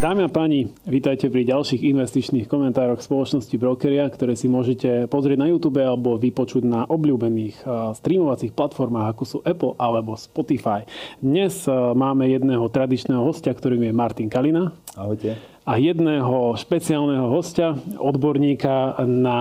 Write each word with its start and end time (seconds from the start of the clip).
Dámy 0.00 0.24
a 0.24 0.32
páni, 0.32 0.72
vítajte 0.88 1.28
pri 1.28 1.44
ďalších 1.44 1.84
investičných 1.84 2.48
komentároch 2.48 3.04
spoločnosti 3.04 3.52
Brokeria, 3.60 4.08
ktoré 4.08 4.32
si 4.32 4.48
môžete 4.48 5.04
pozrieť 5.12 5.36
na 5.36 5.52
YouTube 5.52 5.76
alebo 5.76 6.16
vypočuť 6.16 6.64
na 6.64 6.88
obľúbených 6.88 7.60
streamovacích 8.00 8.56
platformách, 8.56 9.12
ako 9.12 9.22
sú 9.28 9.38
Apple 9.44 9.76
alebo 9.76 10.16
Spotify. 10.16 10.88
Dnes 11.20 11.68
máme 11.92 12.32
jedného 12.32 12.64
tradičného 12.72 13.20
hostia, 13.28 13.52
ktorým 13.52 13.84
je 13.84 13.92
Martin 13.92 14.32
Kalina. 14.32 14.72
Ahojte. 14.96 15.36
A 15.68 15.76
jedného 15.76 16.56
špeciálneho 16.56 17.28
hostia, 17.28 17.76
odborníka 18.00 19.04
na 19.04 19.40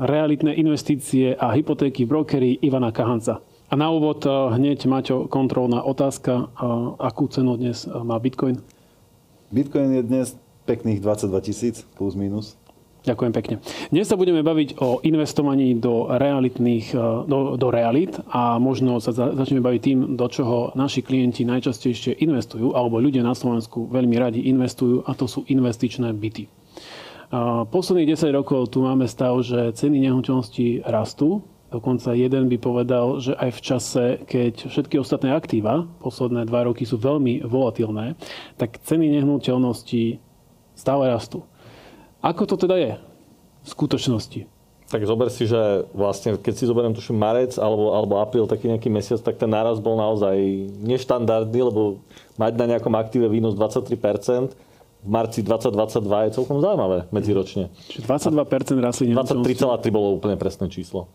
realitné 0.00 0.56
investície 0.56 1.36
a 1.36 1.52
hypotéky 1.52 2.08
v 2.08 2.16
brokerii 2.16 2.54
Ivana 2.64 2.88
Kahanca. 2.88 3.44
A 3.68 3.76
na 3.76 3.92
úvod 3.92 4.24
hneď, 4.24 4.88
Maťo, 4.88 5.28
kontrolná 5.28 5.84
otázka. 5.84 6.56
Akú 6.96 7.28
cenu 7.28 7.60
dnes 7.60 7.84
má 7.84 8.16
Bitcoin? 8.16 8.64
Bitcoin 9.48 9.96
je 9.96 10.02
dnes 10.04 10.26
pekných 10.68 11.00
22 11.00 11.40
tisíc 11.40 11.80
plus 11.96 12.12
minus. 12.12 12.60
Ďakujem 13.08 13.32
pekne. 13.32 13.54
Dnes 13.88 14.04
sa 14.04 14.20
budeme 14.20 14.44
baviť 14.44 14.76
o 14.84 15.00
investovaní 15.00 15.72
do 15.72 16.12
realitných, 16.12 16.92
e, 16.92 16.98
do, 17.24 17.56
do 17.56 17.68
realit 17.72 18.12
a 18.28 18.60
možno 18.60 19.00
sa 19.00 19.16
za, 19.16 19.32
začneme 19.32 19.64
baviť 19.64 19.80
tým, 19.80 19.98
do 20.18 20.26
čoho 20.28 20.76
naši 20.76 21.00
klienti 21.00 21.48
najčastejšie 21.48 22.20
investujú, 22.20 22.76
alebo 22.76 23.00
ľudia 23.00 23.24
na 23.24 23.32
Slovensku 23.32 23.88
veľmi 23.88 24.12
radi 24.20 24.40
investujú 24.52 25.08
a 25.08 25.16
to 25.16 25.24
sú 25.24 25.48
investičné 25.48 26.12
byty. 26.12 26.44
E, 26.44 26.50
posledných 27.72 28.12
10 28.12 28.36
rokov 28.36 28.68
tu 28.76 28.84
máme 28.84 29.08
stav, 29.08 29.40
že 29.40 29.72
ceny 29.72 30.04
nehnuteľností 30.04 30.84
rastú. 30.84 31.40
Dokonca 31.68 32.16
jeden 32.16 32.48
by 32.48 32.56
povedal, 32.56 33.20
že 33.20 33.36
aj 33.36 33.50
v 33.52 33.60
čase, 33.60 34.04
keď 34.24 34.72
všetky 34.72 34.96
ostatné 34.96 35.36
aktíva, 35.36 35.84
posledné 36.00 36.48
dva 36.48 36.64
roky 36.64 36.88
sú 36.88 36.96
veľmi 36.96 37.44
volatilné, 37.44 38.16
tak 38.56 38.80
ceny 38.80 39.12
nehnuteľností 39.20 40.16
stále 40.72 41.12
rastú. 41.12 41.44
Ako 42.24 42.48
to 42.48 42.56
teda 42.56 42.76
je 42.80 42.92
v 42.96 43.68
skutočnosti? 43.68 44.48
Tak 44.88 45.04
zober 45.04 45.28
si, 45.28 45.44
že 45.44 45.84
vlastne, 45.92 46.40
keď 46.40 46.54
si 46.56 46.64
zoberiem 46.64 46.96
tuším 46.96 47.20
marec 47.20 47.60
alebo, 47.60 47.92
alebo 47.92 48.24
apríl, 48.24 48.48
taký 48.48 48.72
nejaký 48.72 48.88
mesiac, 48.88 49.20
tak 49.20 49.36
ten 49.36 49.52
náraz 49.52 49.76
bol 49.76 50.00
naozaj 50.00 50.40
neštandardný, 50.80 51.68
lebo 51.68 52.00
mať 52.40 52.52
na 52.56 52.64
nejakom 52.72 52.96
aktíve 52.96 53.28
výnos 53.28 53.52
23%, 53.52 54.56
v 54.98 55.08
marci 55.12 55.44
2022 55.44 56.00
je 56.00 56.30
celkom 56.32 56.58
zaujímavé 56.64 57.06
medziročne. 57.12 57.68
Čiže 57.92 58.08
22% 58.08 58.80
rastli 58.80 59.12
23,3 59.12 59.92
bolo 59.92 60.16
úplne 60.16 60.40
presné 60.40 60.72
číslo 60.72 61.12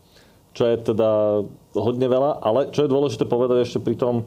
čo 0.54 0.70
je 0.70 0.76
teda 0.78 1.42
hodne 1.74 2.06
veľa, 2.06 2.38
ale 2.40 2.70
čo 2.70 2.86
je 2.86 2.92
dôležité 2.94 3.26
povedať 3.26 3.66
ešte 3.66 3.82
pri 3.82 3.98
tom, 3.98 4.24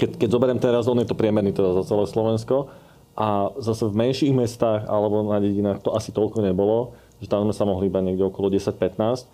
keď, 0.00 0.16
keď 0.16 0.28
zoberiem 0.32 0.60
ten 0.60 0.72
raz, 0.72 0.88
on 0.88 1.00
je 1.00 1.08
to 1.08 1.16
priemerný 1.16 1.52
teda 1.52 1.76
za 1.80 1.92
celé 1.92 2.08
Slovensko 2.08 2.72
a 3.16 3.52
zase 3.60 3.88
v 3.88 3.96
menších 3.96 4.32
mestách 4.32 4.88
alebo 4.88 5.24
na 5.24 5.40
dedinách 5.40 5.84
to 5.84 5.92
asi 5.92 6.12
toľko 6.12 6.44
nebolo, 6.44 6.96
že 7.20 7.28
tam 7.28 7.44
sme 7.48 7.54
sa 7.56 7.64
mohli 7.64 7.88
iba 7.88 8.04
niekde 8.04 8.28
okolo 8.28 8.52
10-15, 8.52 9.28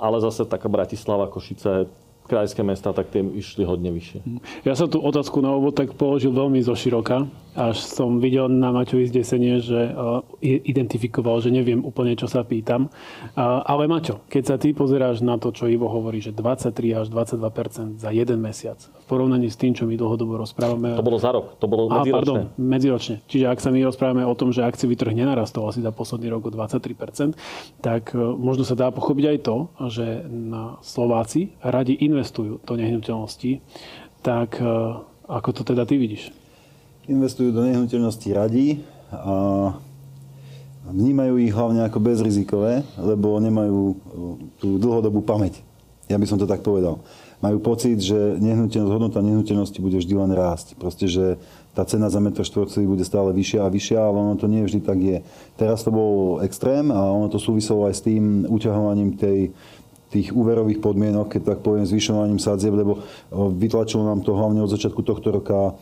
ale 0.00 0.16
zase 0.20 0.44
taká 0.44 0.68
Bratislava, 0.68 1.32
Košice, 1.32 1.88
krajské 2.26 2.60
mesta, 2.66 2.90
tak 2.90 3.14
tie 3.14 3.22
išli 3.22 3.62
hodne 3.62 3.94
vyššie. 3.94 4.20
Ja 4.66 4.74
som 4.74 4.90
tú 4.90 4.98
otázku 5.00 5.38
na 5.40 5.54
úvod 5.54 5.78
tak 5.78 5.94
položil 5.94 6.34
veľmi 6.34 6.58
zoširoka, 6.60 7.30
až 7.56 7.80
som 7.80 8.20
videl 8.20 8.52
na 8.52 8.68
Maťovi 8.68 9.08
zdesenie, 9.08 9.64
že 9.64 9.94
identifikoval, 10.44 11.40
že 11.40 11.54
neviem 11.54 11.80
úplne, 11.80 12.12
čo 12.18 12.28
sa 12.28 12.44
pýtam. 12.44 12.92
Ale 13.38 13.88
Maťo, 13.88 14.26
keď 14.28 14.42
sa 14.44 14.56
ty 14.60 14.76
pozeráš 14.76 15.24
na 15.24 15.40
to, 15.40 15.54
čo 15.54 15.70
Ivo 15.70 15.88
hovorí, 15.88 16.20
že 16.20 16.36
23 16.36 17.00
až 17.00 17.06
22% 17.08 18.02
za 18.02 18.10
jeden 18.12 18.38
mesiac, 18.44 18.76
v 18.76 19.05
porovnaní 19.06 19.46
s 19.46 19.54
tým, 19.54 19.70
čo 19.70 19.86
my 19.86 19.94
dlhodobo 19.94 20.34
rozprávame... 20.34 20.98
To 20.98 21.06
bolo 21.06 21.22
za 21.22 21.30
rok, 21.30 21.54
to 21.62 21.70
bolo 21.70 21.86
medziročne. 21.86 22.10
pardon, 22.10 22.38
medziročne. 22.58 23.16
Čiže 23.30 23.46
ak 23.46 23.58
sa 23.62 23.70
my 23.70 23.86
rozprávame 23.86 24.26
o 24.26 24.34
tom, 24.34 24.50
že 24.50 24.66
akciový 24.66 24.98
trh 24.98 25.14
nenarastol 25.14 25.70
asi 25.70 25.78
za 25.78 25.94
posledný 25.94 26.34
rok 26.34 26.50
o 26.50 26.50
23% 26.50 27.38
tak 27.78 28.10
e, 28.10 28.18
možno 28.18 28.66
sa 28.66 28.74
dá 28.74 28.90
pochopiť 28.90 29.24
aj 29.30 29.38
to, 29.46 29.56
že 29.94 30.06
na 30.26 30.82
Slováci 30.82 31.54
radi 31.62 31.94
in 32.02 32.16
investujú 32.16 32.64
do 32.64 32.74
nehnuteľností, 32.80 33.60
tak 34.24 34.56
e, 34.56 34.64
ako 35.28 35.48
to 35.52 35.62
teda 35.68 35.84
ty 35.84 36.00
vidíš? 36.00 36.32
Investujú 37.12 37.52
do 37.52 37.60
nehnuteľností 37.68 38.32
radi 38.32 38.80
a 39.12 39.76
vnímajú 40.88 41.36
ich 41.44 41.52
hlavne 41.52 41.84
ako 41.84 42.00
bezrizikové, 42.00 42.82
lebo 42.96 43.36
nemajú 43.36 43.80
e, 43.92 43.94
tú 44.56 44.80
dlhodobú 44.80 45.20
pamäť. 45.20 45.60
Ja 46.08 46.16
by 46.16 46.24
som 46.24 46.40
to 46.40 46.48
tak 46.48 46.64
povedal. 46.64 47.04
Majú 47.44 47.60
pocit, 47.60 48.00
že 48.00 48.16
nehnuteľnosť, 48.40 48.92
hodnota 48.92 49.20
nehnuteľnosti 49.20 49.78
bude 49.82 50.00
vždy 50.00 50.14
len 50.16 50.32
rásť. 50.32 50.72
Proste, 50.80 51.04
že 51.04 51.36
tá 51.76 51.84
cena 51.84 52.08
za 52.08 52.16
metr 52.16 52.40
štvorcový 52.40 52.88
bude 52.88 53.04
stále 53.04 53.36
vyššia 53.36 53.60
a 53.60 53.72
vyššia, 53.72 54.00
ale 54.00 54.16
ono 54.16 54.34
to 54.40 54.48
nie 54.48 54.64
vždy 54.64 54.80
tak 54.80 54.96
je. 54.96 55.20
Teraz 55.60 55.84
to 55.84 55.92
bol 55.92 56.40
extrém 56.40 56.88
a 56.88 57.12
ono 57.12 57.28
to 57.28 57.36
súviselo 57.36 57.84
aj 57.84 57.94
s 58.00 58.04
tým 58.08 58.48
uťahovaním 58.48 59.20
tej 59.20 59.52
tých 60.06 60.30
úverových 60.32 60.78
podmienok, 60.80 61.34
keď 61.34 61.42
tak 61.42 61.58
poviem, 61.66 61.82
zvyšovaním 61.82 62.38
sadzieb, 62.38 62.72
lebo 62.72 63.02
vytlačilo 63.34 64.06
nám 64.06 64.22
to 64.22 64.38
hlavne 64.38 64.62
od 64.62 64.70
začiatku 64.70 65.02
tohto 65.02 65.34
roka 65.34 65.74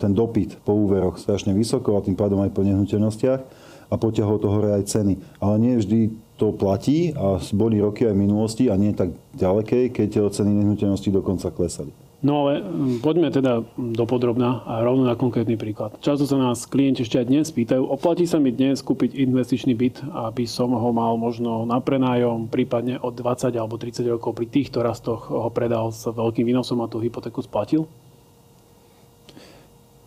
ten 0.00 0.16
dopyt 0.16 0.64
po 0.64 0.72
úveroch 0.72 1.20
strašne 1.20 1.52
vysoko 1.52 2.00
a 2.00 2.02
tým 2.02 2.16
pádom 2.16 2.40
aj 2.40 2.56
po 2.56 2.64
nehnuteľnostiach 2.64 3.59
a 3.90 3.94
potiahol 3.98 4.38
to 4.38 4.48
hore 4.48 4.70
aj 4.72 4.86
ceny. 4.86 5.18
Ale 5.42 5.54
nie 5.58 5.74
vždy 5.76 6.14
to 6.40 6.56
platí 6.56 7.12
a 7.12 7.36
boli 7.52 7.82
roky 7.82 8.08
aj 8.08 8.16
v 8.16 8.22
minulosti 8.24 8.64
a 8.72 8.78
nie 8.80 8.96
tak 8.96 9.12
ďalekej, 9.36 9.92
keď 9.92 10.32
ceny 10.32 10.48
nehnuteľností 10.56 11.12
dokonca 11.12 11.52
klesali. 11.52 11.92
No 12.20 12.44
ale 12.44 12.60
mm, 12.60 13.00
poďme 13.00 13.32
teda 13.32 13.64
do 13.76 14.04
podrobná 14.04 14.60
a 14.68 14.84
rovno 14.84 15.08
na 15.08 15.16
konkrétny 15.16 15.56
príklad. 15.56 15.96
Často 16.04 16.28
sa 16.28 16.36
nás 16.36 16.68
klienti 16.68 17.00
ešte 17.00 17.16
aj 17.16 17.26
dnes 17.32 17.48
pýtajú, 17.48 17.80
oplatí 17.80 18.28
sa 18.28 18.36
mi 18.36 18.52
dnes 18.52 18.84
kúpiť 18.84 19.16
investičný 19.16 19.72
byt, 19.72 20.04
aby 20.28 20.44
som 20.44 20.68
ho 20.76 20.90
mal 20.92 21.16
možno 21.16 21.64
na 21.64 21.80
prenájom, 21.80 22.52
prípadne 22.52 23.00
od 23.00 23.16
20 23.16 23.56
alebo 23.56 23.80
30 23.80 24.04
rokov 24.04 24.36
pri 24.36 24.52
týchto 24.52 24.84
rastoch 24.84 25.32
ho 25.32 25.48
predal 25.48 25.96
s 25.96 26.04
veľkým 26.04 26.44
výnosom 26.44 26.84
a 26.84 26.92
tú 26.92 27.00
hypotéku 27.00 27.40
splatil? 27.40 27.88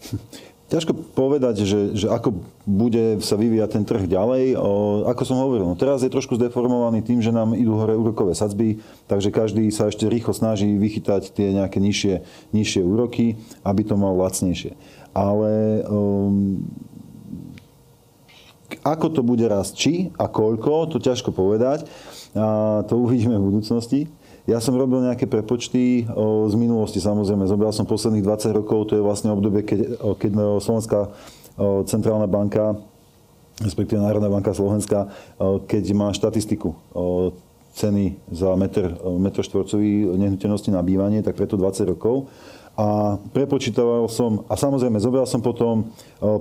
Ťažko 0.73 1.13
povedať, 1.13 1.69
že, 1.69 1.93
že 1.93 2.09
ako 2.09 2.41
bude 2.65 3.21
sa 3.21 3.37
vyvíjať 3.37 3.77
ten 3.77 3.85
trh 3.85 4.09
ďalej. 4.09 4.57
O, 4.57 5.05
ako 5.05 5.21
som 5.21 5.37
hovoril, 5.37 5.69
no 5.69 5.77
teraz 5.77 6.01
je 6.01 6.09
trošku 6.09 6.33
zdeformovaný 6.33 7.05
tým, 7.05 7.21
že 7.21 7.29
nám 7.29 7.53
idú 7.53 7.77
hore 7.77 7.93
úrokové 7.93 8.33
sadzby, 8.33 8.81
takže 9.05 9.29
každý 9.29 9.69
sa 9.69 9.93
ešte 9.93 10.09
rýchlo 10.09 10.33
snaží 10.33 10.65
vychytať 10.65 11.29
tie 11.29 11.53
nejaké 11.53 11.77
nižšie, 11.77 12.25
nižšie 12.57 12.81
úroky, 12.81 13.37
aby 13.61 13.85
to 13.85 13.93
mal 14.01 14.17
lacnejšie. 14.17 14.73
Ale 15.13 15.85
um, 15.85 16.65
ako 18.81 19.13
to 19.13 19.21
bude 19.21 19.45
rásť, 19.45 19.71
či 19.77 19.93
a 20.17 20.25
koľko, 20.25 20.89
to 20.89 20.97
ťažko 20.97 21.29
povedať. 21.29 21.85
A 22.33 22.81
to 22.89 22.97
uvidíme 22.97 23.37
v 23.37 23.53
budúcnosti. 23.53 24.09
Ja 24.43 24.59
som 24.59 24.75
robil 24.75 24.99
nejaké 24.99 25.23
prepočty 25.23 26.03
z 26.47 26.55
minulosti, 26.59 26.99
samozrejme. 26.99 27.47
Zobral 27.47 27.71
som 27.71 27.87
posledných 27.87 28.27
20 28.27 28.59
rokov, 28.59 28.91
to 28.91 28.99
je 28.99 29.03
vlastne 29.03 29.31
obdobie, 29.31 29.63
keď, 29.63 30.03
keď 30.19 30.31
Slovenská 30.59 31.15
centrálna 31.87 32.27
banka, 32.27 32.75
respektíve 33.63 34.03
Národná 34.03 34.27
banka 34.27 34.51
Slovenska, 34.51 35.07
keď 35.39 35.83
má 35.95 36.11
štatistiku 36.11 36.75
ceny 37.73 38.19
za 38.35 38.51
metr, 38.59 38.91
metr 39.15 39.47
štvorcový 39.47 40.11
nehnuteľnosti 40.19 40.69
na 40.75 40.83
bývanie, 40.83 41.23
tak 41.23 41.39
preto 41.39 41.55
20 41.55 41.95
rokov 41.95 42.27
a 42.73 43.21
prepočítaval 43.37 44.09
som, 44.09 44.49
a 44.49 44.57
samozrejme 44.57 44.97
zobral 44.97 45.29
som 45.29 45.45
potom 45.45 45.85
e, 45.85 45.85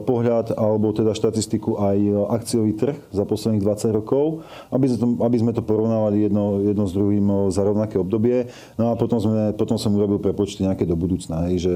pohľad 0.00 0.56
alebo 0.56 0.88
teda 0.96 1.12
štatistiku 1.12 1.76
aj 1.76 1.98
e, 2.00 2.12
akciový 2.32 2.72
trh 2.72 2.96
za 3.12 3.28
posledných 3.28 3.60
20 3.60 3.98
rokov, 4.00 4.40
aby 4.72 4.88
sme 4.88 4.96
to, 4.96 5.06
aby 5.28 5.36
sme 5.36 5.52
to 5.52 5.60
porovnávali 5.60 6.24
jedno, 6.24 6.64
jedno 6.64 6.88
s 6.88 6.96
druhým 6.96 7.26
e, 7.28 7.36
za 7.52 7.60
rovnaké 7.60 8.00
obdobie. 8.00 8.48
No 8.80 8.88
a 8.88 8.96
potom, 8.96 9.20
sme, 9.20 9.52
potom 9.52 9.76
som 9.76 9.92
urobil 9.92 10.24
prepočty 10.24 10.64
nejaké 10.64 10.88
do 10.88 10.96
budúcna, 10.96 11.52
hej, 11.52 11.68
že 11.68 11.72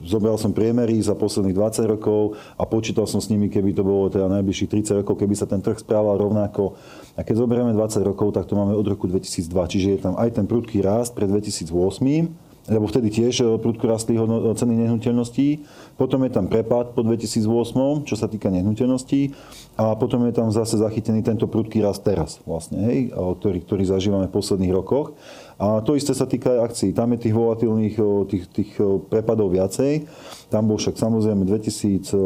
zobral 0.00 0.40
som 0.40 0.56
priemery 0.56 0.96
za 1.04 1.12
posledných 1.12 1.52
20 1.52 1.92
rokov 1.92 2.40
a 2.56 2.64
počítal 2.64 3.04
som 3.04 3.20
s 3.20 3.28
nimi, 3.28 3.52
keby 3.52 3.76
to 3.76 3.84
bolo 3.84 4.08
teda 4.08 4.32
najbližších 4.32 4.96
30 4.96 5.04
rokov, 5.04 5.20
keby 5.20 5.36
sa 5.36 5.44
ten 5.44 5.60
trh 5.60 5.76
správal 5.76 6.16
rovnako. 6.16 6.72
A 7.16 7.20
keď 7.20 7.44
zoberieme 7.44 7.76
20 7.76 8.00
rokov, 8.00 8.32
tak 8.32 8.48
to 8.48 8.56
máme 8.56 8.72
od 8.72 8.86
roku 8.88 9.04
2002, 9.04 9.44
čiže 9.76 9.88
je 9.92 10.00
tam 10.00 10.16
aj 10.16 10.40
ten 10.40 10.48
prudký 10.48 10.80
rast 10.80 11.12
pred 11.12 11.28
2008, 11.28 12.48
lebo 12.70 12.86
vtedy 12.86 13.10
tiež 13.10 13.34
eh, 13.42 13.46
prudko 13.58 13.90
rastli 13.90 14.14
ceny 14.54 14.86
nehnuteľností. 14.86 15.66
Potom 15.98 16.22
je 16.24 16.30
tam 16.30 16.46
prepad 16.46 16.94
po 16.94 17.02
2008, 17.02 18.06
čo 18.06 18.14
sa 18.14 18.30
týka 18.30 18.48
nehnuteľností. 18.48 19.34
A 19.76 19.98
potom 19.98 20.22
je 20.30 20.32
tam 20.32 20.48
zase 20.54 20.78
zachytený 20.78 21.26
tento 21.26 21.50
prudký 21.50 21.82
rast 21.82 22.04
teraz, 22.04 22.38
vlastne, 22.44 22.84
hej, 22.84 22.98
ktorý, 23.16 23.64
ktorý 23.64 23.82
zažívame 23.88 24.28
v 24.28 24.36
posledných 24.36 24.76
rokoch. 24.76 25.16
A 25.60 25.84
to 25.84 25.92
isté 25.92 26.16
sa 26.16 26.24
týka 26.24 26.56
aj 26.56 26.72
akcií. 26.72 26.96
Tam 26.96 27.12
je 27.12 27.28
tých 27.28 27.36
volatilných 27.36 27.94
tých, 28.32 28.44
tých 28.48 28.70
prepadov 29.12 29.52
viacej. 29.52 30.08
Tam 30.48 30.64
bol 30.66 30.80
však 30.80 30.96
samozrejme 30.96 31.44
2008 31.44 32.16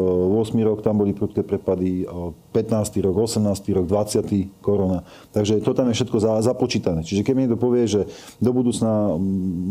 rok, 0.63 0.79
tam 0.79 1.03
boli 1.03 1.11
prudké 1.11 1.43
prepady, 1.43 2.07
15. 2.07 3.05
rok, 3.05 3.15
18. 3.27 3.43
rok, 3.75 3.85
20. 3.85 4.63
korona. 4.63 5.03
Takže 5.35 5.59
to 5.59 5.75
tam 5.75 5.91
je 5.91 5.99
všetko 5.99 6.17
započítané. 6.41 7.03
Čiže 7.03 7.27
keď 7.27 7.33
mi 7.35 7.41
niekto 7.43 7.59
povie, 7.59 7.83
že 7.85 8.07
do 8.39 8.55
budúcna 8.55 9.19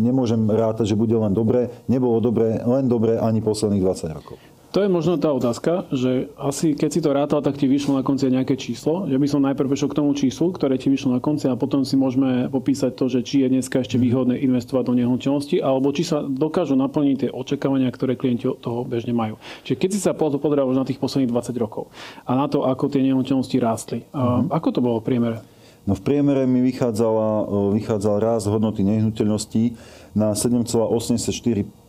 nemôžem 0.05 0.45
rátať, 0.45 0.93
že 0.93 1.01
bude 1.01 1.17
len 1.17 1.33
dobre, 1.33 1.73
nebolo 1.89 2.21
dobre, 2.21 2.61
len 2.61 2.85
dobre 2.85 3.17
ani 3.17 3.41
posledných 3.41 3.81
20 3.81 4.13
rokov. 4.13 4.37
To 4.75 4.83
je 4.83 4.91
možno 4.91 5.15
tá 5.23 5.31
otázka, 5.31 5.87
že 5.95 6.35
asi 6.35 6.75
keď 6.75 6.91
si 6.91 6.99
to 6.99 7.15
rátal, 7.15 7.39
tak 7.39 7.55
ti 7.55 7.71
vyšlo 7.71 7.95
na 7.95 8.03
konci 8.03 8.27
nejaké 8.27 8.59
číslo. 8.59 9.07
Ja 9.07 9.23
by 9.23 9.29
som 9.31 9.47
najprv 9.47 9.71
prešiel 9.71 9.87
k 9.87 9.99
tomu 10.03 10.11
číslu, 10.19 10.51
ktoré 10.51 10.75
ti 10.83 10.91
vyšlo 10.91 11.15
na 11.15 11.23
konci 11.23 11.47
a 11.47 11.55
potom 11.55 11.87
si 11.87 11.95
môžeme 11.95 12.51
popísať 12.51 12.91
to, 12.99 13.07
že 13.07 13.23
či 13.23 13.47
je 13.47 13.55
dneska 13.55 13.87
ešte 13.87 14.03
výhodné 14.03 14.35
investovať 14.43 14.91
do 14.91 14.99
nehnuteľnosti, 14.99 15.63
alebo 15.63 15.95
či 15.95 16.03
sa 16.03 16.27
dokážu 16.27 16.75
naplniť 16.75 17.17
tie 17.23 17.31
očakávania, 17.31 17.87
ktoré 17.95 18.19
klienti 18.19 18.51
toho 18.51 18.83
bežne 18.83 19.15
majú. 19.15 19.39
Čiže 19.63 19.79
keď 19.79 19.91
si 19.95 20.01
sa 20.03 20.11
pozeral 20.11 20.67
už 20.67 20.83
na 20.83 20.87
tých 20.91 20.99
posledných 20.99 21.31
20 21.31 21.55
rokov 21.63 21.95
a 22.27 22.35
na 22.35 22.51
to, 22.51 22.67
ako 22.67 22.91
tie 22.91 23.07
nehnuteľnosti 23.07 23.57
rástli, 23.63 24.03
uh-huh. 24.11 24.51
ako 24.51 24.69
to 24.75 24.81
bolo 24.83 24.99
v 24.99 25.07
priemere? 25.07 25.39
No 25.87 25.95
v 25.95 26.03
priemere 26.03 26.51
mi 26.51 26.59
vychádzala, 26.67 27.47
vychádzal 27.79 28.15
rast 28.19 28.51
hodnoty 28.51 28.83
nehnuteľností 28.83 29.79
na 30.19 30.35
7,84 30.35 31.84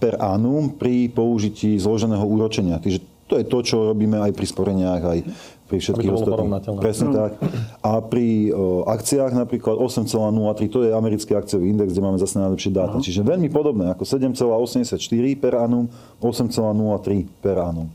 per 0.00 0.16
annum 0.16 0.72
pri 0.72 1.12
použití 1.12 1.76
zloženého 1.76 2.24
úročenia. 2.24 2.80
Takže 2.80 3.04
to 3.24 3.40
je 3.40 3.44
to, 3.44 3.58
čo 3.64 3.76
robíme 3.92 4.20
aj 4.20 4.32
pri 4.36 4.46
sporeniach, 4.48 5.02
aj 5.04 5.18
pri 5.64 5.76
všetkých 5.80 6.12
ostatných. 6.12 6.76
Presne 6.76 7.08
tak. 7.12 7.40
A 7.80 8.04
pri 8.04 8.52
o, 8.52 8.84
akciách 8.84 9.32
napríklad 9.32 9.80
8,03, 9.80 10.68
to 10.68 10.84
je 10.84 10.90
americký 10.92 11.32
akciový 11.32 11.72
index, 11.72 11.96
kde 11.96 12.04
máme 12.04 12.20
zase 12.20 12.36
najlepšie 12.36 12.70
dáta. 12.76 13.00
Čiže 13.00 13.24
veľmi 13.24 13.48
podobné, 13.48 13.88
ako 13.96 14.04
7,84 14.04 15.00
per 15.40 15.56
annum, 15.56 15.88
8,03 16.20 17.24
per 17.40 17.56
annum. 17.64 17.88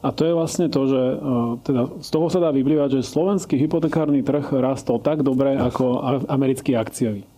A 0.00 0.16
to 0.16 0.24
je 0.24 0.32
vlastne 0.32 0.72
to, 0.72 0.88
že 0.88 1.02
teda 1.60 2.00
z 2.00 2.08
toho 2.08 2.32
sa 2.32 2.40
dá 2.40 2.48
vyplývať, 2.48 2.96
že 2.96 3.00
slovenský 3.04 3.60
hypotekárny 3.60 4.24
trh 4.24 4.48
rastol 4.56 4.96
tak 4.96 5.20
dobre 5.20 5.60
ako 5.60 6.00
americký 6.24 6.72
akciový. 6.72 7.28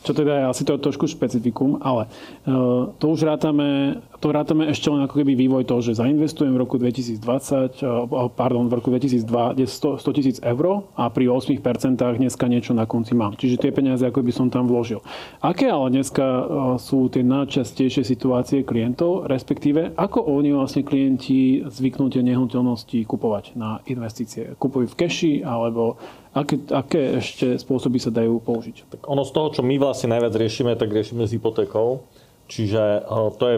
Čo 0.00 0.16
teda 0.16 0.32
je 0.32 0.44
asi 0.48 0.62
to 0.64 0.80
trošku 0.80 1.04
špecifikum, 1.06 1.80
ale 1.84 2.08
uh, 2.48 2.88
to 2.96 3.12
už 3.12 3.28
rátame, 3.28 4.00
to 4.20 4.32
rátame 4.32 4.68
ešte 4.72 4.88
len 4.88 5.04
ako 5.04 5.20
keby 5.20 5.36
vývoj 5.36 5.68
toho, 5.68 5.84
že 5.84 6.00
zainvestujem 6.00 6.56
v 6.56 6.60
roku 6.60 6.80
2020, 6.80 7.20
uh, 7.84 8.28
pardon, 8.32 8.64
v 8.68 8.80
roku 8.80 8.88
2002 8.88 9.60
100 9.60 10.16
tisíc 10.16 10.36
eur 10.40 10.88
a 10.96 11.08
pri 11.12 11.28
8% 11.28 11.60
dneska 11.96 12.44
niečo 12.48 12.72
na 12.72 12.88
konci 12.88 13.12
mám. 13.12 13.36
Čiže 13.36 13.60
tie 13.60 13.72
peniaze 13.72 14.04
ako 14.04 14.24
by 14.24 14.32
som 14.32 14.48
tam 14.48 14.68
vložil. 14.68 15.04
Aké 15.40 15.68
ale 15.68 15.92
dneska 15.92 16.24
sú 16.76 17.08
tie 17.08 17.24
najčastejšie 17.24 18.02
situácie 18.04 18.64
klientov, 18.66 19.28
respektíve 19.28 19.94
ako 19.96 20.26
oni 20.26 20.52
vlastne 20.52 20.82
klienti 20.84 21.64
zvyknú 21.64 22.12
tie 22.12 22.20
nehnuteľnosti 22.24 22.98
kupovať 23.06 23.56
na 23.56 23.80
investície? 23.86 24.52
Kupujú 24.56 24.90
v 24.90 24.98
keši 25.06 25.32
alebo 25.46 25.96
Aké, 26.30 26.62
aké 26.70 27.18
ešte 27.18 27.58
spôsoby 27.58 27.98
sa 27.98 28.14
dajú 28.14 28.38
použiť? 28.38 28.86
Tak 28.86 29.00
ono 29.10 29.26
z 29.26 29.34
toho, 29.34 29.50
čo 29.50 29.62
my 29.66 29.74
vlastne 29.82 30.14
najviac 30.14 30.30
riešime, 30.38 30.78
tak 30.78 30.94
riešime 30.94 31.26
s 31.26 31.34
hypotékou. 31.34 32.06
Čiže 32.46 32.82
eh, 33.02 33.28
to 33.34 33.44
je 33.50 33.56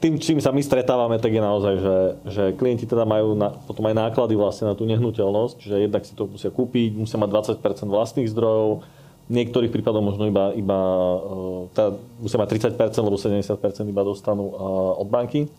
tým, 0.00 0.16
čím 0.16 0.40
sa 0.40 0.48
my 0.48 0.64
stretávame, 0.64 1.20
tak 1.20 1.28
je 1.28 1.42
naozaj, 1.44 1.74
že, 1.76 1.96
že 2.32 2.42
klienti 2.56 2.88
teda 2.88 3.04
majú 3.04 3.36
na, 3.36 3.52
potom 3.52 3.84
aj 3.84 3.94
náklady 4.08 4.32
vlastne 4.32 4.72
na 4.72 4.74
tú 4.74 4.88
nehnuteľnosť, 4.88 5.60
čiže 5.60 5.76
jednak 5.84 6.08
si 6.08 6.16
to 6.16 6.24
musia 6.24 6.48
kúpiť, 6.48 6.96
musia 6.96 7.20
mať 7.20 7.60
20% 7.60 7.84
vlastných 7.84 8.32
zdrojov, 8.32 8.80
v 9.28 9.32
niektorých 9.36 9.68
prípadoch 9.68 10.00
možno 10.00 10.24
iba, 10.24 10.56
iba 10.56 10.80
teda 11.76 12.00
musia 12.16 12.40
mať 12.40 12.48
30%, 12.72 13.04
lebo 13.04 13.20
70% 13.20 13.92
iba 13.92 14.02
dostanú 14.08 14.44
eh, 14.48 15.02
od 15.04 15.08
banky. 15.12 15.52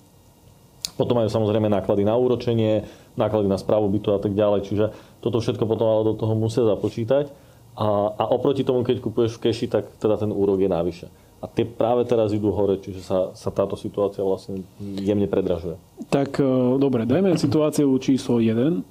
Potom 1.00 1.16
majú 1.16 1.32
samozrejme 1.32 1.72
náklady 1.72 2.04
na 2.04 2.20
úročenie, 2.20 2.84
náklady 3.16 3.48
na 3.48 3.56
správu 3.56 3.88
bytu 3.88 4.12
a 4.12 4.20
tak 4.20 4.36
ďalej. 4.36 4.68
Čiže 4.68 4.86
toto 5.24 5.40
všetko 5.40 5.64
potom 5.64 5.88
ale 5.88 6.04
do 6.12 6.20
toho 6.20 6.36
musia 6.36 6.68
započítať. 6.68 7.32
A, 7.80 8.12
a 8.20 8.24
oproti 8.28 8.68
tomu, 8.68 8.84
keď 8.84 9.00
kupuješ 9.00 9.40
v 9.40 9.48
keši, 9.48 9.72
tak 9.72 9.88
teda 10.04 10.20
ten 10.20 10.36
úrok 10.36 10.60
je 10.60 10.68
navyše. 10.68 11.08
A 11.40 11.48
tie 11.48 11.64
práve 11.64 12.04
teraz 12.04 12.36
idú 12.36 12.52
hore, 12.52 12.76
čiže 12.84 13.00
sa, 13.00 13.32
sa 13.32 13.48
táto 13.48 13.80
situácia 13.80 14.20
vlastne 14.20 14.60
jemne 15.00 15.24
predražuje. 15.24 15.80
Tak 16.12 16.36
e, 16.36 16.44
dobre, 16.76 17.08
dajme 17.08 17.40
situáciu 17.40 17.88
číslo 18.04 18.44
1. 18.44 18.84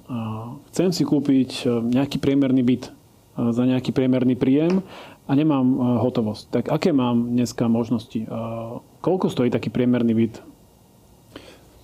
Chcem 0.73 0.89
si 0.89 1.05
kúpiť 1.05 1.69
e, 1.69 1.93
nejaký 1.93 2.17
priemerný 2.17 2.65
byt 2.65 2.89
e, 2.89 2.91
za 3.53 3.63
nejaký 3.69 3.93
priemerný 3.93 4.33
príjem 4.33 4.81
a 5.29 5.31
nemám 5.37 6.01
hotovosť. 6.01 6.43
Tak 6.49 6.63
aké 6.73 6.89
mám 6.89 7.37
dneska 7.37 7.69
možnosti? 7.69 8.25
Koľko 9.05 9.29
stojí 9.29 9.53
taký 9.53 9.69
priemerný 9.69 10.17
byt 10.17 10.41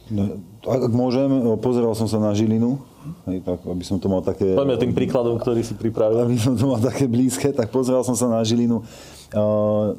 No, 0.05 0.37
ak 0.65 0.91
môžem, 0.93 1.29
pozeral 1.57 1.97
som 1.97 2.05
sa 2.05 2.21
na 2.21 2.29
Žilinu, 2.37 2.77
hej, 3.25 3.41
tak, 3.41 3.61
aby 3.65 3.83
som 3.85 3.97
to 3.97 4.05
mal 4.05 4.21
také... 4.21 4.53
Poďme 4.53 4.77
tým 4.77 4.93
príkladom, 4.93 5.37
ktorý 5.41 5.65
si 5.65 5.73
pripravil. 5.73 6.25
Aby 6.25 6.37
som 6.37 6.53
to 6.53 6.69
mal 6.69 6.77
také 6.77 7.09
blízke, 7.09 7.49
tak 7.53 7.73
pozeral 7.73 8.05
som 8.05 8.13
sa 8.13 8.29
na 8.29 8.41
Žilinu. 8.45 8.85
Uh, 9.33 9.97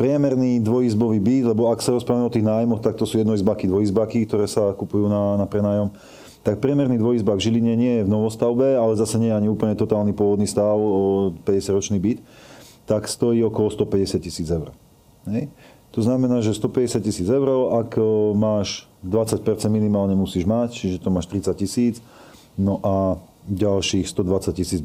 priemerný 0.00 0.64
dvojizbový 0.64 1.18
byt, 1.20 1.44
lebo 1.54 1.70
ak 1.70 1.84
sa 1.84 1.94
rozprávame 1.94 2.26
o 2.26 2.32
tých 2.32 2.46
nájmoch, 2.46 2.82
tak 2.82 2.98
to 2.98 3.06
sú 3.06 3.20
jednoizbaky, 3.20 3.70
dvojizbaky, 3.70 4.26
ktoré 4.26 4.46
sa 4.48 4.74
kupujú 4.74 5.06
na, 5.06 5.38
na 5.38 5.46
prenájom. 5.46 5.94
Tak 6.44 6.60
priemerný 6.60 7.00
dvojizbak 7.00 7.40
v 7.40 7.44
Žiline 7.48 7.72
nie 7.72 7.92
je 8.00 8.04
v 8.04 8.12
novostavbe, 8.12 8.76
ale 8.76 9.00
zase 9.00 9.16
nie 9.16 9.32
je 9.32 9.38
ani 9.38 9.48
úplne 9.48 9.72
totálny 9.72 10.12
pôvodný 10.12 10.44
stav, 10.44 10.76
50-ročný 11.40 11.96
byt, 11.96 12.20
tak 12.84 13.08
stojí 13.08 13.40
okolo 13.48 13.72
150 13.72 14.20
tisíc 14.20 14.48
eur. 14.52 14.68
Hej. 15.24 15.48
To 15.94 16.02
znamená, 16.02 16.42
že 16.42 16.58
150 16.58 17.06
tisíc 17.06 17.28
eur, 17.30 17.70
ak 17.70 17.94
máš 18.34 18.90
20% 19.06 19.46
minimálne 19.70 20.18
musíš 20.18 20.42
mať, 20.42 20.74
čiže 20.74 20.98
to 20.98 21.08
máš 21.14 21.30
30 21.30 21.54
tisíc, 21.54 22.02
no 22.58 22.82
a 22.82 23.22
ďalších 23.46 24.10
120 24.10 24.58
tisíc, 24.58 24.80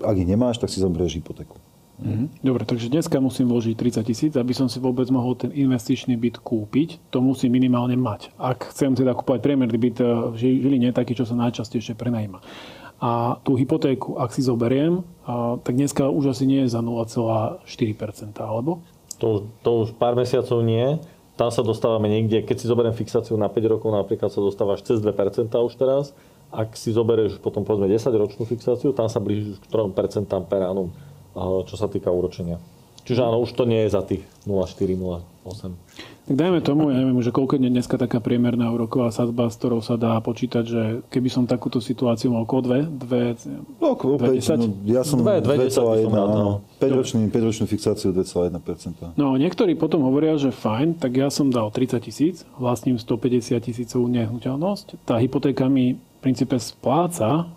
ak 0.00 0.16
ich 0.16 0.28
nemáš, 0.28 0.56
tak 0.56 0.72
si 0.72 0.80
zoberieš 0.80 1.20
hypotéku. 1.20 1.60
Mm-hmm. 1.94 2.42
Dobre, 2.42 2.66
takže 2.66 2.90
dneska 2.90 3.22
musím 3.22 3.54
vložiť 3.54 3.74
30 3.78 4.02
tisíc, 4.02 4.32
aby 4.34 4.50
som 4.50 4.66
si 4.66 4.82
vôbec 4.82 5.06
mohol 5.14 5.38
ten 5.38 5.54
investičný 5.54 6.18
byt 6.18 6.42
kúpiť. 6.42 6.98
To 7.14 7.22
musím 7.22 7.54
minimálne 7.54 7.94
mať. 7.94 8.34
Ak 8.34 8.74
chcem 8.74 8.98
teda 8.98 9.14
kúpať 9.14 9.38
priemerný 9.38 9.78
byt 9.78 10.02
eh, 10.02 10.10
v 10.32 10.34
Žiline, 10.34 10.90
taký, 10.90 11.14
čo 11.14 11.22
sa 11.22 11.38
najčastejšie 11.38 11.94
prenajíma. 11.94 12.42
A 13.04 13.36
tú 13.44 13.54
hypotéku, 13.58 14.16
ak 14.16 14.32
si 14.32 14.40
zoberiem, 14.40 15.04
tak 15.60 15.76
dneska 15.76 16.08
už 16.08 16.32
asi 16.32 16.48
nie 16.48 16.64
je 16.64 16.72
za 16.72 16.80
0,4%, 16.80 17.66
alebo? 18.40 18.80
To, 19.20 19.46
to 19.62 19.70
už 19.86 19.96
pár 19.96 20.18
mesiacov 20.18 20.62
nie. 20.62 20.98
Tam 21.34 21.50
sa 21.50 21.66
dostávame 21.66 22.06
niekde, 22.06 22.46
keď 22.46 22.56
si 22.62 22.70
zoberiem 22.70 22.94
fixáciu 22.94 23.34
na 23.34 23.50
5 23.50 23.72
rokov, 23.78 23.90
napríklad 23.90 24.30
sa 24.30 24.38
dostávaš 24.38 24.86
cez 24.86 25.02
2% 25.02 25.50
už 25.50 25.74
teraz. 25.74 26.14
Ak 26.54 26.78
si 26.78 26.94
zoberieš 26.94 27.42
potom 27.42 27.66
povedzme 27.66 27.90
10 27.90 28.06
ročnú 28.14 28.46
fixáciu, 28.46 28.94
tam 28.94 29.10
sa 29.10 29.18
blížiš 29.18 29.58
k 29.58 29.66
3% 29.66 30.30
per 30.46 30.62
annum, 30.62 30.94
čo 31.66 31.74
sa 31.74 31.90
týka 31.90 32.14
úročenia. 32.14 32.62
Čiže 33.04 33.20
áno, 33.20 33.44
už 33.44 33.52
to 33.52 33.68
nie 33.68 33.84
je 33.84 33.90
za 33.92 34.02
tých 34.02 34.24
0,4, 34.48 34.96
0,8. 34.96 36.24
Tak 36.24 36.40
dajme 36.40 36.64
tomu, 36.64 36.88
ja 36.88 37.04
neviem, 37.04 37.20
že 37.20 37.28
koľko 37.28 37.60
je 37.60 37.68
dneska 37.68 38.00
taká 38.00 38.16
priemerná 38.16 38.72
úroková 38.72 39.12
sadzba, 39.12 39.52
s 39.52 39.60
ktorou 39.60 39.84
sa 39.84 40.00
dá 40.00 40.16
počítať, 40.24 40.64
že 40.64 40.82
keby 41.12 41.28
som 41.28 41.44
takúto 41.44 41.84
situáciu 41.84 42.32
mal 42.32 42.48
okolo 42.48 42.64
dve, 42.64 42.80
dve, 42.88 43.22
no, 43.76 43.92
opäť, 43.92 44.56
10? 44.56 44.56
No, 44.56 44.66
ja 44.88 45.04
som 45.04 45.20
2,1, 45.20 46.08
áno. 46.08 46.64
5-ročný, 46.80 47.28
5-ročnú 47.28 47.68
fixáciu 47.68 48.16
2,1%. 48.16 49.20
No, 49.20 49.36
niektorí 49.36 49.76
potom 49.76 50.00
hovoria, 50.08 50.40
že 50.40 50.48
fajn, 50.48 50.96
tak 50.96 51.12
ja 51.12 51.28
som 51.28 51.52
dal 51.52 51.68
30 51.68 52.00
tisíc, 52.00 52.48
vlastním 52.56 52.96
150 52.96 53.60
tisícovú 53.60 54.08
nehnuteľnosť. 54.08 55.04
Tá 55.04 55.20
hypotéka 55.20 55.68
mi 55.68 56.00
v 56.00 56.18
princípe 56.24 56.56
spláca, 56.56 57.52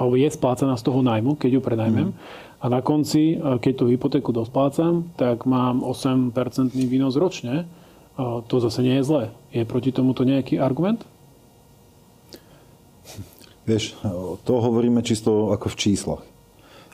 alebo 0.00 0.16
je 0.16 0.32
splácaná 0.32 0.80
z 0.80 0.86
toho 0.86 1.04
najmu, 1.04 1.36
keď 1.36 1.58
ju 1.58 1.60
prenajmem. 1.60 2.08
Mm. 2.14 2.47
A 2.58 2.66
na 2.66 2.82
konci, 2.82 3.38
keď 3.38 3.72
tú 3.78 3.84
hypotéku 3.86 4.34
dosplácam, 4.34 5.06
tak 5.14 5.46
mám 5.46 5.86
8% 5.86 6.34
výnos 6.74 7.14
ročne 7.14 7.70
to 8.18 8.56
zase 8.58 8.82
nie 8.82 8.98
je 8.98 9.06
zlé. 9.06 9.24
Je 9.54 9.62
proti 9.62 9.94
tomuto 9.94 10.26
nejaký 10.26 10.58
argument? 10.58 11.06
Vieš, 13.62 13.94
to 14.42 14.52
hovoríme 14.58 15.04
čisto 15.06 15.54
ako 15.54 15.70
v 15.70 15.76
číslach. 15.78 16.22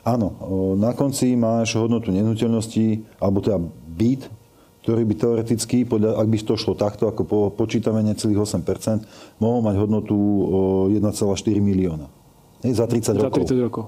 Áno, 0.05 0.37
na 0.77 0.93
konci 0.93 1.33
máš 1.33 1.73
hodnotu 1.81 2.13
nehnuteľnosti, 2.13 3.17
alebo 3.17 3.41
teda 3.41 3.57
byt, 3.89 4.29
ktorý 4.85 5.01
by 5.01 5.13
teoreticky, 5.17 5.81
podľa, 5.81 6.21
ak 6.21 6.27
by 6.29 6.37
to 6.45 6.53
šlo 6.61 6.77
takto, 6.77 7.09
ako 7.09 7.21
po, 7.25 7.39
počítame 7.49 8.05
necelých 8.05 8.45
8%, 8.45 9.41
mohol 9.41 9.65
mať 9.65 9.81
hodnotu 9.81 10.13
1,4 10.93 11.25
milióna. 11.57 12.05
Hej, 12.61 12.77
za 12.77 12.85
30 12.85 13.17
rokov. 13.17 13.49
Za 13.49 13.57
30 13.57 13.65
rokov. 13.65 13.83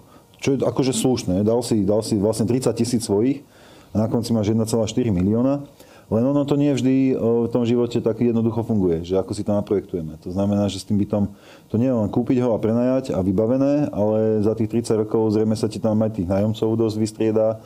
Čo 0.48 0.56
je 0.56 0.64
akože 0.64 0.96
slušné. 0.96 1.44
Dal 1.44 1.60
si, 1.60 1.84
dal 1.84 2.00
si 2.08 2.16
vlastne 2.16 2.48
30 2.48 2.72
tisíc 2.72 3.04
svojich 3.04 3.44
a 3.92 4.00
na 4.00 4.08
konci 4.08 4.32
máš 4.32 4.56
1,4 4.56 4.80
milióna. 5.12 5.68
Len 6.08 6.24
ono 6.24 6.48
to 6.48 6.56
nie 6.56 6.72
vždy 6.72 7.20
v 7.20 7.52
tom 7.52 7.68
živote 7.68 8.00
tak 8.00 8.24
jednoducho 8.24 8.64
funguje, 8.64 9.04
že 9.04 9.20
ako 9.20 9.36
si 9.36 9.44
to 9.44 9.52
naprojektujeme. 9.52 10.16
To 10.24 10.32
znamená, 10.32 10.72
že 10.72 10.80
s 10.80 10.88
tým 10.88 10.96
bytom 11.04 11.28
to 11.68 11.76
nie 11.76 11.92
je 11.92 12.00
len 12.00 12.08
kúpiť 12.08 12.40
ho 12.48 12.56
a 12.56 12.64
prenajať 12.64 13.12
a 13.12 13.20
vybavené, 13.20 13.92
ale 13.92 14.40
za 14.40 14.56
tých 14.56 14.72
30 14.72 15.04
rokov 15.04 15.36
zrejme 15.36 15.60
sa 15.60 15.68
ti 15.68 15.84
tam 15.84 16.00
aj 16.00 16.16
tých 16.16 16.32
nájomcov 16.32 16.80
dosť 16.80 16.96
vystrieda 16.96 17.60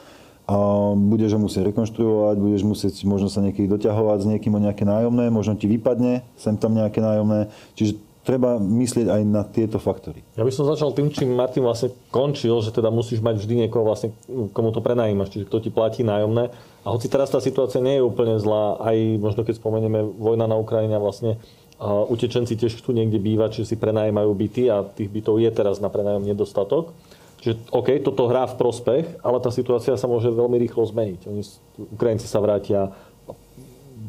a 0.50 0.58
budeš 0.98 1.38
ho 1.38 1.40
musieť 1.46 1.70
rekonštruovať, 1.70 2.36
budeš 2.42 2.66
musieť 2.66 3.06
možno 3.06 3.30
sa 3.30 3.46
niekedy 3.46 3.70
doťahovať 3.70 4.26
s 4.26 4.30
niekým 4.34 4.58
o 4.58 4.64
nejaké 4.66 4.90
nájomné, 4.90 5.30
možno 5.30 5.54
ti 5.54 5.70
vypadne 5.70 6.26
sem 6.34 6.58
tam 6.58 6.74
nejaké 6.74 6.98
nájomné. 6.98 7.46
Čiže 7.78 8.02
treba 8.22 8.62
myslieť 8.62 9.08
aj 9.10 9.22
na 9.26 9.42
tieto 9.42 9.82
faktory. 9.82 10.22
Ja 10.38 10.46
by 10.46 10.54
som 10.54 10.70
začal 10.70 10.94
tým, 10.94 11.10
čím 11.10 11.34
Martin 11.34 11.66
vlastne 11.66 11.90
končil, 12.14 12.54
že 12.62 12.70
teda 12.70 12.94
musíš 12.94 13.18
mať 13.18 13.42
vždy 13.42 13.66
niekoho 13.66 13.82
vlastne, 13.82 14.14
komu 14.54 14.70
to 14.70 14.82
prenajímaš, 14.82 15.34
čiže 15.34 15.50
kto 15.50 15.58
ti 15.58 15.70
platí 15.74 16.06
nájomné. 16.06 16.54
A 16.86 16.88
hoci 16.94 17.10
teraz 17.10 17.34
tá 17.34 17.42
situácia 17.42 17.82
nie 17.82 17.98
je 17.98 18.06
úplne 18.06 18.38
zlá, 18.38 18.78
aj 18.82 18.98
možno 19.18 19.42
keď 19.42 19.58
spomenieme 19.58 20.06
vojna 20.06 20.46
na 20.46 20.58
Ukrajine 20.58 21.02
vlastne 21.02 21.42
utečenci 21.82 22.54
tiež 22.54 22.78
chcú 22.78 22.94
niekde 22.94 23.18
bývať, 23.18 23.58
čiže 23.58 23.74
si 23.74 23.82
prenajímajú 23.82 24.30
byty 24.38 24.70
a 24.70 24.86
tých 24.86 25.10
bytov 25.10 25.42
je 25.42 25.50
teraz 25.50 25.82
na 25.82 25.90
prenájom 25.90 26.22
nedostatok. 26.22 26.94
Čiže 27.42 27.58
OK, 27.74 28.06
toto 28.06 28.30
hrá 28.30 28.46
v 28.46 28.54
prospech, 28.54 29.06
ale 29.26 29.42
tá 29.42 29.50
situácia 29.50 29.98
sa 29.98 30.06
môže 30.06 30.30
veľmi 30.30 30.62
rýchlo 30.62 30.86
zmeniť. 30.86 31.26
Oni, 31.26 31.42
Ukrajinci 31.90 32.30
sa 32.30 32.38
vrátia, 32.38 32.94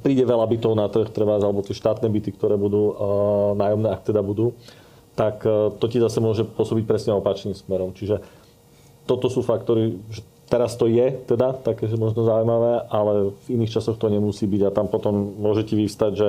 príde 0.02 0.26
veľa 0.26 0.44
bytov 0.50 0.72
na 0.74 0.90
trh, 0.90 1.08
treba, 1.14 1.38
alebo 1.38 1.62
tie 1.62 1.78
štátne 1.78 2.10
byty, 2.10 2.34
ktoré 2.34 2.58
budú 2.58 2.92
uh, 2.92 2.94
nájomné, 3.54 3.88
ak 3.88 4.02
teda 4.02 4.20
budú, 4.20 4.52
tak 5.14 5.46
uh, 5.46 5.70
to 5.78 5.86
ti 5.86 6.02
zase 6.02 6.18
môže 6.18 6.42
pôsobiť 6.42 6.84
presne 6.84 7.14
opačným 7.14 7.54
smerom. 7.54 7.94
Čiže 7.94 8.20
toto 9.06 9.30
sú 9.30 9.46
faktory, 9.46 10.02
že 10.10 10.26
teraz 10.50 10.76
to 10.76 10.90
je 10.90 11.16
teda 11.24 11.56
také, 11.64 11.88
možno 11.94 12.26
zaujímavé, 12.26 12.84
ale 12.90 13.32
v 13.46 13.46
iných 13.56 13.78
časoch 13.80 13.96
to 13.96 14.12
nemusí 14.12 14.44
byť 14.44 14.62
a 14.68 14.74
tam 14.74 14.90
potom 14.90 15.38
môže 15.40 15.64
ti 15.64 15.78
vyvstať, 15.78 16.12
že 16.12 16.28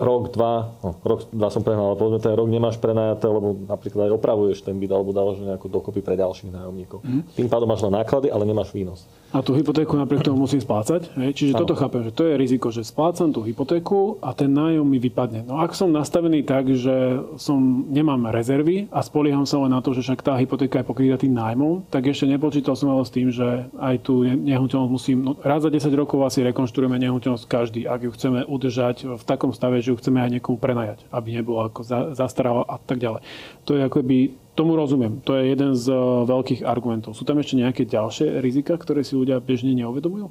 rok, 0.00 0.32
dva, 0.32 0.72
no, 0.80 0.96
rok, 1.04 1.28
dva 1.28 1.48
som 1.52 1.60
prehnal, 1.60 1.92
ale 1.92 2.00
povedzme 2.00 2.20
ten 2.24 2.32
rok 2.32 2.48
nemáš 2.48 2.76
prenajaté, 2.80 3.28
lebo 3.28 3.52
napríklad 3.68 4.08
aj 4.08 4.16
opravuješ 4.16 4.64
ten 4.64 4.76
byt 4.80 4.92
alebo 4.92 5.12
dávaš 5.12 5.44
nejakú 5.44 5.68
dokopy 5.68 6.00
pre 6.00 6.16
ďalších 6.16 6.52
nájomníkov. 6.52 7.04
Mm. 7.04 7.22
Tým 7.36 7.48
pádom 7.52 7.68
máš 7.68 7.84
len 7.84 7.92
náklady, 7.92 8.32
ale 8.32 8.48
nemáš 8.48 8.72
výnos. 8.72 9.04
A 9.30 9.46
tú 9.46 9.54
hypotéku 9.54 9.94
napriek 9.94 10.26
tomu 10.26 10.42
musím 10.42 10.58
splácať. 10.58 11.14
Hej? 11.14 11.30
Čiže 11.38 11.52
ano. 11.54 11.60
toto 11.62 11.78
chápem, 11.78 12.02
že 12.02 12.10
to 12.10 12.26
je 12.26 12.34
riziko, 12.34 12.74
že 12.74 12.82
splácam 12.82 13.30
tú 13.30 13.46
hypotéku 13.46 14.18
a 14.18 14.34
ten 14.34 14.50
nájom 14.50 14.82
mi 14.82 14.98
vypadne. 14.98 15.46
No 15.46 15.62
ak 15.62 15.70
som 15.78 15.94
nastavený 15.94 16.42
tak, 16.42 16.66
že 16.74 17.22
som, 17.38 17.86
nemám 17.86 18.26
rezervy 18.34 18.90
a 18.90 19.06
spolieham 19.06 19.46
sa 19.46 19.62
len 19.62 19.70
na 19.70 19.78
to, 19.78 19.94
že 19.94 20.02
však 20.02 20.26
tá 20.26 20.34
hypotéka 20.34 20.82
je 20.82 20.88
pokrytá 20.90 21.14
tým 21.14 21.30
nájmom, 21.30 21.86
tak 21.94 22.10
ešte 22.10 22.26
nepočítal 22.26 22.74
som 22.74 22.90
ale 22.90 23.06
s 23.06 23.14
tým, 23.14 23.30
že 23.30 23.70
aj 23.78 24.02
tú 24.02 24.26
nehnuteľnosť 24.26 24.90
musím, 24.90 25.22
no, 25.22 25.38
raz 25.46 25.62
za 25.62 25.70
10 25.70 25.94
rokov 25.94 26.26
asi 26.26 26.42
rekonštruujeme 26.50 26.98
nehnuteľnosť 26.98 27.46
každý, 27.46 27.86
ak 27.86 28.00
ju 28.02 28.10
chceme 28.10 28.42
udržať 28.50 29.14
v 29.14 29.22
takom 29.22 29.54
stave, 29.54 29.69
že 29.78 29.94
ju 29.94 29.96
chceme 30.02 30.18
aj 30.18 30.30
niekomu 30.34 30.58
prenajať, 30.58 31.06
aby 31.14 31.38
nebolo 31.38 31.70
ako 31.70 31.86
zastarala 32.18 32.66
a 32.66 32.82
tak 32.82 32.98
ďalej. 32.98 33.22
To 33.70 33.78
je 33.78 33.86
akoby 33.86 34.16
Tomu 34.60 34.76
rozumiem. 34.76 35.24
To 35.24 35.40
je 35.40 35.56
jeden 35.56 35.72
z 35.72 35.88
eh, 35.88 35.98
veľkých 36.28 36.68
argumentov. 36.68 37.16
Sú 37.16 37.24
tam 37.24 37.40
ešte 37.40 37.56
nejaké 37.56 37.88
ďalšie 37.88 38.44
rizika, 38.44 38.76
ktoré 38.76 39.00
si 39.00 39.16
ľudia 39.16 39.40
bežne 39.40 39.72
neuvedomujú? 39.72 40.28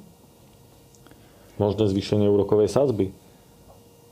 Možné 1.58 1.84
zvýšenie 1.90 2.30
úrokovej 2.30 2.70
sadzby. 2.70 3.10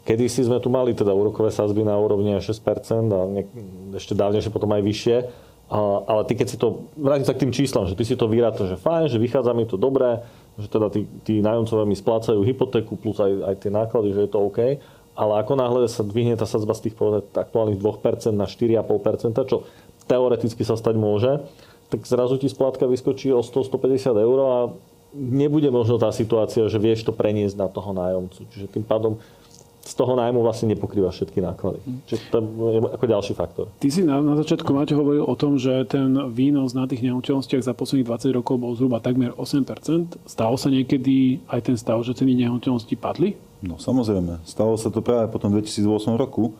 Kedy 0.03 0.27
si 0.27 0.43
sme 0.43 0.59
tu 0.59 0.75
mali 0.75 0.91
teda 0.91 1.15
úrokové 1.15 1.55
sadzby 1.55 1.87
na 1.87 1.95
úrovni 1.95 2.35
6% 2.35 2.51
a 3.15 3.21
ne, 3.31 3.47
ešte 3.95 4.19
dávnejšie 4.19 4.51
potom 4.51 4.75
aj 4.75 4.83
vyššie. 4.83 5.17
A, 5.69 5.79
ale 6.03 6.27
ty 6.27 6.35
keď 6.35 6.47
si 6.51 6.57
to, 6.57 6.89
vrátim 6.99 7.29
sa 7.29 7.37
k 7.37 7.45
tým 7.45 7.53
číslam, 7.53 7.87
že 7.87 7.95
ty 7.95 8.03
si 8.03 8.17
to 8.17 8.25
vyráta, 8.25 8.67
že 8.67 8.81
fajn, 8.81 9.13
že 9.13 9.23
vychádza 9.23 9.53
mi 9.53 9.69
to 9.69 9.77
dobré, 9.77 10.25
že 10.57 10.67
teda 10.67 10.89
tí, 10.91 11.05
tí 11.23 11.45
nájomcovia 11.45 11.87
mi 11.87 11.95
splácajú 11.95 12.41
hypotéku 12.41 12.97
plus 12.97 13.21
aj, 13.21 13.55
aj 13.55 13.55
tie 13.61 13.71
náklady, 13.71 14.17
že 14.17 14.25
je 14.27 14.31
to 14.33 14.41
OK. 14.43 14.59
Ale 15.19 15.43
ako 15.43 15.59
náhle 15.59 15.91
sa 15.91 16.07
dvihne 16.07 16.39
tá 16.39 16.47
sadzba 16.47 16.79
z 16.79 16.89
tých 16.89 16.95
aktuálnych 17.35 17.83
2% 17.83 18.31
na 18.39 18.47
4,5%, 18.47 19.35
čo 19.51 19.67
teoreticky 20.07 20.63
sa 20.63 20.79
stať 20.79 20.95
môže, 20.95 21.43
tak 21.91 22.07
zrazu 22.07 22.39
ti 22.39 22.47
splátka 22.47 22.87
vyskočí 22.87 23.35
o 23.35 23.43
100-150 23.43 24.15
eur 24.15 24.39
a 24.47 24.57
nebude 25.17 25.67
možno 25.75 25.99
tá 25.99 26.15
situácia, 26.15 26.71
že 26.71 26.79
vieš 26.79 27.03
to 27.03 27.11
preniesť 27.11 27.59
na 27.59 27.67
toho 27.67 27.91
nájomcu. 27.91 28.47
Čiže 28.55 28.67
tým 28.71 28.85
pádom 28.87 29.19
z 29.89 29.97
toho 29.97 30.21
nájmu 30.21 30.45
vlastne 30.45 30.69
nepokrýva 30.69 31.09
všetky 31.09 31.41
náklady. 31.41 31.81
Čiže 32.05 32.21
to 32.29 32.37
je 32.45 32.79
ako 32.93 33.05
ďalší 33.09 33.33
faktor. 33.33 33.67
Ty 33.81 33.89
si 33.89 34.05
na, 34.05 34.21
na 34.21 34.37
začiatku, 34.37 34.69
Máte, 34.69 34.93
hovoril 34.93 35.25
o 35.25 35.33
tom, 35.33 35.57
že 35.57 35.89
ten 35.89 36.13
výnos 36.29 36.77
na 36.77 36.85
tých 36.85 37.01
nehnuteľnostiach 37.09 37.65
za 37.65 37.73
posledných 37.73 38.05
20 38.05 38.37
rokov 38.37 38.61
bol 38.61 38.77
zhruba 38.77 39.01
takmer 39.01 39.33
8%. 39.33 40.29
Stalo 40.29 40.61
sa 40.61 40.69
niekedy 40.69 41.41
aj 41.49 41.73
ten 41.73 41.77
stav, 41.81 41.97
že 42.05 42.13
ceny 42.13 42.37
nehnuteľnosti 42.37 42.93
padli? 43.01 43.48
No 43.63 43.79
samozrejme. 43.79 44.43
Stalo 44.47 44.79
sa 44.79 44.91
to 44.91 45.03
práve 45.03 45.27
po 45.31 45.43
tom 45.43 45.51
2008 45.51 46.15
roku, 46.15 46.55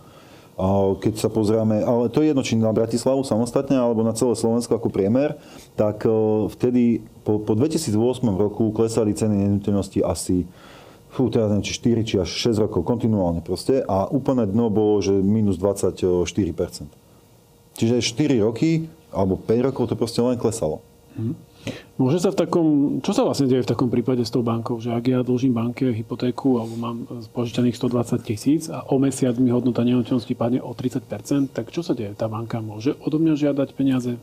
keď 0.99 1.15
sa 1.15 1.31
pozrieme, 1.31 1.87
ale 1.87 2.11
to 2.11 2.19
je 2.19 2.35
jedno, 2.35 2.43
či 2.43 2.59
na 2.59 2.75
Bratislavu 2.75 3.23
samostatne, 3.23 3.79
alebo 3.79 4.03
na 4.03 4.11
celé 4.11 4.35
Slovensko 4.35 4.75
ako 4.75 4.91
priemer, 4.91 5.39
tak 5.79 6.03
e, 6.03 6.11
vtedy 6.51 7.07
po, 7.23 7.39
po 7.39 7.55
2008 7.55 7.95
roku 8.35 8.75
klesali 8.75 9.15
ceny 9.15 9.39
nehnuteľnosti 9.39 10.03
asi 10.03 10.51
fú, 11.15 11.31
teraz 11.31 11.55
neviem, 11.55 11.63
či 11.63 11.79
4 11.79 12.03
či 12.03 12.15
až 12.19 12.31
6 12.59 12.67
rokov, 12.67 12.83
kontinuálne 12.83 13.39
proste. 13.39 13.87
A 13.87 14.11
úplné 14.11 14.51
dno 14.51 14.67
bolo, 14.67 14.99
že 14.99 15.15
minus 15.15 15.63
24%. 15.63 16.27
Čiže 17.79 18.03
4 18.03 18.43
roky, 18.43 18.91
alebo 19.15 19.39
5 19.39 19.67
rokov 19.71 19.89
to 19.89 19.95
proste 19.95 20.19
len 20.19 20.35
klesalo. 20.35 20.83
Hmm. 21.15 21.39
Môže 21.99 22.23
sa 22.23 22.31
v 22.31 22.39
takom, 22.47 22.67
čo 23.03 23.11
sa 23.11 23.27
vlastne 23.27 23.51
deje 23.51 23.67
v 23.67 23.71
takom 23.75 23.91
prípade 23.91 24.23
s 24.23 24.31
tou 24.31 24.47
bankou, 24.47 24.79
že 24.79 24.95
ak 24.95 25.05
ja 25.11 25.21
dlžím 25.27 25.51
banke 25.51 25.91
hypotéku 25.91 26.63
alebo 26.63 26.75
mám 26.79 26.97
požičaných 27.35 27.75
120 27.75 28.23
tisíc 28.23 28.63
a 28.71 28.87
o 28.87 29.03
mesiac 29.03 29.35
mi 29.43 29.51
hodnota 29.51 29.83
nehnuteľnosti 29.83 30.31
padne 30.39 30.63
o 30.63 30.71
30%, 30.71 31.51
tak 31.51 31.75
čo 31.75 31.83
sa 31.83 31.99
deje? 31.99 32.15
Tá 32.15 32.31
banka 32.31 32.63
môže 32.63 32.95
odo 33.03 33.19
mňa 33.19 33.35
žiadať 33.35 33.69
peniaze? 33.75 34.15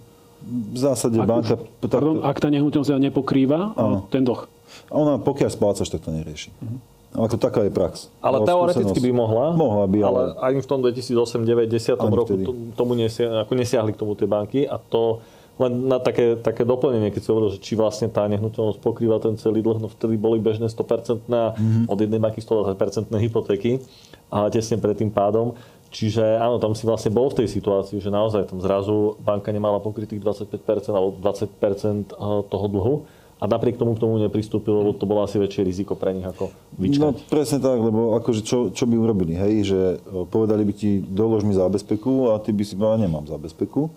V 0.46 0.78
zásade 0.80 1.20
ak 1.20 1.28
banka... 1.28 1.56
Už, 1.60 1.92
pardon, 1.92 2.24
ak 2.24 2.38
tá 2.40 2.48
nehnuteľnosť 2.48 3.12
nepokrýva 3.12 3.76
áno. 3.76 4.08
ten 4.08 4.24
dlh? 4.24 4.48
Ona 4.96 5.20
pokiaľ 5.20 5.52
splácaš, 5.52 5.92
tak 5.92 6.08
to 6.08 6.16
nerieši. 6.16 6.56
Uh-huh. 6.64 6.80
Ako 7.16 7.40
taká 7.40 7.64
je 7.64 7.72
prax. 7.72 8.12
Ale 8.20 8.44
teoreticky 8.44 9.00
by 9.00 9.12
mohla. 9.16 9.56
Mohla 9.56 9.86
by, 9.88 9.98
ale... 10.04 10.08
ale 10.12 10.22
ani 10.52 10.60
v 10.60 10.68
tom 10.68 10.84
2008, 10.84 11.48
9, 11.48 11.72
10 11.72 11.96
roku 12.12 12.36
tomu 12.76 12.92
nesia, 13.00 13.48
ako 13.48 13.52
nesiahli 13.56 13.96
k 13.96 14.00
tomu 14.00 14.20
tie 14.20 14.28
banky 14.28 14.68
a 14.68 14.76
to 14.76 15.24
len 15.56 15.88
na 15.88 16.04
také, 16.04 16.36
také 16.36 16.68
doplnenie, 16.68 17.16
keď 17.16 17.22
si 17.24 17.30
hovoril, 17.32 17.56
že 17.56 17.64
či 17.64 17.80
vlastne 17.80 18.12
tá 18.12 18.28
nehnuteľnosť 18.28 18.80
pokrýva 18.84 19.24
ten 19.24 19.40
celý 19.40 19.64
dlh, 19.64 19.80
no 19.80 19.88
vtedy 19.88 20.20
boli 20.20 20.44
bežné 20.44 20.68
100% 20.68 21.32
mm-hmm. 21.32 21.88
od 21.88 21.98
jednej 21.98 22.20
banky 22.20 22.44
120% 22.44 23.08
hypotéky 23.16 23.80
a 24.28 24.52
tesne 24.52 24.76
pred 24.76 25.00
tým 25.00 25.08
pádom. 25.08 25.56
Čiže 25.96 26.44
áno, 26.44 26.60
tam 26.60 26.76
si 26.76 26.84
vlastne 26.84 27.08
bol 27.08 27.32
v 27.32 27.40
tej 27.40 27.48
situácii, 27.56 28.04
že 28.04 28.12
naozaj 28.12 28.52
tam 28.52 28.60
zrazu 28.60 29.16
banka 29.24 29.56
nemala 29.56 29.80
pokrytých 29.80 30.20
25% 30.20 30.92
alebo 30.92 31.16
20% 31.24 31.24
eh, 31.24 32.44
toho 32.52 32.66
dlhu 32.68 32.96
a 33.40 33.48
napriek 33.48 33.80
tomu 33.80 33.96
k 33.96 34.04
tomu 34.04 34.20
nepristúpil, 34.20 34.76
lebo 34.76 34.92
to 34.92 35.08
bolo 35.08 35.24
asi 35.24 35.40
väčšie 35.40 35.64
riziko 35.64 35.96
pre 35.96 36.12
nich 36.12 36.28
ako 36.28 36.52
vyčkať. 36.80 37.00
No 37.00 37.16
presne 37.32 37.64
tak, 37.64 37.80
lebo 37.80 38.16
akože 38.20 38.44
čo, 38.44 38.72
čo 38.76 38.88
by 38.88 38.96
urobili, 38.96 39.40
hej, 39.40 39.72
že 39.72 39.80
eh, 39.96 40.28
povedali 40.28 40.68
by 40.68 40.74
ti 40.76 41.00
dolož 41.00 41.48
mi 41.48 41.56
zábezpeku 41.56 42.36
a 42.36 42.44
ty 42.44 42.52
by 42.52 42.64
si 42.68 42.76
povedal, 42.76 43.00
nemám 43.00 43.24
zábezpeku 43.32 43.88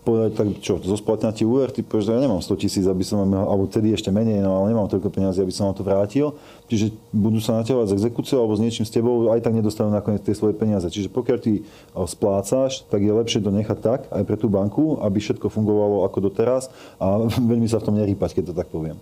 povedať, 0.00 0.30
tak 0.32 0.46
čo, 0.64 0.80
zosplatňa 0.80 1.36
ti 1.36 1.44
úver, 1.44 1.68
ty 1.68 1.84
povieš, 1.84 2.08
že 2.08 2.12
ja 2.16 2.20
nemám 2.20 2.40
100 2.40 2.62
tisíc, 2.62 2.84
aby 2.88 3.04
som 3.04 3.22
mal, 3.28 3.44
alebo 3.46 3.68
tedy 3.68 3.92
ešte 3.92 4.08
menej, 4.08 4.40
no 4.40 4.56
ale 4.56 4.72
nemám 4.72 4.88
toľko 4.88 5.12
peniazy, 5.12 5.44
aby 5.44 5.52
som 5.52 5.68
vám 5.70 5.76
to 5.76 5.84
vrátil. 5.84 6.26
Čiže 6.72 6.96
budú 7.12 7.38
sa 7.38 7.60
naťahovať 7.60 7.86
s 7.92 7.96
exekúciou 8.00 8.40
alebo 8.40 8.56
s 8.56 8.62
niečím 8.64 8.88
s 8.88 8.94
tebou, 8.94 9.28
aj 9.28 9.44
tak 9.44 9.52
nedostanú 9.52 9.92
nakoniec 9.92 10.24
tie 10.24 10.32
svoje 10.32 10.56
peniaze. 10.56 10.88
Čiže 10.88 11.12
pokiaľ 11.12 11.38
ty 11.40 11.66
splácaš, 12.08 12.86
tak 12.88 13.04
je 13.04 13.12
lepšie 13.12 13.40
to 13.44 13.50
nechať 13.52 13.78
tak, 13.80 14.00
aj 14.08 14.22
pre 14.24 14.36
tú 14.40 14.48
banku, 14.48 14.96
aby 15.04 15.20
všetko 15.20 15.52
fungovalo 15.52 16.08
ako 16.08 16.32
doteraz 16.32 16.72
a 16.96 17.20
veľmi 17.50 17.68
sa 17.68 17.82
v 17.82 17.86
tom 17.90 17.96
nerýpať, 17.98 18.40
keď 18.40 18.44
to 18.50 18.54
tak 18.56 18.68
poviem. 18.72 18.96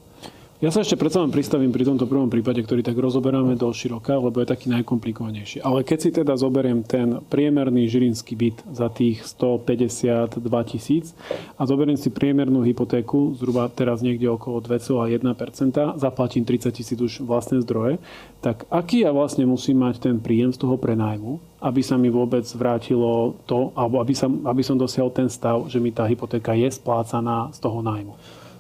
Ja 0.59 0.75
sa 0.75 0.83
ešte 0.83 0.99
predsa 0.99 1.23
len 1.23 1.31
pristavím 1.31 1.71
pri 1.71 1.87
tomto 1.87 2.11
prvom 2.11 2.27
prípade, 2.27 2.59
ktorý 2.59 2.83
tak 2.83 2.99
rozoberáme 2.99 3.55
do 3.55 3.71
široka, 3.71 4.19
lebo 4.19 4.43
je 4.43 4.51
taký 4.51 4.67
najkomplikovanejší. 4.75 5.63
Ale 5.63 5.87
keď 5.87 5.99
si 6.03 6.11
teda 6.11 6.35
zoberiem 6.35 6.83
ten 6.83 7.23
priemerný 7.31 7.87
žilinský 7.87 8.35
byt 8.35 8.67
za 8.75 8.91
tých 8.91 9.23
152 9.23 10.43
tisíc 10.67 11.15
a 11.55 11.63
zoberiem 11.63 11.95
si 11.95 12.11
priemernú 12.11 12.67
hypotéku, 12.67 13.39
zhruba 13.39 13.71
teraz 13.71 14.03
niekde 14.03 14.27
okolo 14.27 14.59
2,1%, 14.59 15.95
zaplatím 15.95 16.43
30 16.43 16.75
tisíc 16.75 16.99
už 16.99 17.23
vlastné 17.23 17.63
zdroje, 17.63 18.03
tak 18.43 18.67
aký 18.67 19.07
ja 19.07 19.15
vlastne 19.15 19.47
musím 19.47 19.87
mať 19.87 20.11
ten 20.11 20.19
príjem 20.19 20.51
z 20.51 20.59
toho 20.59 20.75
prenájmu, 20.75 21.39
aby 21.63 21.87
sa 21.87 21.95
mi 21.95 22.11
vôbec 22.11 22.43
vrátilo 22.59 23.39
to, 23.47 23.71
alebo 23.79 24.03
aby, 24.03 24.11
sa, 24.11 24.27
aby 24.27 24.67
som 24.67 24.75
dosiahol 24.75 25.15
ten 25.15 25.31
stav, 25.31 25.71
že 25.71 25.79
mi 25.79 25.95
tá 25.95 26.03
hypotéka 26.03 26.51
je 26.59 26.67
splácaná 26.67 27.47
z 27.55 27.63
toho 27.63 27.79
nájmu. 27.79 28.19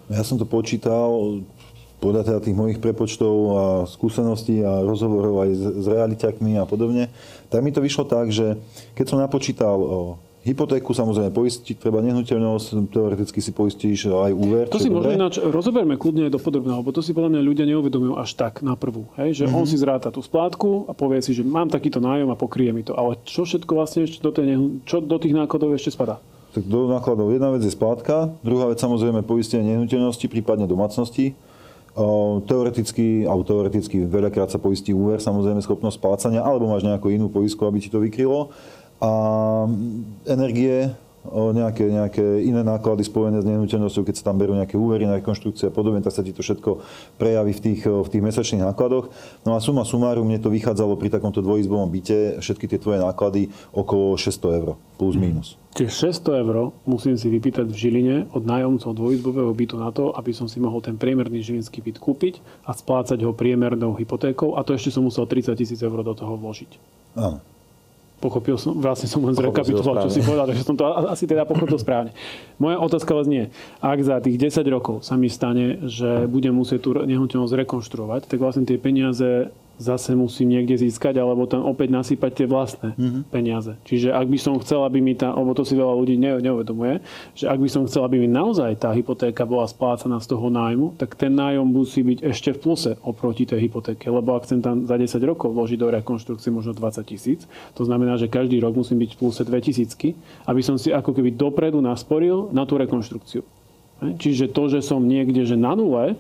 Ja 0.09 0.23
som 0.25 0.39
to 0.41 0.49
počítal, 0.49 1.43
podľa 1.99 2.23
teda 2.27 2.39
tých 2.43 2.57
mojich 2.57 2.79
prepočtov 2.79 3.35
a 3.51 3.65
skúseností 3.91 4.63
a 4.63 4.87
rozhovorov 4.87 5.43
aj 5.47 5.51
s, 5.51 5.63
s 5.83 5.87
realiťakmi 5.87 6.59
a 6.59 6.65
podobne, 6.65 7.11
tak 7.51 7.61
mi 7.63 7.75
to 7.75 7.83
vyšlo 7.83 8.07
tak, 8.07 8.31
že 8.31 8.55
keď 8.95 9.05
som 9.07 9.19
napočítal 9.19 9.77
hypotéku, 10.47 10.97
samozrejme 10.97 11.35
poistiť 11.35 11.77
treba 11.77 12.01
nehnuteľnosť, 12.01 12.67
teoreticky 12.89 13.43
si 13.43 13.51
poistíš 13.53 14.09
aj 14.09 14.33
úver. 14.33 14.65
To 14.73 14.81
si 14.81 14.89
možno 14.89 15.13
ináč 15.13 15.37
rozoberme 15.43 16.01
kľudne 16.01 16.33
do 16.33 16.41
podrobného, 16.41 16.81
lebo 16.81 16.95
to 16.95 17.05
si 17.05 17.13
podľa 17.13 17.37
mňa 17.37 17.41
ľudia 17.45 17.67
neuvedomujú 17.69 18.15
až 18.17 18.31
tak 18.39 18.65
na 18.65 18.79
prvú. 18.79 19.11
Hej? 19.21 19.43
Že 19.43 19.45
mm-hmm. 19.45 19.59
on 19.59 19.65
si 19.69 19.77
zráta 19.77 20.09
tú 20.09 20.25
splátku 20.25 20.89
a 20.89 20.97
povie 20.97 21.21
si, 21.21 21.37
že 21.37 21.45
mám 21.45 21.69
takýto 21.69 22.01
nájom 22.01 22.33
a 22.33 22.39
pokrie 22.39 22.73
mi 22.73 22.87
to. 22.87 22.97
Ale 22.97 23.21
čo 23.29 23.45
všetko 23.45 23.73
vlastne 23.77 24.09
ešte 24.09 24.25
do, 24.25 24.33
tej 24.33 24.57
nehu... 24.57 24.81
čo 24.89 25.05
do 25.05 25.17
tých 25.21 25.37
nákladov 25.37 25.77
ešte 25.77 25.93
spadá? 25.93 26.23
Tak 26.57 26.65
do 26.65 26.89
nákladov 26.89 27.29
jedna 27.29 27.53
vec 27.53 27.61
je 27.61 27.73
splátka, 27.75 28.33
druhá 28.41 28.73
vec 28.73 28.81
samozrejme 28.81 29.21
poistenie 29.21 29.77
nehnuteľnosti, 29.77 30.25
prípadne 30.33 30.65
domácnosti 30.65 31.37
Teoreticky, 32.47 33.27
alebo 33.27 33.43
teoreticky 33.43 34.07
veľakrát 34.07 34.55
sa 34.55 34.63
poistí 34.63 34.95
úver, 34.95 35.19
samozrejme 35.19 35.59
schopnosť 35.59 35.99
splácania, 35.99 36.47
alebo 36.47 36.71
máš 36.71 36.87
nejakú 36.87 37.11
inú 37.11 37.27
poistku, 37.27 37.67
aby 37.67 37.83
ti 37.83 37.91
to 37.91 37.99
vykrylo. 37.99 38.55
A 39.03 39.11
energie, 40.31 40.91
o 40.91 41.08
nejaké, 41.33 41.85
nejaké 41.89 42.25
iné 42.45 42.65
náklady 42.65 43.05
spojené 43.05 43.43
s 43.43 43.47
nehnuteľnosťou, 43.49 44.03
keď 44.05 44.15
sa 44.21 44.33
tam 44.33 44.41
berú 44.41 44.57
nejaké 44.57 44.75
úvery 44.75 45.05
na 45.05 45.21
rekonštrukciu 45.21 45.69
a 45.69 45.75
podobne, 45.75 46.01
tak 46.01 46.15
sa 46.15 46.25
ti 46.25 46.33
to 46.33 46.41
všetko 46.43 46.81
prejaví 47.21 47.53
v 47.55 47.61
tých, 47.61 47.81
v 47.85 48.09
tých 48.09 48.23
mesačných 48.25 48.65
nákladoch. 48.65 49.13
No 49.45 49.55
a 49.55 49.63
suma 49.63 49.85
sumárum, 49.87 50.27
mne 50.27 50.43
to 50.43 50.53
vychádzalo 50.53 50.97
pri 50.97 51.13
takomto 51.13 51.45
dvojizbovom 51.45 51.89
byte, 51.89 52.43
všetky 52.43 52.67
tie 52.69 52.79
tvoje 52.81 52.99
náklady 53.03 53.53
okolo 53.73 54.17
600 54.17 54.59
eur, 54.59 54.69
plus 54.97 55.15
minus. 55.15 55.55
Čiže 55.79 56.11
600 56.27 56.43
eur 56.43 56.75
musím 56.89 57.15
si 57.15 57.31
vypýtať 57.31 57.71
v 57.71 57.77
Žiline 57.77 58.17
od 58.35 58.43
nájomcov 58.43 58.99
dvojizbového 58.99 59.53
bytu 59.55 59.77
na 59.79 59.95
to, 59.95 60.11
aby 60.17 60.35
som 60.35 60.51
si 60.51 60.59
mohol 60.59 60.83
ten 60.83 60.99
priemerný 60.99 61.39
žilinský 61.45 61.85
byt 61.85 62.03
kúpiť 62.03 62.43
a 62.67 62.75
splácať 62.75 63.23
ho 63.23 63.31
priemernou 63.31 63.95
hypotékou 63.95 64.59
a 64.59 64.67
to 64.67 64.75
ešte 64.75 64.91
som 64.91 65.07
musel 65.07 65.29
30 65.29 65.55
tisíc 65.55 65.79
eur 65.79 66.03
do 66.03 66.15
toho 66.19 66.35
vložiť. 66.35 66.71
Áno. 67.15 67.39
Pochopil 68.19 68.59
som, 68.59 68.75
vlastne 68.75 69.07
som 69.07 69.23
len 69.23 69.31
zrekapituloval, 69.31 70.11
čo 70.11 70.11
si 70.11 70.27
povedal, 70.27 70.51
takže 70.51 70.67
som 70.67 70.75
to 70.75 70.83
asi 71.07 71.31
teda 71.31 71.47
pochopil 71.47 71.79
správne. 71.79 72.11
Moja 72.59 72.83
otázka 72.83 73.15
vás 73.15 73.31
nie. 73.31 73.47
Ak 73.79 74.03
za 74.03 74.19
tých 74.19 74.43
10 74.43 74.67
rokov 74.75 75.07
sa 75.07 75.15
mi 75.15 75.31
stane, 75.31 75.87
že 75.87 76.27
budem 76.27 76.51
musieť 76.51 76.83
tú 76.83 76.91
nehnuteľnosť 76.99 77.55
rekonštruovať, 77.63 78.27
tak 78.27 78.43
vlastne 78.43 78.67
tie 78.67 78.75
peniaze 78.75 79.55
zase 79.79 80.19
musím 80.19 80.59
niekde 80.59 80.75
získať, 80.75 81.17
alebo 81.23 81.47
tam 81.47 81.65
opäť 81.65 81.95
nasypať 81.95 82.31
tie 82.35 82.47
vlastné 82.51 82.99
mm-hmm. 82.99 83.23
peniaze. 83.31 83.73
Čiže 83.87 84.11
ak 84.11 84.27
by 84.27 84.39
som 84.39 84.59
chcel, 84.59 84.83
aby 84.83 84.99
mi 84.99 85.15
tá, 85.15 85.31
lebo 85.31 85.55
to 85.55 85.63
si 85.63 85.79
veľa 85.79 85.95
ľudí 85.95 86.19
neuvedomuje, 86.19 87.01
že 87.39 87.47
ak 87.47 87.59
by 87.63 87.69
som 87.71 87.87
chcel, 87.87 88.03
aby 88.03 88.19
mi 88.19 88.29
naozaj 88.29 88.75
tá 88.83 88.91
hypotéka 88.91 89.47
bola 89.47 89.71
splácaná 89.71 90.19
z 90.19 90.35
toho 90.35 90.51
nájmu, 90.51 90.99
tak 90.99 91.15
ten 91.15 91.31
nájom 91.33 91.65
musí 91.65 92.03
byť 92.03 92.19
ešte 92.27 92.51
v 92.55 92.59
pluse 92.59 92.93
oproti 93.07 93.47
tej 93.47 93.71
hypotéke. 93.71 94.11
Lebo 94.11 94.35
ak 94.35 94.51
chcem 94.51 94.59
tam 94.59 94.85
za 94.85 94.99
10 94.99 95.23
rokov 95.23 95.55
vložiť 95.55 95.79
do 95.79 95.89
rekonštrukcie 95.95 96.51
možno 96.51 96.75
20 96.75 97.07
tisíc, 97.07 97.47
to 97.79 97.87
znamená, 97.87 98.19
že 98.19 98.27
každý 98.27 98.59
rok 98.59 98.75
musím 98.75 98.99
byť 99.07 99.11
v 99.15 99.19
pluse 99.23 99.43
2 99.47 99.55
tisícky, 99.63 100.19
aby 100.45 100.61
som 100.61 100.75
si 100.75 100.91
ako 100.91 101.15
keby 101.15 101.39
dopredu 101.39 101.79
nasporil 101.79 102.51
na 102.51 102.67
tú 102.67 102.75
rekonštrukciu. 102.75 103.47
Čiže 103.99 104.55
to, 104.55 104.71
že 104.71 104.81
som 104.83 105.03
niekde 105.03 105.43
že 105.43 105.59
na 105.59 105.75
nule, 105.75 106.15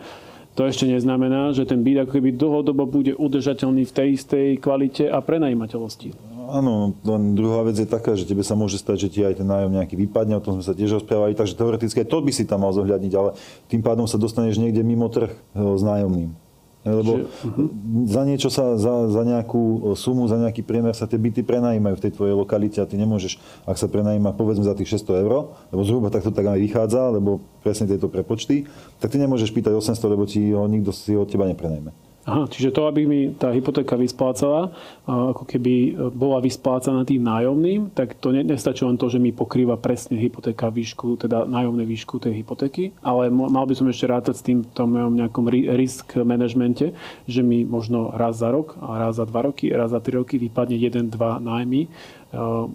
to 0.58 0.66
ešte 0.66 0.90
neznamená, 0.90 1.54
že 1.54 1.62
ten 1.62 1.86
byt 1.86 2.02
ako 2.02 2.18
keby 2.18 2.34
dlhodobo 2.34 2.82
bude 2.90 3.14
udržateľný 3.14 3.86
v 3.86 3.94
tej 3.94 4.08
istej 4.18 4.46
kvalite 4.58 5.06
a 5.06 5.22
prenajímateľnosti. 5.22 6.18
Áno, 6.50 6.98
len 7.06 7.38
druhá 7.38 7.62
vec 7.62 7.78
je 7.78 7.86
taká, 7.86 8.18
že 8.18 8.26
tebe 8.26 8.42
sa 8.42 8.58
môže 8.58 8.74
stať, 8.82 9.06
že 9.06 9.12
ti 9.14 9.20
aj 9.22 9.38
ten 9.38 9.46
nájom 9.46 9.70
nejaký 9.70 9.94
vypadne, 9.94 10.34
o 10.34 10.42
tom 10.42 10.58
sme 10.58 10.66
sa 10.66 10.74
tiež 10.74 10.98
rozprávali, 10.98 11.38
takže 11.38 11.54
teoreticky 11.54 12.02
aj 12.02 12.10
to 12.10 12.18
by 12.18 12.32
si 12.34 12.42
tam 12.42 12.66
mal 12.66 12.74
zohľadniť, 12.74 13.12
ale 13.14 13.38
tým 13.70 13.86
pádom 13.86 14.10
sa 14.10 14.18
dostaneš 14.18 14.58
niekde 14.58 14.82
mimo 14.82 15.06
trh 15.06 15.30
eh, 15.30 15.38
s 15.54 15.82
nájomným. 15.86 16.47
Lebo 16.86 17.26
že, 17.26 17.26
uh-huh. 17.26 17.68
za 18.06 18.22
niečo 18.22 18.48
sa, 18.48 18.78
za, 18.78 19.10
za 19.10 19.22
nejakú 19.26 19.92
sumu, 19.98 20.30
za 20.30 20.38
nejaký 20.38 20.62
priemer 20.62 20.94
sa 20.94 21.10
tie 21.10 21.18
byty 21.18 21.42
prenajímajú 21.42 21.98
v 21.98 22.04
tej 22.06 22.12
tvojej 22.14 22.34
lokalite 22.38 22.78
a 22.78 22.86
ty 22.86 22.94
nemôžeš, 22.94 23.36
ak 23.66 23.76
sa 23.76 23.90
prenajíma 23.90 24.32
povedzme 24.38 24.62
za 24.62 24.78
tých 24.78 24.94
600 24.94 25.26
eur, 25.26 25.52
lebo 25.74 25.82
zhruba 25.82 26.08
takto 26.08 26.30
tak 26.30 26.46
aj 26.46 26.58
vychádza, 26.62 27.18
lebo 27.18 27.42
presne 27.66 27.90
tieto 27.90 28.06
prepočty, 28.06 28.70
tak 29.02 29.10
ty 29.10 29.18
nemôžeš 29.18 29.50
pýtať 29.50 29.74
800, 29.74 30.14
lebo 30.14 30.24
ti 30.24 30.54
ho 30.54 30.64
nikto 30.70 30.94
si 30.94 31.18
od 31.18 31.26
teba 31.26 31.50
neprenajme. 31.50 32.07
Aha, 32.28 32.44
čiže 32.44 32.76
to, 32.76 32.84
aby 32.84 33.08
mi 33.08 33.32
tá 33.32 33.48
hypotéka 33.48 33.96
vysplácala, 33.96 34.68
ako 35.08 35.48
keby 35.48 35.72
e, 35.72 35.90
bola 36.12 36.44
vysplácaná 36.44 37.08
tým 37.08 37.24
nájomným, 37.24 37.96
tak 37.96 38.20
to 38.20 38.36
nestačí 38.36 38.84
len 38.84 39.00
to, 39.00 39.08
že 39.08 39.16
mi 39.16 39.32
pokrýva 39.32 39.80
presne 39.80 40.20
hypotéka 40.20 40.68
výšku, 40.68 41.16
teda 41.24 41.48
nájomné 41.48 41.88
výšku 41.88 42.20
tej 42.20 42.44
hypotéky, 42.44 42.92
ale 43.00 43.32
mal 43.32 43.64
by 43.64 43.72
som 43.72 43.88
ešte 43.88 44.12
rátať 44.12 44.34
s 44.36 44.44
tým 44.44 44.60
tom 44.76 44.92
nejakom 44.92 45.48
risk 45.72 46.20
manažmente, 46.20 46.92
že 47.24 47.40
mi 47.40 47.64
možno 47.64 48.12
raz 48.12 48.44
za 48.44 48.52
rok, 48.52 48.76
a 48.76 49.08
raz 49.08 49.16
za 49.16 49.24
dva 49.24 49.48
roky, 49.48 49.72
raz 49.72 49.88
za 49.88 50.04
tri 50.04 50.20
roky 50.20 50.36
vypadne 50.36 50.76
jeden, 50.76 51.08
dva 51.08 51.40
nájmy, 51.40 51.88
e, 51.88 51.90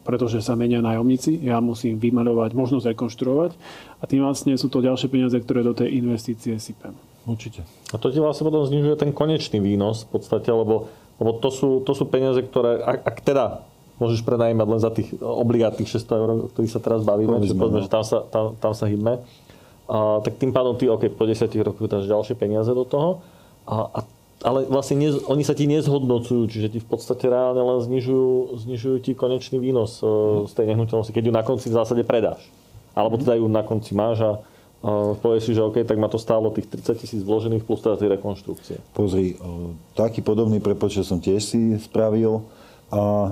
pretože 0.02 0.42
sa 0.42 0.58
menia 0.58 0.82
nájomníci. 0.82 1.46
Ja 1.46 1.62
musím 1.62 2.02
vymaľovať, 2.02 2.58
možnosť 2.58 2.98
rekonštruovať 2.98 3.54
a 4.02 4.04
tým 4.10 4.26
vlastne 4.26 4.58
sú 4.58 4.66
to 4.74 4.82
ďalšie 4.82 5.14
peniaze, 5.14 5.38
ktoré 5.38 5.62
do 5.62 5.78
tej 5.78 5.94
investície 5.94 6.58
sypem. 6.58 7.13
Určite. 7.24 7.64
A 7.92 7.96
to 7.96 8.12
ti 8.12 8.20
vlastne 8.20 8.44
potom 8.44 8.68
znižuje 8.68 9.00
ten 9.00 9.16
konečný 9.16 9.64
výnos 9.64 10.04
v 10.08 10.20
podstate, 10.20 10.52
lebo, 10.52 10.92
lebo 11.24 11.32
to, 11.40 11.50
sú, 11.50 11.70
to 11.88 11.96
sú 11.96 12.04
peniaze, 12.08 12.44
ktoré, 12.44 12.84
ak, 12.84 13.00
ak 13.08 13.18
teda 13.24 13.46
môžeš 14.02 14.28
prenajímať 14.28 14.68
len 14.68 14.82
za 14.82 14.92
tých 14.92 15.16
obligátnych 15.22 15.88
600 15.88 16.20
eur, 16.20 16.30
o 16.36 16.50
ktorých 16.52 16.74
sa 16.74 16.82
teraz 16.84 17.06
bavíme, 17.08 17.40
čiže 17.40 17.56
povedzme, 17.56 17.86
že 17.86 17.92
tam 17.92 18.04
sa, 18.04 18.26
tam, 18.28 18.60
tam 18.60 18.74
sa 18.76 18.90
hýbme, 18.90 19.24
a, 19.88 20.20
tak 20.20 20.36
tým 20.36 20.52
pádom 20.52 20.76
ty, 20.76 20.92
OK, 20.92 21.08
po 21.16 21.24
10 21.24 21.48
rokoch 21.64 21.88
dáš 21.88 22.12
ďalšie 22.12 22.36
peniaze 22.36 22.74
do 22.76 22.84
toho, 22.84 23.24
a, 23.64 23.88
a 23.88 24.00
ale 24.44 24.68
vlastne 24.68 25.00
ne, 25.00 25.10
oni 25.32 25.48
sa 25.48 25.56
ti 25.56 25.64
nezhodnocujú, 25.72 26.52
čiže 26.52 26.68
ti 26.76 26.80
v 26.84 26.88
podstate 26.88 27.32
reálne 27.32 27.64
len 27.64 27.80
znižujú, 27.80 28.60
znižujú 28.68 28.98
ti 29.00 29.16
konečný 29.16 29.58
výnos 29.58 30.04
mm. 30.04 30.52
z 30.52 30.54
tej 30.54 30.66
nehnuteľnosti, 30.76 31.16
keď 31.16 31.24
ju 31.32 31.34
na 31.34 31.44
konci 31.48 31.72
v 31.72 31.78
zásade 31.80 32.04
predáš. 32.04 32.44
Alebo 32.92 33.16
teda 33.16 33.40
ju 33.40 33.48
na 33.48 33.64
konci 33.64 33.96
máš 33.96 34.20
a, 34.20 34.32
povie 35.24 35.40
si, 35.40 35.56
že 35.56 35.64
OK, 35.64 35.88
tak 35.88 35.96
ma 35.96 36.12
to 36.12 36.20
stálo 36.20 36.52
tých 36.52 36.68
30 36.68 37.00
tisíc 37.00 37.22
vložených 37.24 37.64
plus 37.64 37.80
teda 37.80 37.96
tej 37.96 38.20
rekonštrukcie. 38.20 38.84
Pozri, 38.92 39.40
taký 39.96 40.20
podobný 40.20 40.60
prepočet 40.60 41.08
som 41.08 41.24
tiež 41.24 41.40
si 41.40 41.80
spravil. 41.80 42.44
A 42.94 43.32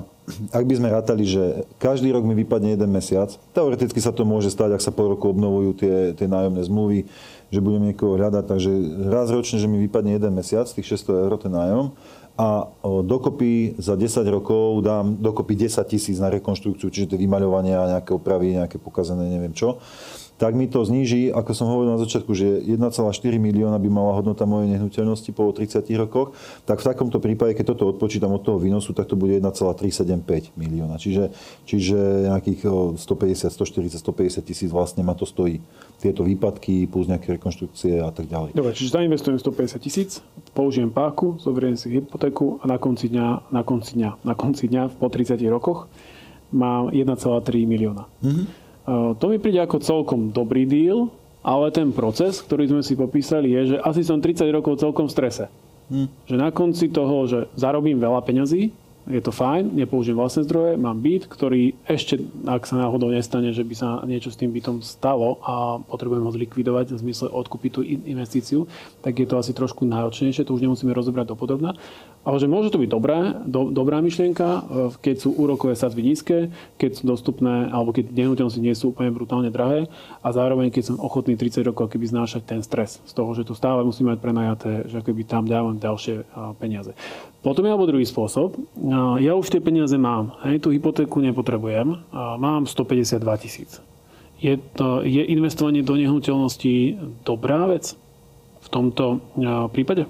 ak 0.50 0.64
by 0.64 0.74
sme 0.74 0.88
rátali, 0.90 1.28
že 1.28 1.68
každý 1.76 2.10
rok 2.10 2.24
mi 2.24 2.32
vypadne 2.34 2.74
jeden 2.74 2.90
mesiac, 2.90 3.30
teoreticky 3.52 4.00
sa 4.00 4.10
to 4.10 4.24
môže 4.24 4.48
stať, 4.50 4.74
ak 4.74 4.82
sa 4.82 4.90
po 4.90 5.12
roku 5.12 5.28
obnovujú 5.28 5.76
tie, 5.76 5.96
tie 6.16 6.26
nájomné 6.26 6.66
zmluvy, 6.66 7.06
že 7.52 7.60
budem 7.60 7.92
niekoho 7.92 8.16
hľadať, 8.16 8.44
takže 8.48 8.72
raz 9.12 9.28
ročne, 9.28 9.60
že 9.60 9.68
mi 9.68 9.76
vypadne 9.84 10.16
jeden 10.16 10.32
mesiac, 10.32 10.66
tých 10.66 10.88
600 10.88 11.26
eur 11.28 11.32
ten 11.36 11.52
nájom. 11.52 11.92
A 12.32 12.64
dokopy 13.04 13.76
za 13.76 13.92
10 13.92 14.24
rokov 14.32 14.80
dám 14.80 15.20
dokopy 15.20 15.68
10 15.68 15.84
tisíc 15.84 16.16
na 16.16 16.32
rekonštrukciu, 16.32 16.88
čiže 16.88 17.12
tie 17.12 17.20
vymaľovania, 17.20 18.00
nejaké 18.00 18.16
opravy, 18.16 18.56
nejaké 18.56 18.80
pokazené, 18.80 19.28
neviem 19.28 19.52
čo 19.52 19.78
tak 20.42 20.58
mi 20.58 20.66
to 20.66 20.82
zníži, 20.82 21.30
ako 21.30 21.54
som 21.54 21.70
hovoril 21.70 21.94
na 21.94 22.02
začiatku, 22.02 22.34
že 22.34 22.66
1,4 22.66 22.82
milióna 23.38 23.78
by 23.78 23.86
mala 23.86 24.18
hodnota 24.18 24.42
mojej 24.42 24.74
nehnuteľnosti 24.74 25.30
po 25.30 25.54
30 25.54 25.86
rokoch, 25.94 26.34
tak 26.66 26.82
v 26.82 26.90
takomto 26.90 27.22
prípade, 27.22 27.54
keď 27.54 27.78
toto 27.78 27.94
odpočítam 27.94 28.34
od 28.34 28.42
toho 28.42 28.58
výnosu, 28.58 28.90
tak 28.90 29.06
to 29.06 29.14
bude 29.14 29.38
1,375 29.38 30.50
milióna. 30.58 30.98
Čiže, 30.98 31.30
čiže 31.62 32.26
nejakých 32.26 32.66
150, 32.98 33.54
140, 33.54 34.02
150 34.02 34.42
tisíc 34.42 34.70
vlastne 34.74 35.06
ma 35.06 35.14
to 35.14 35.22
stojí. 35.22 35.62
Tieto 36.02 36.26
výpadky 36.26 36.90
plus 36.90 37.06
nejaké 37.06 37.38
rekonštrukcie 37.38 38.02
a 38.02 38.10
tak 38.10 38.26
ďalej. 38.26 38.58
Dobre, 38.58 38.74
čiže 38.74 38.98
zainvestujem 38.98 39.38
150 39.38 39.78
tisíc, 39.78 40.26
použijem 40.58 40.90
páku, 40.90 41.38
zoberiem 41.38 41.78
si 41.78 41.86
hypotéku 42.02 42.58
a 42.58 42.66
na 42.66 42.82
konci 42.82 43.14
dňa, 43.14 43.54
na 43.54 43.62
konci 43.62 43.94
dňa, 43.94 44.26
na 44.26 44.34
konci 44.34 44.66
dňa 44.66 44.90
po 44.98 45.06
30 45.06 45.38
rokoch 45.46 45.86
mám 46.50 46.90
1,3 46.90 47.14
milióna. 47.62 48.10
Mm-hmm. 48.26 48.61
To 48.86 49.24
mi 49.30 49.38
príde 49.38 49.62
ako 49.62 49.78
celkom 49.78 50.34
dobrý 50.34 50.66
deal, 50.66 51.10
ale 51.42 51.70
ten 51.70 51.90
proces, 51.94 52.42
ktorý 52.42 52.70
sme 52.70 52.82
si 52.82 52.94
popísali, 52.98 53.50
je, 53.50 53.62
že 53.74 53.76
asi 53.82 54.02
som 54.02 54.18
30 54.18 54.46
rokov 54.50 54.82
celkom 54.82 55.06
v 55.10 55.14
strese. 55.14 55.44
Hm. 55.90 56.08
Že 56.26 56.36
na 56.38 56.50
konci 56.54 56.86
toho, 56.90 57.26
že 57.26 57.38
zarobím 57.58 57.98
veľa 57.98 58.22
peňazí, 58.22 58.74
je 59.02 59.18
to 59.18 59.34
fajn, 59.34 59.74
nepoužijem 59.74 60.14
vlastné 60.14 60.46
zdroje, 60.46 60.78
mám 60.78 61.02
byt, 61.02 61.26
ktorý 61.26 61.74
ešte, 61.90 62.22
ak 62.46 62.62
sa 62.70 62.78
náhodou 62.78 63.10
nestane, 63.10 63.50
že 63.50 63.66
by 63.66 63.74
sa 63.74 63.88
niečo 64.06 64.30
s 64.30 64.38
tým 64.38 64.54
bytom 64.54 64.78
stalo 64.78 65.42
a 65.42 65.82
potrebujem 65.82 66.22
ho 66.22 66.30
zlikvidovať 66.30 66.94
v 66.94 67.02
zmysle 67.02 67.26
odkúpiť 67.34 67.70
tú 67.74 67.80
investíciu, 67.82 68.70
tak 69.02 69.18
je 69.18 69.26
to 69.26 69.42
asi 69.42 69.50
trošku 69.50 69.82
náročnejšie, 69.82 70.46
to 70.46 70.54
už 70.54 70.62
nemusíme 70.62 70.94
rozobrať 70.94 71.34
dopodobná. 71.34 71.74
Ale 72.22 72.38
že 72.38 72.46
môže 72.46 72.70
to 72.70 72.78
byť 72.78 72.90
dobré, 72.90 73.18
do, 73.42 73.74
dobrá 73.74 73.98
myšlienka, 73.98 74.46
e, 74.46 74.60
keď 75.02 75.26
sú 75.26 75.34
úrokové 75.34 75.74
sadzby 75.74 76.06
nízke, 76.06 76.54
keď 76.78 77.02
sú 77.02 77.10
dostupné, 77.10 77.66
alebo 77.74 77.90
keď 77.90 78.14
nehnuteľnosti 78.14 78.62
nie 78.62 78.78
sú 78.78 78.94
úplne 78.94 79.10
brutálne 79.10 79.50
drahé 79.50 79.90
a 80.22 80.28
zároveň 80.30 80.70
keď 80.70 80.94
som 80.94 81.02
ochotný 81.02 81.34
30 81.34 81.66
rokov 81.66 81.90
keby 81.90 82.06
znášať 82.06 82.46
ten 82.46 82.60
stres 82.62 83.02
z 83.02 83.12
toho, 83.18 83.34
že 83.34 83.42
to 83.42 83.58
stále 83.58 83.82
musím 83.82 84.14
mať 84.14 84.22
prenajaté, 84.22 84.86
že 84.86 85.02
keby 85.02 85.26
tam 85.26 85.50
dávam 85.50 85.74
ďalšie 85.74 86.22
peniaze. 86.62 86.94
Potom 87.42 87.66
je 87.66 87.74
alebo 87.74 87.90
druhý 87.90 88.06
spôsob. 88.06 88.54
Ja 89.18 89.34
už 89.34 89.50
tie 89.50 89.58
peniaze 89.58 89.98
mám, 89.98 90.38
hej, 90.46 90.62
tú 90.62 90.70
hypotéku 90.70 91.18
nepotrebujem, 91.18 91.98
mám 92.38 92.70
152 92.70 93.18
tisíc. 93.42 93.82
Je, 94.38 94.58
to, 94.78 95.02
je 95.02 95.26
investovanie 95.26 95.82
do 95.82 95.98
nehnuteľnosti 95.98 96.98
dobrá 97.26 97.66
vec 97.66 97.98
v 98.62 98.68
tomto 98.70 99.18
prípade? 99.74 100.06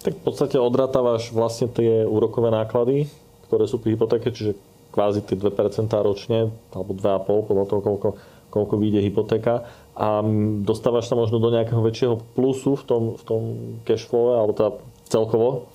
Tak 0.00 0.16
v 0.16 0.22
podstate 0.24 0.56
odratávaš 0.56 1.28
vlastne 1.28 1.68
tie 1.68 2.08
úrokové 2.08 2.52
náklady, 2.56 3.08
ktoré 3.48 3.68
sú 3.68 3.76
pri 3.76 3.96
hypotéke, 3.96 4.32
čiže 4.32 4.56
kvázi 4.92 5.20
tie 5.28 5.36
2% 5.36 5.92
ročne, 6.00 6.48
alebo 6.72 6.96
2,5% 6.96 7.48
podľa 7.52 7.64
toho, 7.68 7.80
koľko, 7.84 8.08
koľko 8.48 8.74
vyjde 8.80 9.04
hypotéka 9.04 9.68
a 9.98 10.22
dostávaš 10.62 11.10
sa 11.10 11.18
možno 11.18 11.42
do 11.42 11.52
nejakého 11.52 11.82
väčšieho 11.84 12.16
plusu 12.32 12.78
v 12.78 12.84
tom, 12.86 13.02
v 13.18 13.22
tom 13.26 13.42
cash 13.82 14.08
alebo 14.12 14.54
teda 14.54 14.70
celkovo, 15.10 15.68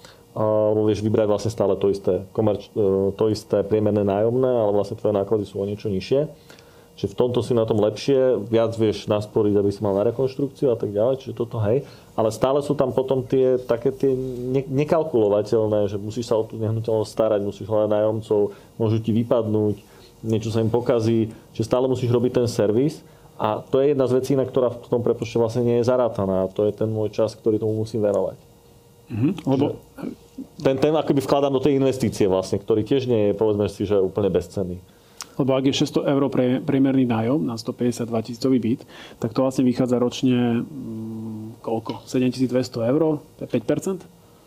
vieš 0.89 1.05
vybrať 1.05 1.27
vlastne 1.29 1.51
stále 1.53 1.77
to 1.77 1.93
isté, 1.93 2.25
komerč, 2.33 2.69
e, 2.73 3.13
to 3.13 3.29
isté 3.29 3.61
priemerné 3.61 4.01
nájomné, 4.01 4.49
ale 4.49 4.71
vlastne 4.73 4.97
tvoje 4.97 5.13
náklady 5.13 5.45
sú 5.45 5.61
o 5.61 5.65
niečo 5.69 5.93
nižšie. 5.93 6.25
Čiže 6.93 7.17
v 7.17 7.17
tomto 7.17 7.41
si 7.41 7.57
na 7.57 7.65
tom 7.65 7.81
lepšie, 7.81 8.37
viac 8.53 8.77
vieš 8.77 9.09
nasporiť, 9.09 9.57
aby 9.57 9.69
si 9.73 9.81
mal 9.81 9.97
na 9.97 10.05
rekonštrukciu 10.13 10.69
a 10.69 10.77
tak 10.77 10.93
ďalej, 10.93 11.25
čiže 11.25 11.33
toto 11.33 11.57
hej. 11.65 11.81
Ale 12.13 12.29
stále 12.29 12.61
sú 12.61 12.77
tam 12.77 12.93
potom 12.93 13.25
tie 13.25 13.57
také 13.57 13.89
tie 13.89 14.13
ne, 14.13 14.61
nekalkulovateľné, 14.61 15.89
že 15.89 15.97
musíš 15.97 16.29
sa 16.29 16.37
o 16.37 16.45
tú 16.45 16.61
nehnuteľnosť 16.61 17.09
starať, 17.09 17.41
musíš 17.41 17.65
hľadať 17.65 17.89
nájomcov, 17.89 18.53
môžu 18.77 18.97
ti 19.01 19.09
vypadnúť, 19.09 19.75
niečo 20.21 20.53
sa 20.53 20.61
im 20.61 20.69
pokazí, 20.69 21.33
že 21.57 21.65
stále 21.65 21.89
musíš 21.89 22.13
robiť 22.13 22.45
ten 22.45 22.47
servis. 22.49 23.01
A 23.41 23.65
to 23.65 23.81
je 23.81 23.97
jedna 23.97 24.05
z 24.05 24.21
vecí, 24.21 24.37
na 24.37 24.45
ktorá 24.45 24.69
v 24.69 24.85
tom 24.85 25.01
prepočte 25.01 25.41
vlastne 25.41 25.65
nie 25.65 25.81
je 25.81 25.89
zarátaná. 25.89 26.45
A 26.45 26.51
to 26.53 26.69
je 26.69 26.77
ten 26.77 26.85
môj 26.85 27.09
čas, 27.09 27.33
ktorý 27.33 27.57
tomu 27.57 27.81
musím 27.81 28.05
venovať. 28.05 28.52
Mhm, 29.13 29.29
lebo 29.45 29.77
Ten, 30.65 30.81
ten 30.81 30.89
akoby 30.97 31.21
vkladám 31.21 31.53
do 31.53 31.61
tej 31.61 31.77
investície 31.77 32.25
vlastne, 32.25 32.57
ktorý 32.57 32.81
tiež 32.81 33.05
nie 33.05 33.29
je, 33.29 33.37
povedzme 33.37 33.69
si, 33.69 33.85
že 33.85 34.01
úplne 34.01 34.33
bezcenný. 34.33 34.81
Lebo 35.37 35.53
ak 35.53 35.69
je 35.69 35.73
600 35.85 36.09
eur 36.09 36.25
pre, 36.33 36.57
priemerný 36.61 37.05
nájom 37.05 37.41
na 37.41 37.53
152 37.53 38.09
tisícový 38.25 38.57
byt, 38.57 38.81
tak 39.21 39.33
to 39.33 39.45
vlastne 39.45 39.65
vychádza 39.65 40.01
ročne 40.01 40.65
mm, 40.65 41.61
koľko? 41.61 42.01
7200 42.09 42.49
eur? 42.89 43.21
To 43.21 43.41
je 43.45 43.49
5%? 43.49 44.01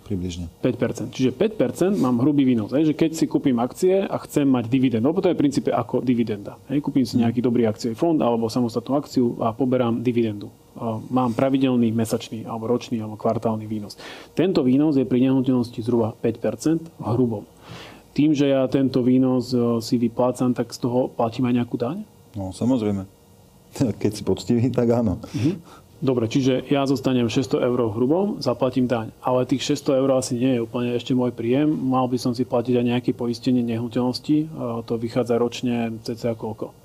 Približne. 0.07 0.47
5%. 0.63 1.11
Čiže 1.11 1.35
5% 1.35 1.99
mám 1.99 2.23
hrubý 2.23 2.47
výnos. 2.47 2.71
Hej, 2.71 2.95
že 2.95 2.95
keď 2.95 3.11
si 3.19 3.27
kúpim 3.27 3.59
akcie 3.59 4.07
a 4.07 4.17
chcem 4.23 4.47
mať 4.47 4.71
dividendu, 4.71 5.11
lebo 5.11 5.19
to 5.19 5.27
je 5.27 5.35
v 5.35 5.43
princípe 5.43 5.75
ako 5.75 5.99
dividenda. 5.99 6.55
Hej, 6.71 6.79
kúpim 6.79 7.03
si 7.03 7.19
nejaký 7.19 7.43
dobrý 7.43 7.67
akciový 7.67 7.99
fond 7.99 8.15
alebo 8.23 8.47
samostatnú 8.47 8.95
akciu 8.95 9.35
a 9.43 9.51
poberám 9.51 10.07
dividendu. 10.07 10.47
Mám 11.11 11.35
pravidelný 11.35 11.91
mesačný 11.91 12.47
alebo 12.47 12.71
ročný 12.71 13.03
alebo 13.03 13.19
kvartálny 13.19 13.67
výnos. 13.67 13.99
Tento 14.37 14.63
výnos 14.63 14.95
je 14.95 15.09
pri 15.09 15.27
nehnuteľnosti 15.27 15.81
zhruba 15.83 16.15
5% 16.23 17.03
v 17.03 17.07
hrubom. 17.17 17.43
Tým, 18.15 18.33
že 18.33 18.49
ja 18.49 18.65
tento 18.71 19.05
výnos 19.05 19.53
e, 19.53 19.83
si 19.85 20.01
vyplácam, 20.01 20.57
tak 20.57 20.73
z 20.73 20.81
toho 20.81 21.13
platím 21.13 21.53
aj 21.53 21.55
nejakú 21.61 21.77
daň? 21.77 22.01
No, 22.33 22.49
samozrejme. 22.49 23.05
Keď 24.01 24.11
si 24.17 24.23
poctivý, 24.25 24.73
tak 24.73 24.89
áno. 24.89 25.21
Dobre, 25.97 26.29
čiže 26.29 26.61
ja 26.69 26.85
zostanem 26.85 27.25
600 27.25 27.57
eur 27.57 27.89
hrubom, 27.89 28.37
zaplatím 28.45 28.85
daň. 28.85 29.17
Ale 29.25 29.49
tých 29.49 29.65
600 29.65 29.97
eur 30.05 30.11
asi 30.13 30.37
nie 30.37 30.61
je 30.61 30.61
úplne 30.61 30.93
ešte 30.93 31.17
môj 31.17 31.33
príjem. 31.33 31.73
Mal 31.73 32.05
by 32.05 32.21
som 32.21 32.37
si 32.37 32.45
platiť 32.45 32.77
aj 32.77 32.85
nejaké 32.85 33.11
poistenie 33.17 33.65
nehnuteľnosti. 33.65 34.53
To 34.85 34.93
vychádza 35.01 35.41
ročne 35.41 35.97
cca 36.05 36.37
koľko? 36.37 36.77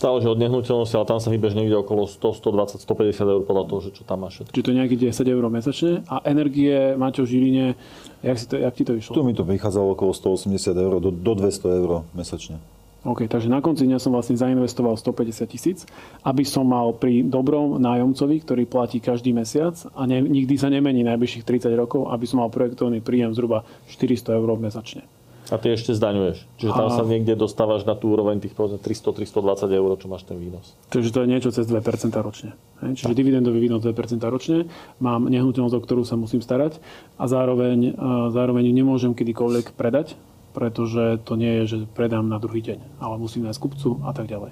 Záleží 0.00 0.26
od 0.32 0.40
nehnuteľnosti, 0.40 0.96
ale 0.96 1.06
tam 1.06 1.20
sa 1.20 1.28
hýbeš 1.28 1.52
niekde 1.54 1.76
okolo 1.76 2.08
100, 2.08 2.42
120, 2.42 2.80
150 2.82 3.20
eur 3.20 3.42
podľa 3.44 3.64
toho, 3.68 3.80
že 3.84 3.90
čo 3.94 4.02
tam 4.02 4.24
máš. 4.24 4.42
Čiže 4.48 4.64
to 4.64 4.70
je 4.72 4.78
nejakých 4.80 5.00
10 5.12 5.36
eur 5.36 5.44
mesačne. 5.52 5.92
A 6.08 6.24
energie, 6.24 6.96
Maťo 6.96 7.28
Žiline, 7.28 7.76
jak, 8.24 8.36
si 8.40 8.48
to, 8.48 8.56
jak 8.56 8.74
ti 8.74 8.82
to 8.88 8.96
vyšlo? 8.96 9.12
Tu 9.12 9.22
mi 9.22 9.36
to 9.36 9.44
vychádzalo 9.44 9.92
okolo 9.94 10.10
180 10.16 10.56
eur 10.74 10.92
do, 10.98 11.12
do 11.12 11.32
200 11.36 11.78
eur 11.84 12.02
mesačne. 12.16 12.58
OK, 13.00 13.32
takže 13.32 13.48
na 13.48 13.64
konci 13.64 13.88
dňa 13.88 13.96
som 13.96 14.12
vlastne 14.12 14.36
zainvestoval 14.36 14.92
150 14.92 15.48
tisíc, 15.48 15.88
aby 16.20 16.44
som 16.44 16.68
mal 16.68 16.92
pri 16.92 17.24
dobrom 17.24 17.80
nájomcovi, 17.80 18.44
ktorý 18.44 18.68
platí 18.68 19.00
každý 19.00 19.32
mesiac 19.32 19.72
a 19.96 20.04
ne, 20.04 20.20
nikdy 20.20 20.60
sa 20.60 20.68
nemení 20.68 21.00
najbližších 21.08 21.48
30 21.48 21.72
rokov, 21.80 22.12
aby 22.12 22.28
som 22.28 22.44
mal 22.44 22.52
projektovaný 22.52 23.00
príjem 23.00 23.32
zhruba 23.32 23.64
400 23.88 24.36
eur 24.36 24.48
mesačne. 24.60 25.08
A 25.50 25.58
ty 25.58 25.74
ešte 25.74 25.96
zdaňuješ. 25.96 26.46
Čiže 26.62 26.72
tam 26.76 26.88
A- 26.92 26.94
sa 26.94 27.02
niekde 27.02 27.34
dostávaš 27.34 27.82
na 27.82 27.98
tú 27.98 28.14
úroveň 28.14 28.38
tých 28.38 28.54
povedzme 28.54 28.78
300-320 28.78 29.66
eur, 29.66 29.90
čo 29.98 30.06
máš 30.06 30.22
ten 30.22 30.38
výnos. 30.38 30.78
Takže 30.94 31.10
to 31.10 31.24
je 31.24 31.26
niečo 31.26 31.50
cez 31.50 31.66
2% 31.66 32.14
ročne. 32.22 32.54
Čiže 32.84 33.16
dividendový 33.16 33.58
výnos 33.58 33.82
2% 33.82 34.22
ročne, 34.30 34.70
mám 35.02 35.26
nehnuteľnosť, 35.26 35.74
o 35.74 35.82
ktorú 35.82 36.02
sa 36.06 36.14
musím 36.14 36.38
starať 36.38 36.78
a 37.18 37.24
zároveň, 37.26 37.96
zároveň 38.30 38.70
nemôžem 38.70 39.10
kedykoľvek 39.10 39.74
predať, 39.74 40.14
pretože 40.50 41.22
to 41.22 41.38
nie 41.38 41.62
je, 41.62 41.64
že 41.66 41.76
predám 41.90 42.26
na 42.26 42.38
druhý 42.42 42.62
deň, 42.62 43.00
ale 43.02 43.14
musím 43.18 43.46
nájsť 43.46 43.60
kupcu 43.62 44.02
a 44.02 44.12
tak 44.14 44.26
ďalej. 44.26 44.50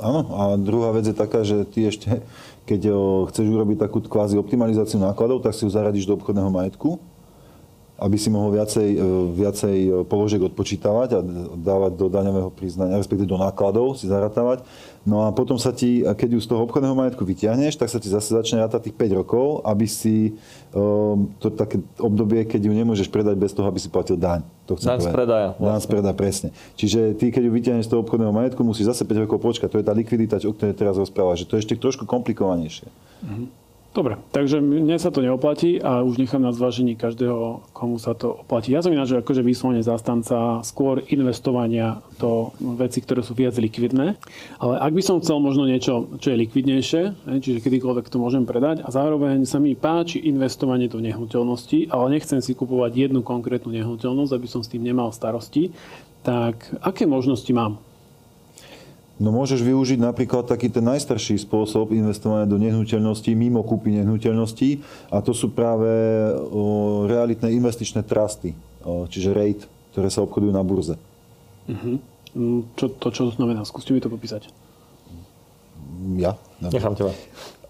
Áno, 0.00 0.20
a 0.32 0.42
druhá 0.56 0.96
vec 0.96 1.04
je 1.04 1.16
taká, 1.16 1.44
že 1.44 1.68
ty 1.68 1.84
ešte, 1.84 2.24
keď 2.64 2.80
o, 2.88 2.98
chceš 3.28 3.46
urobiť 3.52 3.84
takú 3.84 4.00
kvázi 4.00 4.40
optimalizáciu 4.40 4.96
nákladov, 4.96 5.44
tak 5.44 5.52
si 5.52 5.68
ju 5.68 5.70
zaradíš 5.72 6.08
do 6.08 6.16
obchodného 6.16 6.48
majetku, 6.48 6.96
aby 8.00 8.16
si 8.16 8.32
mohol 8.32 8.56
viacej, 8.56 8.88
e, 8.96 8.98
viacej 9.36 9.76
položiek 10.08 10.40
odpočítavať 10.40 11.08
a 11.14 11.20
dávať 11.60 11.92
do 12.00 12.08
daňového 12.08 12.48
priznania, 12.48 12.96
respektíve 12.96 13.28
do 13.28 13.36
nákladov 13.36 14.00
si 14.00 14.08
zaratávať. 14.08 14.64
No 15.00 15.24
a 15.24 15.32
potom 15.32 15.56
sa 15.56 15.72
ti, 15.72 16.04
keď 16.04 16.36
ju 16.36 16.40
z 16.44 16.48
toho 16.48 16.60
obchodného 16.68 16.92
majetku 16.92 17.24
vyťahneš, 17.24 17.80
tak 17.80 17.88
sa 17.88 17.96
ti 17.96 18.12
zase 18.12 18.36
začne 18.36 18.60
rátať 18.60 18.88
tých 18.92 18.96
5 19.00 19.20
rokov, 19.24 19.64
aby 19.64 19.88
si 19.88 20.36
um, 20.76 21.32
to 21.40 21.48
také 21.48 21.80
obdobie, 21.96 22.44
keď 22.44 22.68
ju 22.68 22.72
nemôžeš 22.76 23.08
predať 23.08 23.40
bez 23.40 23.56
toho, 23.56 23.64
aby 23.64 23.80
si 23.80 23.88
platil 23.88 24.20
daň. 24.20 24.44
To 24.68 24.76
chcem 24.76 24.92
Daň 24.92 25.00
z 25.00 25.08
predaja, 25.08 25.48
Daň 25.56 25.56
z 25.56 25.64
vlastne. 25.64 25.88
predaja, 25.88 26.14
presne. 26.14 26.48
Čiže 26.76 27.16
ty, 27.16 27.32
keď 27.32 27.42
ju 27.48 27.52
vyťahneš 27.56 27.84
z 27.88 27.90
toho 27.96 28.04
obchodného 28.04 28.32
majetku, 28.32 28.60
musíš 28.60 28.92
zase 28.92 29.08
5 29.08 29.24
rokov 29.24 29.40
počkať. 29.40 29.72
To 29.72 29.80
je 29.80 29.86
tá 29.88 29.96
likvidita, 29.96 30.36
o 30.44 30.52
ktorej 30.52 30.76
teraz 30.76 31.00
rozprávaš. 31.00 31.42
Že 31.42 31.46
to 31.48 31.54
je 31.56 31.60
ešte 31.64 31.74
trošku 31.80 32.04
komplikovanejšie. 32.04 32.92
Dobre, 33.90 34.22
takže 34.30 34.62
mne 34.62 35.02
sa 35.02 35.10
to 35.10 35.18
neoplatí 35.18 35.82
a 35.82 36.06
už 36.06 36.22
nechám 36.22 36.38
na 36.38 36.54
zvážení 36.54 36.94
každého, 36.94 37.66
komu 37.74 37.98
sa 37.98 38.14
to 38.14 38.46
oplatí. 38.46 38.70
Ja 38.70 38.86
som 38.86 38.94
ináč 38.94 39.18
akože 39.18 39.42
vyslovene 39.42 39.82
zastanca 39.82 40.62
skôr 40.62 41.02
investovania 41.10 41.98
do 42.22 42.54
veci, 42.78 43.02
ktoré 43.02 43.26
sú 43.26 43.34
viac 43.34 43.58
likvidné. 43.58 44.14
Ale 44.62 44.74
ak 44.78 44.94
by 44.94 45.02
som 45.02 45.18
chcel 45.18 45.42
možno 45.42 45.66
niečo, 45.66 46.06
čo 46.22 46.30
je 46.30 46.38
likvidnejšie, 46.38 47.02
čiže 47.42 47.58
kedykoľvek 47.66 48.06
to 48.06 48.22
môžem 48.22 48.46
predať 48.46 48.86
a 48.86 48.94
zároveň 48.94 49.42
sa 49.42 49.58
mi 49.58 49.74
páči 49.74 50.22
investovanie 50.22 50.86
do 50.86 51.02
nehnuteľnosti, 51.02 51.90
ale 51.90 52.14
nechcem 52.14 52.38
si 52.38 52.54
kupovať 52.54 53.10
jednu 53.10 53.26
konkrétnu 53.26 53.74
nehnuteľnosť, 53.74 54.32
aby 54.38 54.46
som 54.46 54.62
s 54.62 54.70
tým 54.70 54.86
nemal 54.86 55.10
starosti, 55.10 55.74
tak 56.22 56.62
aké 56.78 57.10
možnosti 57.10 57.50
mám? 57.50 57.82
No 59.20 59.28
môžeš 59.36 59.60
využiť 59.60 60.00
napríklad 60.00 60.48
taký 60.48 60.72
ten 60.72 60.80
najstarší 60.80 61.36
spôsob 61.44 61.92
investovania 61.92 62.48
do 62.48 62.56
nehnuteľností, 62.56 63.36
mimo 63.36 63.60
kúpy 63.60 63.92
nehnuteľností 64.00 64.80
a 65.12 65.20
to 65.20 65.36
sú 65.36 65.52
práve 65.52 65.84
o, 66.48 67.04
realitné 67.04 67.52
investičné 67.52 68.00
trusty, 68.00 68.56
o, 68.80 69.04
čiže 69.04 69.36
REIT, 69.36 69.60
ktoré 69.92 70.08
sa 70.08 70.24
obchodujú 70.24 70.56
na 70.56 70.64
burze. 70.64 70.96
Mm, 71.68 72.00
Čo 72.80 72.96
to 72.96 73.12
čo 73.12 73.28
to 73.28 73.36
znamená? 73.36 73.60
Skúste 73.68 73.92
mi 73.92 74.00
to 74.00 74.08
popísať. 74.08 74.48
Ja? 76.16 76.40
Nechám 76.64 76.96
teba. 76.96 77.12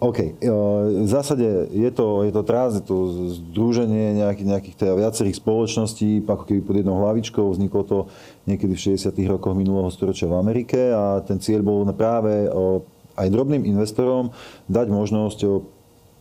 OK. 0.00 0.40
V 0.40 1.08
zásade 1.12 1.68
je 1.68 1.90
to, 1.92 2.24
je 2.24 2.32
to 2.32 2.40
trás, 2.40 2.72
je 2.72 2.80
to 2.80 2.96
združenie 3.36 4.16
nejakých, 4.16 4.48
nejakých 4.48 4.76
teda 4.80 4.92
viacerých 4.96 5.36
spoločností, 5.36 6.24
ako 6.24 6.48
keby 6.48 6.60
pod 6.64 6.76
jednou 6.80 6.96
hlavičkou. 7.04 7.44
Vzniklo 7.52 7.82
to 7.84 7.98
niekedy 8.48 8.72
v 8.76 8.96
60. 8.96 9.12
rokoch 9.28 9.56
minulého 9.56 9.88
storočia 9.92 10.30
v 10.30 10.38
Amerike 10.40 10.92
a 10.92 11.20
ten 11.20 11.40
cieľ 11.40 11.60
bol 11.60 11.84
práve 11.92 12.48
aj 13.18 13.26
drobným 13.28 13.66
investorom 13.68 14.32
dať 14.70 14.86
možnosť 14.88 15.38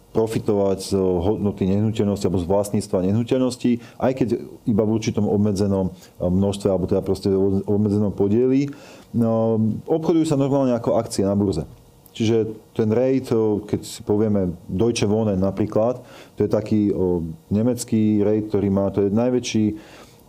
profitovať 0.09 0.77
z 0.89 0.91
hodnoty 0.97 1.69
nehnuteľnosti 1.69 2.25
alebo 2.25 2.41
z 2.41 2.49
vlastníctva 2.49 3.05
nehnuteľnosti, 3.05 3.71
aj 4.01 4.11
keď 4.17 4.27
iba 4.65 4.81
v 4.81 4.93
určitom 4.97 5.29
obmedzenom 5.29 5.93
množstve 6.17 6.67
alebo 6.67 6.89
teda 6.89 7.05
proste 7.05 7.29
obmedzenom 7.69 8.09
podieli. 8.09 8.73
No, 9.13 9.61
obchodujú 9.85 10.25
sa 10.25 10.37
normálne 10.37 10.73
ako 10.73 10.97
akcie 10.97 11.21
na 11.21 11.37
burze. 11.37 11.65
Čiže 12.09 12.57
ten 12.73 12.89
rate, 12.89 13.37
keď 13.69 13.79
si 13.85 14.01
povieme 14.01 14.57
Deutsche 14.65 15.05
Wohnen 15.05 15.37
napríklad, 15.37 16.01
to 16.35 16.41
je 16.41 16.49
taký 16.49 16.89
o, 16.89 17.21
nemecký 17.53 18.25
rate, 18.25 18.49
ktorý 18.49 18.67
má, 18.73 18.89
to 18.89 19.05
je 19.05 19.13
najväčší 19.13 19.65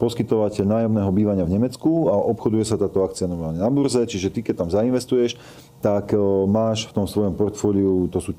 poskytovateľ 0.01 0.65
nájomného 0.65 1.11
bývania 1.13 1.45
v 1.45 1.61
Nemecku 1.61 2.09
a 2.09 2.17
obchoduje 2.17 2.65
sa 2.65 2.81
táto 2.81 3.05
akcia 3.05 3.29
normálne 3.29 3.61
na 3.61 3.69
burze, 3.69 4.01
čiže 4.09 4.33
ty 4.33 4.41
keď 4.41 4.65
tam 4.65 4.73
zainvestuješ, 4.73 5.37
tak 5.85 6.17
o, 6.17 6.49
máš 6.49 6.89
v 6.89 6.97
tom 6.97 7.05
svojom 7.05 7.37
portfóliu, 7.37 8.09
to 8.09 8.25
sú 8.25 8.33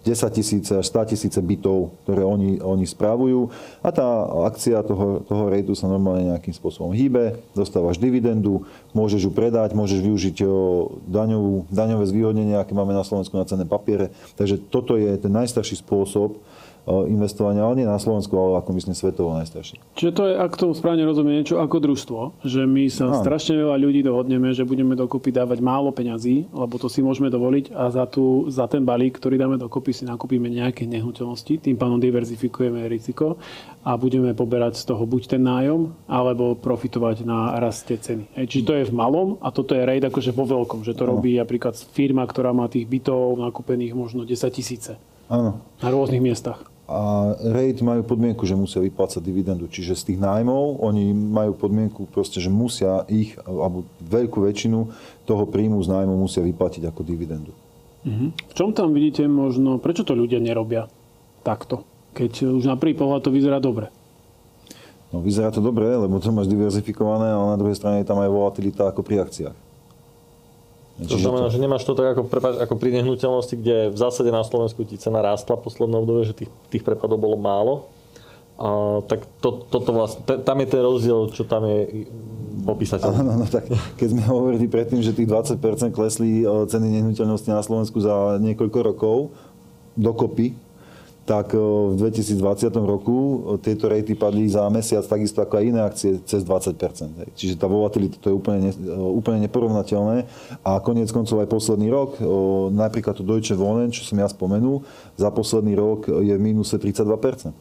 10 0.00 0.32
tisíce 0.32 0.72
až 0.72 0.86
100 0.88 1.12
tisíce 1.12 1.36
bytov, 1.36 1.92
ktoré 2.06 2.24
oni, 2.24 2.56
oni 2.62 2.88
spravujú 2.88 3.52
a 3.84 3.92
tá 3.92 4.06
akcia 4.48 4.80
toho, 4.80 5.20
toho 5.28 5.52
rejtu 5.52 5.76
sa 5.76 5.92
normálne 5.92 6.32
nejakým 6.32 6.56
spôsobom 6.56 6.96
hýbe, 6.96 7.36
dostávaš 7.52 8.00
dividendu, 8.00 8.64
môžeš 8.96 9.28
ju 9.28 9.32
predať, 9.34 9.76
môžeš 9.76 10.00
využiť 10.00 10.36
o, 10.46 10.88
daňovú, 11.04 11.68
daňové 11.68 12.04
zvýhodnenie, 12.08 12.56
aké 12.56 12.72
máme 12.72 12.96
na 12.96 13.04
Slovensku 13.04 13.36
na 13.36 13.44
cenné 13.44 13.68
papiere. 13.68 14.08
Takže 14.40 14.56
toto 14.72 14.96
je 14.96 15.10
ten 15.20 15.32
najstarší 15.34 15.84
spôsob 15.84 16.40
investovania, 17.06 17.64
ale 17.64 17.82
nie 17.82 17.86
na 17.88 17.98
Slovensku, 17.98 18.32
ale 18.34 18.60
ako 18.60 18.70
myslím 18.76 18.94
svetovo 18.96 19.36
najstarší. 19.38 19.78
Čiže 19.96 20.12
to 20.12 20.22
je, 20.26 20.34
ak 20.36 20.52
tomu 20.58 20.72
správne 20.74 21.06
rozumiem, 21.06 21.40
niečo 21.42 21.62
ako 21.62 21.76
družstvo, 21.78 22.20
že 22.44 22.66
my 22.66 22.90
sa 22.90 23.10
Áno. 23.10 23.22
strašne 23.22 23.56
veľa 23.58 23.76
ľudí 23.78 24.00
dohodneme, 24.02 24.50
že 24.52 24.66
budeme 24.66 24.98
dokopy 24.98 25.30
dávať 25.30 25.58
málo 25.62 25.90
peňazí, 25.94 26.50
lebo 26.50 26.74
to 26.76 26.90
si 26.90 27.00
môžeme 27.00 27.28
dovoliť 27.28 27.72
a 27.72 27.90
za, 27.90 28.04
tú, 28.06 28.46
za 28.50 28.66
ten 28.66 28.82
balík, 28.82 29.18
ktorý 29.18 29.38
dáme 29.38 29.56
dokopy, 29.60 29.92
si 29.92 30.04
nakúpime 30.06 30.50
nejaké 30.50 30.86
nehnuteľnosti, 30.86 31.66
tým 31.66 31.76
pánom 31.76 32.00
diverzifikujeme 32.00 32.86
riziko 32.86 33.40
a 33.84 33.96
budeme 33.96 34.36
poberať 34.36 34.80
z 34.80 34.92
toho 34.92 35.02
buď 35.08 35.36
ten 35.36 35.42
nájom, 35.42 35.92
alebo 36.06 36.54
profitovať 36.56 37.24
na 37.24 37.56
raste 37.56 37.96
ceny. 37.96 38.28
Hej, 38.36 38.46
čiže 38.46 38.66
to 38.66 38.72
je 38.76 38.88
v 38.88 38.96
malom 38.96 39.40
a 39.40 39.48
toto 39.50 39.72
je 39.74 39.82
rejt 39.82 40.04
akože 40.06 40.30
vo 40.36 40.44
veľkom, 40.44 40.84
že 40.84 40.94
to 40.94 41.08
robí 41.08 41.40
napríklad 41.40 41.74
firma, 41.74 42.24
ktorá 42.28 42.52
má 42.54 42.70
tých 42.70 42.86
bytov 42.86 43.40
nakúpených 43.40 43.96
možno 43.96 44.22
10 44.22 44.36
tisíce 44.52 44.96
Áno. 45.26 45.58
na 45.80 45.88
rôznych 45.90 46.22
miestach. 46.22 46.69
A 46.90 47.38
rate 47.38 47.86
majú 47.86 48.02
podmienku, 48.02 48.42
že 48.42 48.58
musia 48.58 48.82
vyplácať 48.82 49.22
dividendu. 49.22 49.70
Čiže 49.70 49.94
z 49.94 50.02
tých 50.10 50.18
nájmov 50.18 50.82
oni 50.82 51.14
majú 51.14 51.54
podmienku 51.54 52.10
proste, 52.10 52.42
že 52.42 52.50
musia 52.50 53.06
ich, 53.06 53.38
alebo 53.46 53.86
veľkú 54.02 54.42
väčšinu 54.42 54.90
toho 55.22 55.46
príjmu 55.46 55.78
z 55.86 55.86
nájmu 55.86 56.18
musia 56.18 56.42
vyplatiť 56.42 56.90
ako 56.90 57.06
dividendu. 57.06 57.54
V 58.02 58.54
čom 58.58 58.74
tam 58.74 58.90
vidíte 58.90 59.30
možno, 59.30 59.78
prečo 59.78 60.02
to 60.02 60.18
ľudia 60.18 60.42
nerobia 60.42 60.90
takto? 61.46 61.86
Keď 62.10 62.58
už 62.58 62.66
na 62.66 62.74
prvý 62.74 62.98
pohľad 62.98 63.22
to 63.22 63.30
vyzerá 63.30 63.62
dobre. 63.62 63.86
No, 65.14 65.22
vyzerá 65.22 65.54
to 65.54 65.62
dobre, 65.62 65.86
lebo 65.86 66.18
to 66.18 66.34
máš 66.34 66.50
diverzifikované, 66.50 67.30
ale 67.30 67.54
na 67.54 67.58
druhej 67.60 67.78
strane 67.78 68.02
je 68.02 68.10
tam 68.10 68.18
aj 68.18 68.30
volatilita 68.34 68.90
ako 68.90 69.06
pri 69.06 69.22
akciách. 69.22 69.69
To 71.08 71.16
znamená, 71.16 71.48
že 71.48 71.62
nemáš 71.62 71.88
to 71.88 71.96
tak 71.96 72.12
ako, 72.12 72.28
prepáč, 72.28 72.60
ako 72.60 72.74
pri 72.76 73.00
nehnuteľnosti, 73.00 73.54
kde 73.56 73.88
v 73.88 73.96
zásade 73.96 74.28
na 74.28 74.44
Slovensku 74.44 74.84
ti 74.84 75.00
cena 75.00 75.24
rástla 75.24 75.56
posledné 75.56 75.96
obdobie, 75.96 76.28
že 76.28 76.36
tých, 76.36 76.50
tých 76.68 76.84
prepadov 76.84 77.16
bolo 77.16 77.40
málo. 77.40 77.88
A, 78.60 79.00
tak 79.08 79.24
to, 79.40 79.64
toto 79.72 79.96
vlastne, 79.96 80.20
tam 80.26 80.56
je 80.60 80.68
ten 80.68 80.82
rozdiel, 80.84 81.32
čo 81.32 81.48
tam 81.48 81.64
je 81.64 82.04
popísateľ. 82.68 83.10
Áno, 83.16 83.32
no, 83.40 83.46
tak 83.48 83.64
keď 83.96 84.08
sme 84.12 84.22
hovorili 84.34 84.68
predtým, 84.68 85.00
že 85.00 85.16
tých 85.16 85.28
20% 85.28 85.56
klesli 85.96 86.44
e, 86.44 86.68
ceny 86.68 87.00
nehnuteľnosti 87.00 87.48
na 87.48 87.64
Slovensku 87.64 87.96
za 88.04 88.36
niekoľko 88.36 88.78
rokov 88.84 89.32
dokopy, 89.96 90.52
tak 91.30 91.54
e, 91.54 91.62
v 91.62 91.94
2020 91.94 92.74
roku 92.82 93.18
e, 93.54 93.62
tieto 93.62 93.86
rejty 93.86 94.18
padli 94.18 94.50
za 94.50 94.66
mesiac 94.66 95.06
takisto 95.06 95.38
ako 95.38 95.62
aj 95.62 95.64
iné 95.64 95.78
akcie 95.78 96.18
cez 96.26 96.42
20 96.42 96.74
Čiže 97.38 97.54
tá 97.54 97.70
volatilita 97.70 98.18
to 98.18 98.34
je 98.34 98.34
úplne, 98.34 98.74
e, 98.74 98.90
úplne 98.90 99.46
neporovnateľné. 99.46 100.26
A 100.66 100.82
konec 100.82 101.06
koncov 101.14 101.38
aj 101.38 101.48
posledný 101.54 101.86
rok, 101.94 102.18
napríklad 102.74 103.14
to 103.14 103.22
Deutsche 103.22 103.54
Wohnen, 103.54 103.94
čo 103.94 104.02
som 104.02 104.18
ja 104.18 104.26
spomenul, 104.26 104.82
za 105.14 105.30
posledný 105.30 105.78
rok 105.78 106.10
je 106.10 106.34
v 106.34 106.42
mínuse 106.42 106.74
32% 106.74 107.54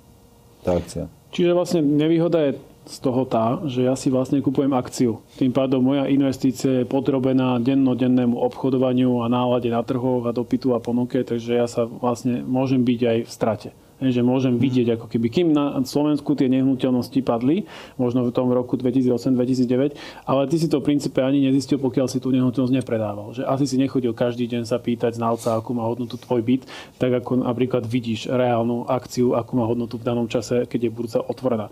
tá 0.65 0.71
akcia. 0.73 1.05
Čiže 1.29 1.51
vlastne 1.53 1.85
nevýhoda 1.85 2.49
je 2.49 2.51
z 2.89 2.97
toho 3.05 3.21
tá, 3.29 3.61
že 3.69 3.85
ja 3.85 3.93
si 3.93 4.09
vlastne 4.09 4.41
kupujem 4.41 4.73
akciu. 4.73 5.21
Tým 5.37 5.53
pádom 5.53 5.85
moja 5.85 6.09
investícia 6.09 6.81
je 6.81 6.89
podrobená 6.89 7.61
dennodennému 7.61 8.33
obchodovaniu 8.33 9.21
a 9.21 9.29
nálade 9.29 9.69
na 9.69 9.85
trhoch 9.85 10.25
a 10.25 10.33
dopytu 10.33 10.73
a 10.73 10.81
ponuke, 10.81 11.21
takže 11.21 11.51
ja 11.53 11.69
sa 11.69 11.85
vlastne 11.85 12.41
môžem 12.41 12.81
byť 12.81 12.99
aj 13.05 13.17
v 13.23 13.29
strate 13.29 13.69
že 13.99 14.23
môžem 14.23 14.55
mhm. 14.55 14.61
vidieť, 14.63 14.87
ako 14.95 15.05
keby, 15.11 15.27
kým 15.27 15.47
na 15.51 15.75
Slovensku 15.83 16.31
tie 16.39 16.47
nehnuteľnosti 16.47 17.19
padli, 17.21 17.67
možno 17.99 18.23
v 18.23 18.31
tom 18.31 18.47
roku 18.49 18.79
2008-2009, 18.79 19.99
ale 20.23 20.41
ty 20.47 20.55
si 20.55 20.71
to 20.71 20.79
v 20.79 20.87
princípe 20.95 21.19
ani 21.19 21.43
nezistil, 21.43 21.75
pokiaľ 21.83 22.07
si 22.07 22.23
tú 22.23 22.31
nehnuteľnosť 22.31 22.75
nepredával. 22.79 23.35
Že 23.35 23.43
asi 23.43 23.65
si 23.67 23.75
nechodil 23.75 24.15
každý 24.15 24.47
deň 24.47 24.63
sa 24.63 24.79
pýtať 24.79 25.19
znalca, 25.19 25.59
akú 25.59 25.75
má 25.75 25.83
hodnotu 25.83 26.15
tvoj 26.15 26.39
byt, 26.39 26.63
tak 26.95 27.11
ako 27.19 27.43
napríklad 27.43 27.83
vidíš 27.83 28.31
reálnu 28.31 28.87
akciu, 28.87 29.35
akú 29.35 29.59
má 29.59 29.67
hodnotu 29.67 29.99
v 29.99 30.07
danom 30.07 30.31
čase, 30.31 30.63
keď 30.63 30.87
je 30.87 30.91
burza 30.95 31.19
otvorená. 31.19 31.67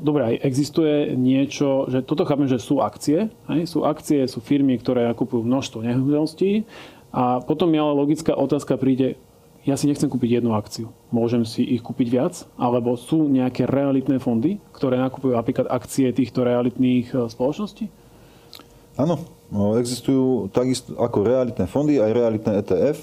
Dobre, 0.00 0.36
aj 0.36 0.36
existuje 0.44 1.12
niečo, 1.16 1.88
že 1.88 2.04
toto 2.04 2.24
chápem, 2.28 2.48
že 2.48 2.60
sú 2.60 2.80
akcie, 2.84 3.32
hej? 3.48 3.60
sú 3.64 3.84
akcie, 3.88 4.24
sú 4.28 4.40
firmy, 4.40 4.76
ktoré 4.80 5.08
nakupujú 5.08 5.44
množstvo 5.44 5.84
nehnuteľností 5.84 6.64
a 7.12 7.44
potom 7.44 7.68
mi 7.68 7.76
ale 7.76 7.92
logická 7.92 8.32
otázka 8.32 8.80
príde, 8.80 9.20
ja 9.62 9.78
si 9.78 9.86
nechcem 9.86 10.10
kúpiť 10.10 10.42
jednu 10.42 10.58
akciu. 10.58 10.90
Môžem 11.14 11.46
si 11.46 11.62
ich 11.62 11.82
kúpiť 11.86 12.08
viac? 12.10 12.34
Alebo 12.58 12.98
sú 12.98 13.30
nejaké 13.30 13.62
realitné 13.62 14.18
fondy, 14.18 14.58
ktoré 14.74 14.98
nakupujú 14.98 15.38
napríklad 15.38 15.70
akcie 15.70 16.10
týchto 16.10 16.42
realitných 16.42 17.06
e, 17.14 17.16
spoločností? 17.30 17.86
Áno, 18.98 19.22
no, 19.48 19.78
existujú 19.78 20.50
takisto 20.52 20.98
ako 20.98 21.24
realitné 21.24 21.64
fondy, 21.70 22.02
aj 22.02 22.10
realitné 22.12 22.52
ETF. 22.60 22.98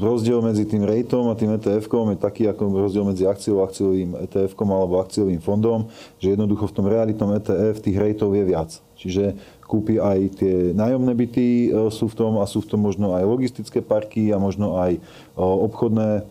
Rozdiel 0.00 0.40
medzi 0.40 0.64
tým 0.64 0.86
rejtom 0.86 1.28
a 1.28 1.36
tým 1.36 1.52
ETF-kom 1.58 2.14
je 2.14 2.24
taký 2.24 2.48
ako 2.48 2.88
rozdiel 2.88 3.04
medzi 3.04 3.28
akciou 3.28 3.60
a 3.60 3.68
akciovým 3.68 4.16
ETF-kom 4.24 4.64
alebo 4.70 4.96
akciovým 4.96 5.44
fondom, 5.44 5.92
že 6.16 6.32
jednoducho 6.32 6.72
v 6.72 6.76
tom 6.78 6.86
realitnom 6.88 7.36
ETF 7.36 7.84
tých 7.84 8.00
rejtov 8.00 8.32
je 8.32 8.44
viac. 8.48 8.70
Čiže 8.96 9.36
kúpi 9.72 9.96
aj 9.96 10.36
tie 10.36 10.76
nájomné 10.76 11.16
byty 11.16 11.72
e, 11.72 11.88
sú 11.88 12.12
v 12.12 12.18
tom 12.20 12.32
a 12.36 12.44
sú 12.44 12.60
v 12.60 12.68
tom 12.68 12.84
možno 12.84 13.16
aj 13.16 13.24
logistické 13.24 13.80
parky 13.80 14.28
a 14.28 14.36
možno 14.36 14.76
aj 14.76 15.00
e, 15.00 15.00
obchodné 15.40 16.20
e, 16.20 16.22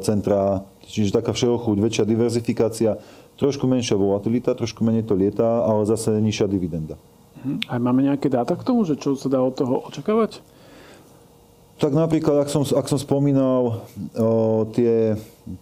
centrá. 0.00 0.64
Čiže 0.88 1.20
taká 1.20 1.36
všeochuť, 1.36 1.76
väčšia 1.76 2.08
diverzifikácia, 2.08 2.96
trošku 3.36 3.68
menšia 3.68 4.00
volatilita, 4.00 4.56
trošku 4.56 4.80
menej 4.80 5.04
to 5.04 5.12
lieta, 5.12 5.44
ale 5.68 5.84
zase 5.84 6.16
nižšia 6.24 6.48
dividenda. 6.48 6.96
Mhm. 7.44 7.68
A 7.68 7.76
máme 7.76 8.00
nejaké 8.00 8.32
dáta 8.32 8.56
k 8.56 8.64
tomu, 8.64 8.88
že 8.88 8.96
čo 8.96 9.12
sa 9.12 9.28
dá 9.28 9.44
od 9.44 9.52
toho 9.52 9.84
očakávať? 9.92 10.40
Tak 11.76 11.92
napríklad, 11.92 12.40
ak 12.40 12.48
som, 12.48 12.64
ak 12.64 12.88
som 12.88 12.96
spomínal 12.96 13.84
o, 14.16 14.64
tie, 14.72 15.12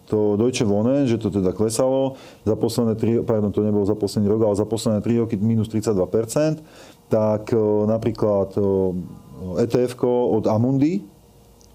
to 0.07 0.39
Deutsche 0.39 0.63
Wohnen, 0.63 1.11
že 1.11 1.19
to 1.19 1.27
teda 1.27 1.51
klesalo, 1.51 2.15
za 2.47 2.55
posledné 2.55 2.95
3, 2.95 3.27
pardon, 3.27 3.51
to 3.51 3.59
nebolo 3.59 3.83
za 3.83 3.99
posledný 3.99 4.31
rok, 4.31 4.47
ale 4.47 4.55
za 4.55 4.63
posledné 4.63 5.03
3 5.03 5.27
roky 5.27 5.35
minus 5.35 5.67
32%, 5.67 6.63
tak 7.09 7.53
napríklad 7.85 8.57
etf 9.61 9.93
od 10.05 10.45
Amundi, 10.49 11.05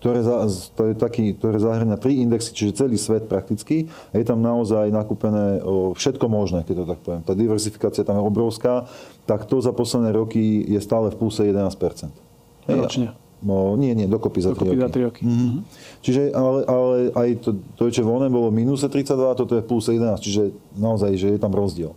ktoré, 0.00 0.24
za, 0.24 0.48
to 0.72 0.88
je 0.90 0.94
taký, 0.96 1.36
ktoré 1.36 1.60
zahrania 1.60 2.00
tri 2.00 2.24
indexy, 2.24 2.56
čiže 2.56 2.88
celý 2.88 2.96
svet 2.96 3.28
prakticky. 3.28 3.84
A 4.16 4.16
je 4.16 4.24
tam 4.24 4.40
naozaj 4.40 4.88
nakúpené 4.88 5.60
všetko 5.92 6.24
možné, 6.24 6.64
keď 6.64 6.74
to 6.82 6.84
tak 6.88 7.00
poviem. 7.04 7.22
Tá 7.22 7.36
diversifikácia 7.36 8.00
tam 8.00 8.16
je 8.16 8.24
obrovská, 8.24 8.88
tak 9.28 9.44
to 9.44 9.60
za 9.60 9.76
posledné 9.76 10.16
roky 10.16 10.64
je 10.64 10.80
stále 10.80 11.12
v 11.12 11.20
pluse 11.20 11.44
11%. 11.44 12.16
Ročne? 12.64 13.12
No, 13.40 13.72
nie, 13.76 13.92
nie, 13.96 14.04
dokopy 14.04 14.40
za 14.40 14.52
dokopy 14.52 14.76
3 14.76 14.80
roky. 14.80 14.84
Za 14.84 14.90
3 14.92 15.08
roky. 15.08 15.22
Mm-hmm. 15.24 15.60
Čiže, 16.04 16.22
ale, 16.32 16.60
ale 16.68 16.96
aj 17.16 17.28
to, 17.40 17.50
to, 17.76 17.88
čo 17.88 18.04
voľné 18.04 18.28
bolo 18.28 18.52
minus 18.52 18.84
32, 18.84 19.16
toto 19.36 19.52
je 19.56 19.64
plus 19.64 19.84
11, 19.88 20.20
čiže 20.20 20.42
naozaj, 20.76 21.12
že 21.16 21.28
je 21.36 21.40
tam 21.40 21.52
rozdiel. 21.52 21.92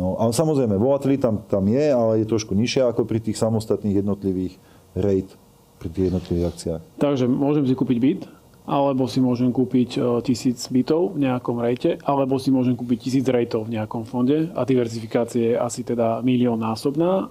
No, 0.00 0.16
ale 0.16 0.32
samozrejme, 0.32 0.80
volatilita 0.80 1.28
tam, 1.28 1.36
tam 1.44 1.64
je, 1.68 1.84
ale 1.92 2.24
je 2.24 2.26
trošku 2.32 2.56
nižšia 2.56 2.88
ako 2.96 3.04
pri 3.04 3.20
tých 3.20 3.36
samostatných 3.36 4.00
jednotlivých 4.00 4.56
rate 4.96 5.36
pri 5.76 5.88
tých 5.92 6.04
jednotlivých 6.12 6.46
akciách. 6.52 6.80
Takže 7.00 7.24
môžem 7.28 7.64
si 7.68 7.76
kúpiť 7.76 7.98
byt, 8.00 8.20
alebo 8.68 9.08
si 9.08 9.20
môžem 9.20 9.48
kúpiť 9.52 9.90
e, 9.96 10.00
tisíc 10.24 10.68
bytov 10.68 11.16
v 11.16 11.28
nejakom 11.28 11.56
rejte, 11.60 11.96
alebo 12.04 12.36
si 12.36 12.52
môžem 12.52 12.76
kúpiť 12.76 12.98
tisíc 13.00 13.24
rejtov 13.28 13.68
v 13.68 13.80
nejakom 13.80 14.04
fonde 14.04 14.52
a 14.52 14.60
diverzifikácia 14.68 15.42
je 15.52 15.54
asi 15.56 15.80
teda 15.84 16.20
milión 16.20 16.60
násobná. 16.60 17.28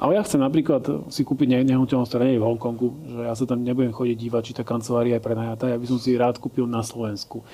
Ale 0.00 0.16
ja 0.16 0.24
chcem 0.24 0.40
napríklad 0.40 1.12
si 1.12 1.28
kúpiť 1.28 1.60
nehnuteľnosť, 1.60 2.08
ktorá 2.08 2.24
nie 2.24 2.40
je 2.40 2.42
v 2.42 2.48
Hongkongu, 2.48 2.88
že 3.04 3.20
ja 3.20 3.34
sa 3.36 3.44
tam 3.44 3.60
nebudem 3.60 3.92
chodiť 3.92 4.16
dívať, 4.16 4.42
či 4.48 4.56
tá 4.56 4.64
kancelária 4.64 5.20
je 5.20 5.26
prenajatá, 5.28 5.68
ja 5.68 5.76
by 5.76 5.84
som 5.84 6.00
si 6.00 6.16
rád 6.16 6.40
kúpil 6.40 6.64
na 6.64 6.80
Slovensku 6.80 7.44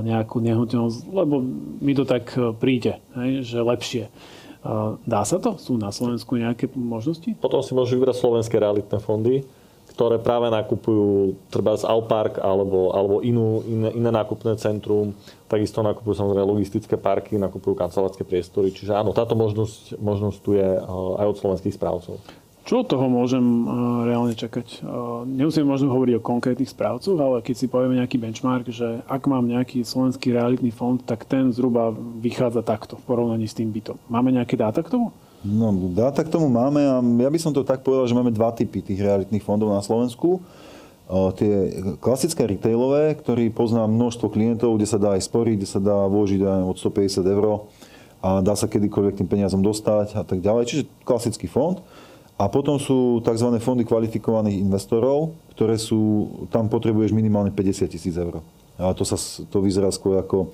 nejakú 0.00 0.40
nehnuteľnosť, 0.40 1.12
lebo 1.12 1.44
mi 1.84 1.92
to 1.92 2.08
tak 2.08 2.30
e, 2.38 2.54
príde, 2.54 3.02
že 3.42 3.58
lepšie. 3.58 4.06
Dá 5.04 5.28
sa 5.28 5.36
to? 5.36 5.60
Sú 5.60 5.76
na 5.76 5.92
Slovensku 5.92 6.40
nejaké 6.40 6.72
možnosti? 6.72 7.36
Potom 7.36 7.60
si 7.60 7.76
môžu 7.76 8.00
vybrať 8.00 8.16
slovenské 8.16 8.56
realitné 8.56 8.96
fondy, 8.96 9.44
ktoré 9.94 10.18
práve 10.18 10.50
nakupujú 10.50 11.38
treba 11.54 11.78
z 11.78 11.86
Alpark 11.86 12.42
alebo, 12.42 12.90
alebo 12.90 13.22
inú, 13.22 13.62
iné, 13.62 13.94
iné 13.94 14.10
nákupné 14.10 14.58
centrum. 14.58 15.14
Takisto 15.46 15.86
nakupujú 15.86 16.18
samozrejme 16.18 16.50
logistické 16.50 16.98
parky, 16.98 17.38
nakupujú 17.38 17.78
kancelárske 17.78 18.26
priestory. 18.26 18.74
Čiže 18.74 18.90
áno, 18.98 19.14
táto 19.14 19.38
možnosť, 19.38 19.94
možnosť 20.02 20.38
tu 20.42 20.58
je 20.58 20.66
eh, 20.66 21.20
aj 21.22 21.26
od 21.30 21.36
slovenských 21.38 21.78
správcov. 21.78 22.18
Čo 22.64 22.80
od 22.80 22.88
toho 22.88 23.12
môžem 23.12 23.44
uh, 23.44 24.08
reálne 24.08 24.32
čakať? 24.32 24.80
Uh, 24.80 25.20
nemusíme 25.28 25.68
možno 25.68 25.92
hovoriť 25.92 26.16
o 26.16 26.24
konkrétnych 26.24 26.72
správcoch, 26.72 27.12
ale 27.20 27.44
keď 27.44 27.54
si 27.60 27.68
povieme 27.68 28.00
nejaký 28.00 28.16
benchmark, 28.16 28.72
že 28.72 29.04
ak 29.04 29.28
mám 29.28 29.44
nejaký 29.44 29.84
slovenský 29.84 30.32
realitný 30.32 30.72
fond, 30.72 30.96
tak 30.96 31.28
ten 31.28 31.52
zhruba 31.52 31.92
vychádza 32.24 32.64
takto 32.64 32.96
v 32.96 33.04
porovnaní 33.04 33.44
s 33.44 33.52
tým 33.52 33.68
bytom. 33.68 34.00
Máme 34.08 34.32
nejaké 34.32 34.56
dáta 34.56 34.80
k 34.80 34.96
tomu? 34.96 35.12
No, 35.44 35.92
dáta 35.92 36.24
k 36.24 36.32
tomu 36.32 36.48
máme 36.48 36.80
a 36.80 37.04
ja 37.04 37.28
by 37.28 37.36
som 37.36 37.52
to 37.52 37.68
tak 37.68 37.84
povedal, 37.84 38.08
že 38.08 38.16
máme 38.16 38.32
dva 38.32 38.48
typy 38.56 38.80
tých 38.80 39.04
realitných 39.04 39.44
fondov 39.44 39.76
na 39.76 39.84
Slovensku. 39.84 40.40
O, 41.04 41.28
tie 41.36 41.84
klasické 42.00 42.48
retailové, 42.48 43.12
ktorý 43.12 43.52
poznám 43.52 43.92
množstvo 43.92 44.32
klientov, 44.32 44.80
kde 44.80 44.88
sa 44.88 44.96
dá 44.96 45.12
aj 45.20 45.28
sporiť, 45.28 45.60
kde 45.60 45.68
sa 45.68 45.84
dá 45.84 46.08
vložiť 46.08 46.40
aj 46.40 46.60
od 46.64 46.76
150 46.80 47.28
eur 47.28 47.68
a 48.24 48.40
dá 48.40 48.56
sa 48.56 48.64
kedykoľvek 48.64 49.20
tým 49.20 49.28
peniazom 49.28 49.60
dostať 49.60 50.16
a 50.16 50.24
tak 50.24 50.40
ďalej. 50.40 50.64
Čiže 50.64 50.88
klasický 51.04 51.44
fond. 51.44 51.84
A 52.40 52.48
potom 52.48 52.80
sú 52.80 53.20
tzv. 53.20 53.46
fondy 53.60 53.84
kvalifikovaných 53.84 54.64
investorov, 54.64 55.36
ktoré 55.52 55.76
sú, 55.76 56.26
tam 56.48 56.72
potrebuješ 56.72 57.12
minimálne 57.12 57.52
50 57.52 57.84
tisíc 57.84 58.16
eur. 58.16 58.40
A 58.80 58.96
to, 58.96 59.04
sa, 59.04 59.20
to 59.52 59.60
vyzerá 59.60 59.92
skôr 59.92 60.18
ako 60.18 60.50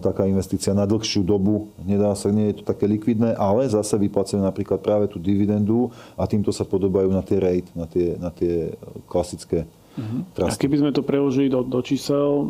taká 0.00 0.28
investícia 0.28 0.76
na 0.76 0.84
dlhšiu 0.84 1.24
dobu. 1.24 1.72
Nedá 1.80 2.12
sa, 2.12 2.28
nie 2.28 2.52
je 2.52 2.60
to 2.60 2.64
také 2.68 2.84
likvidné, 2.84 3.32
ale 3.36 3.64
zase 3.68 3.96
vyplacujú 3.96 4.40
napríklad 4.40 4.84
práve 4.84 5.08
tú 5.08 5.16
dividendu 5.16 5.88
a 6.20 6.28
týmto 6.28 6.52
sa 6.52 6.68
podobajú 6.68 7.08
na 7.08 7.24
tie 7.24 7.38
rate, 7.40 7.70
na 7.72 7.88
tie, 7.88 8.16
na 8.20 8.28
tie 8.28 8.76
klasické 9.08 9.64
Uh-huh. 9.94 10.26
A 10.42 10.50
keby 10.50 10.82
sme 10.82 10.90
to 10.90 11.06
preložili 11.06 11.46
do, 11.46 11.62
do 11.62 11.78
čísel, 11.78 12.42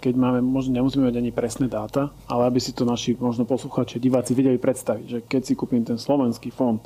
keď 0.00 0.14
máme, 0.16 0.40
možno 0.40 0.80
nemusíme 0.80 1.12
mať 1.12 1.16
ani 1.20 1.28
presné 1.28 1.68
dáta, 1.68 2.08
ale 2.24 2.48
aby 2.48 2.56
si 2.56 2.72
to 2.72 2.88
naši 2.88 3.12
možno 3.20 3.44
posluchači, 3.44 4.00
diváci 4.00 4.32
vedeli 4.32 4.56
predstaviť, 4.56 5.04
že 5.04 5.18
keď 5.28 5.42
si 5.44 5.52
kúpim 5.52 5.84
ten 5.84 6.00
slovenský 6.00 6.48
fond, 6.48 6.80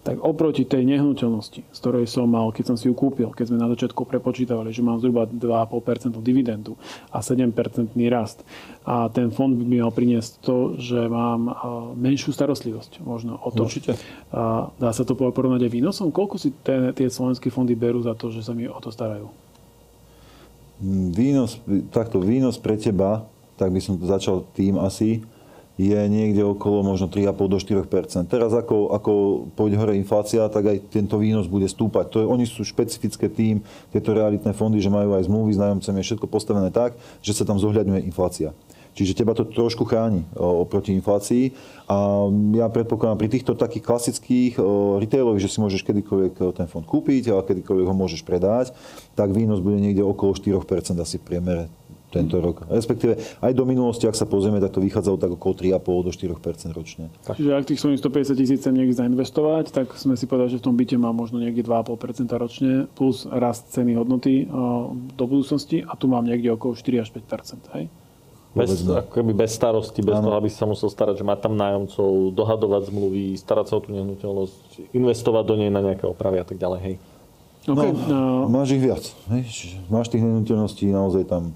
tak 0.00 0.16
oproti 0.24 0.64
tej 0.64 0.88
nehnuteľnosti, 0.88 1.60
z 1.60 1.78
ktorej 1.78 2.08
som 2.08 2.24
mal, 2.24 2.48
keď 2.56 2.72
som 2.72 2.76
si 2.80 2.88
ju 2.88 2.96
kúpil, 2.96 3.28
keď 3.36 3.52
sme 3.52 3.60
na 3.60 3.68
začiatku 3.68 4.08
prepočítavali, 4.08 4.72
že 4.72 4.80
mám 4.80 4.96
zhruba 4.96 5.28
2,5% 5.28 6.16
dividendu 6.24 6.80
a 7.12 7.20
7% 7.20 7.52
rast. 8.08 8.40
A 8.88 9.12
ten 9.12 9.28
fond 9.28 9.52
by 9.52 9.60
mi 9.60 9.76
mal 9.76 9.92
priniesť 9.92 10.40
to, 10.40 10.80
že 10.80 11.04
mám 11.04 11.52
menšiu 12.00 12.32
starostlivosť 12.32 13.04
možno 13.04 13.36
o 13.44 13.52
to. 13.52 13.68
Určite. 13.68 14.00
A 14.32 14.72
dá 14.80 14.88
sa 14.96 15.04
to 15.04 15.12
porovnať 15.12 15.68
aj 15.68 15.72
výnosom? 15.76 16.08
Koľko 16.08 16.40
si 16.40 16.48
tie, 16.64 16.96
tie 16.96 17.12
slovenské 17.12 17.52
fondy 17.52 17.76
berú 17.76 18.00
za 18.00 18.16
to, 18.16 18.32
že 18.32 18.40
sa 18.40 18.56
mi 18.56 18.64
o 18.64 18.80
to 18.80 18.88
starajú? 18.88 19.28
Výnos, 21.12 21.60
takto 21.92 22.24
výnos 22.24 22.56
pre 22.56 22.80
teba, 22.80 23.28
tak 23.60 23.68
by 23.68 23.84
som 23.84 24.00
to 24.00 24.08
začal 24.08 24.48
tým 24.56 24.80
asi, 24.80 25.20
je 25.80 26.00
niekde 26.12 26.44
okolo 26.44 26.84
možno 26.84 27.08
3,5 27.08 27.40
do 27.48 27.56
4% 27.56 28.28
Teraz 28.28 28.52
ako, 28.52 28.92
ako 28.92 29.12
pôjde 29.56 29.80
hore 29.80 29.96
inflácia, 29.96 30.44
tak 30.52 30.68
aj 30.68 30.92
tento 30.92 31.16
výnos 31.16 31.48
bude 31.48 31.64
stúpať. 31.64 32.12
To 32.12 32.18
je, 32.20 32.26
oni 32.28 32.44
sú 32.44 32.60
špecifické 32.68 33.32
tým, 33.32 33.64
tieto 33.88 34.12
realitné 34.12 34.52
fondy, 34.52 34.76
že 34.76 34.92
majú 34.92 35.16
aj 35.16 35.24
zmluvy 35.24 35.56
s 35.56 35.62
nájomcami, 35.62 36.04
je 36.04 36.08
všetko 36.12 36.26
postavené 36.28 36.68
tak, 36.68 36.92
že 37.24 37.32
sa 37.32 37.48
tam 37.48 37.56
zohľadňuje 37.56 38.04
inflácia. 38.04 38.52
Čiže 38.90 39.22
teba 39.22 39.38
to 39.38 39.46
trošku 39.46 39.86
chráni 39.86 40.26
oproti 40.34 40.90
inflácii. 40.98 41.54
A 41.86 42.26
ja 42.58 42.66
predpokladám, 42.66 43.22
pri 43.22 43.30
týchto 43.30 43.54
takých 43.54 43.86
klasických 43.86 44.52
retailových, 44.98 45.46
že 45.46 45.52
si 45.54 45.62
môžeš 45.62 45.86
kedykoľvek 45.86 46.58
ten 46.58 46.66
fond 46.66 46.82
kúpiť 46.82 47.30
a 47.30 47.46
kedykoľvek 47.46 47.86
ho 47.86 47.94
môžeš 47.94 48.26
predať, 48.26 48.74
tak 49.14 49.30
výnos 49.30 49.62
bude 49.62 49.78
niekde 49.78 50.02
okolo 50.02 50.34
4% 50.34 50.66
asi 50.98 51.22
v 51.22 51.24
priemere 51.24 51.64
tento 52.10 52.42
rok. 52.42 52.66
Respektíve 52.66 53.16
aj 53.38 53.52
do 53.54 53.64
minulosti, 53.64 54.10
ak 54.10 54.18
sa 54.18 54.26
pozrieme, 54.26 54.58
tak 54.58 54.74
to 54.74 54.82
vychádzalo 54.82 55.16
tak 55.16 55.30
okolo 55.30 55.54
3,5 55.54 56.06
do 56.06 56.10
4% 56.10 56.74
ročne. 56.74 57.06
Čiže 57.22 57.50
ak 57.54 57.64
tých 57.70 57.80
150 57.80 58.34
tisíc 58.34 58.58
chcem 58.60 58.74
niekde 58.74 58.98
zainvestovať, 58.98 59.70
tak 59.70 59.94
sme 59.94 60.18
si 60.18 60.26
povedali, 60.26 60.50
že 60.50 60.58
v 60.58 60.64
tom 60.66 60.74
byte 60.74 60.98
má 60.98 61.14
možno 61.14 61.38
niekde 61.38 61.62
2,5% 61.62 62.26
ročne 62.34 62.72
plus 62.98 63.24
rast 63.30 63.70
ceny 63.70 63.94
hodnoty 63.94 64.50
do 65.14 65.24
budúcnosti 65.24 65.86
a 65.86 65.94
tu 65.94 66.10
mám 66.10 66.26
niekde 66.26 66.50
okolo 66.50 66.74
4 66.74 67.06
až 67.06 67.08
5 67.14 67.78
hej? 67.78 67.86
Bez, 68.50 68.82
akoby 68.82 69.30
bez 69.30 69.54
starosti, 69.54 70.02
bez 70.02 70.18
ano. 70.18 70.26
toho, 70.26 70.34
aby 70.42 70.50
sa 70.50 70.66
musel 70.66 70.90
starať, 70.90 71.22
že 71.22 71.24
má 71.24 71.38
tam 71.38 71.54
nájomcov, 71.54 72.34
dohadovať 72.34 72.90
zmluvy, 72.90 73.38
starať 73.38 73.70
sa 73.70 73.78
o 73.78 73.80
tú 73.80 73.94
nehnuteľnosť, 73.94 74.90
investovať 74.90 75.44
do 75.46 75.54
nej 75.54 75.70
na 75.70 75.78
nejaké 75.78 76.02
opravy 76.02 76.42
a 76.42 76.46
tak 76.46 76.58
ďalej. 76.58 76.80
Hej. 76.82 76.94
Okay. 77.70 77.94
No, 78.10 78.50
máš 78.50 78.74
ich 78.74 78.82
viac. 78.82 79.06
Hej? 79.30 79.78
Máš 79.86 80.10
tých 80.10 80.26
nehnuteľností 80.26 80.90
naozaj 80.90 81.30
tam 81.30 81.54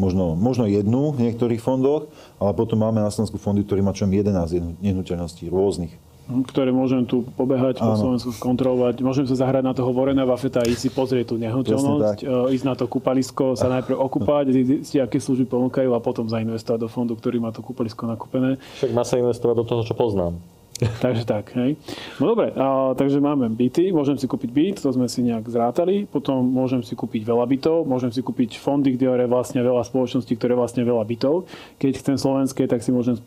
možno, 0.00 0.36
možno 0.38 0.64
jednu 0.68 1.12
v 1.12 1.28
niektorých 1.28 1.60
fondoch, 1.60 2.08
ale 2.38 2.52
potom 2.52 2.80
máme 2.80 3.00
na 3.00 3.12
Slovensku 3.12 3.36
fondy, 3.36 3.64
ktorí 3.64 3.80
má 3.84 3.92
čo 3.92 4.08
11 4.08 4.80
nehnuteľností 4.80 5.48
rôznych 5.48 5.92
ktoré 6.22 6.70
môžem 6.70 7.02
tu 7.02 7.26
pobehať 7.34 7.82
po 7.82 7.98
Slovensku, 7.98 8.30
kontrolovať. 8.38 9.02
Môžem 9.02 9.26
sa 9.26 9.42
zahrať 9.42 9.66
na 9.66 9.74
toho 9.74 9.90
Warrena 9.90 10.22
Buffetta 10.22 10.62
a 10.62 10.68
ísť 10.70 10.88
si 10.88 10.90
pozrieť 10.94 11.34
tú 11.34 11.36
nehnuteľnosť, 11.36 12.18
e, 12.22 12.54
ísť 12.54 12.64
na 12.64 12.74
to 12.78 12.86
kúpalisko, 12.86 13.58
sa 13.58 13.66
najprv 13.74 13.98
okúpať, 13.98 14.54
zistiť, 14.54 15.02
aké 15.02 15.18
služby 15.18 15.50
ponúkajú 15.50 15.90
a 15.92 16.00
potom 16.00 16.30
zainvestovať 16.30 16.78
do 16.78 16.88
fondu, 16.88 17.18
ktorý 17.18 17.42
má 17.42 17.50
to 17.50 17.60
kúpalisko 17.60 18.06
nakúpené. 18.06 18.56
Však 18.78 18.94
má 18.94 19.02
sa 19.02 19.18
investovať 19.18 19.54
do 19.60 19.64
toho, 19.66 19.82
čo 19.82 19.98
poznám. 19.98 20.38
takže 21.04 21.24
tak, 21.24 21.54
hej. 21.54 21.78
No 22.18 22.34
dobre, 22.34 22.50
a, 22.54 22.94
takže 22.98 23.22
máme 23.22 23.46
byty, 23.52 23.94
môžem 23.94 24.18
si 24.18 24.26
kúpiť 24.26 24.50
byt, 24.50 24.76
to 24.82 24.90
sme 24.90 25.06
si 25.06 25.22
nejak 25.22 25.46
zrátali, 25.46 26.04
potom 26.10 26.42
môžem 26.42 26.82
si 26.82 26.98
kúpiť 26.98 27.22
veľa 27.22 27.46
bytov, 27.46 27.86
môžem 27.86 28.10
si 28.10 28.20
kúpiť 28.22 28.58
fondy, 28.58 28.94
kde 28.98 29.06
je 29.24 29.30
vlastne 29.30 29.62
veľa 29.62 29.86
spoločností, 29.86 30.34
ktoré 30.34 30.58
vlastne 30.58 30.82
veľa 30.82 31.04
bytov. 31.06 31.46
Keď 31.78 31.92
chcem 32.02 32.16
slovenské, 32.18 32.66
tak 32.66 32.82
si 32.82 32.90
môžem 32.90 33.18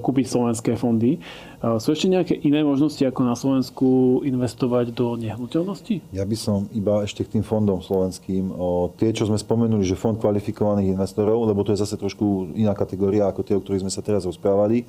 kúpiť 0.00 0.26
slovenské 0.28 0.78
fondy. 0.80 1.20
A, 1.60 1.76
sú 1.76 1.92
ešte 1.92 2.08
nejaké 2.08 2.34
iné 2.40 2.64
možnosti, 2.64 3.00
ako 3.04 3.20
na 3.24 3.36
Slovensku 3.36 3.88
investovať 4.24 4.94
do 4.96 5.20
nehnuteľnosti? 5.20 6.00
Ja 6.16 6.24
by 6.24 6.36
som 6.38 6.68
iba 6.72 7.04
ešte 7.04 7.24
k 7.24 7.38
tým 7.38 7.44
fondom 7.44 7.84
slovenským, 7.84 8.52
o, 8.54 8.88
tie, 8.96 9.12
čo 9.12 9.28
sme 9.28 9.36
spomenuli, 9.36 9.84
že 9.84 9.98
fond 9.98 10.16
kvalifikovaných 10.16 10.96
investorov, 10.96 11.44
lebo 11.44 11.60
to 11.66 11.76
je 11.76 11.82
zase 11.82 12.00
trošku 12.00 12.56
iná 12.56 12.72
kategória 12.72 13.28
ako 13.28 13.40
tie, 13.44 13.56
o 13.56 13.62
ktorých 13.62 13.84
sme 13.84 13.92
sa 13.92 14.04
teraz 14.04 14.24
rozprávali 14.24 14.86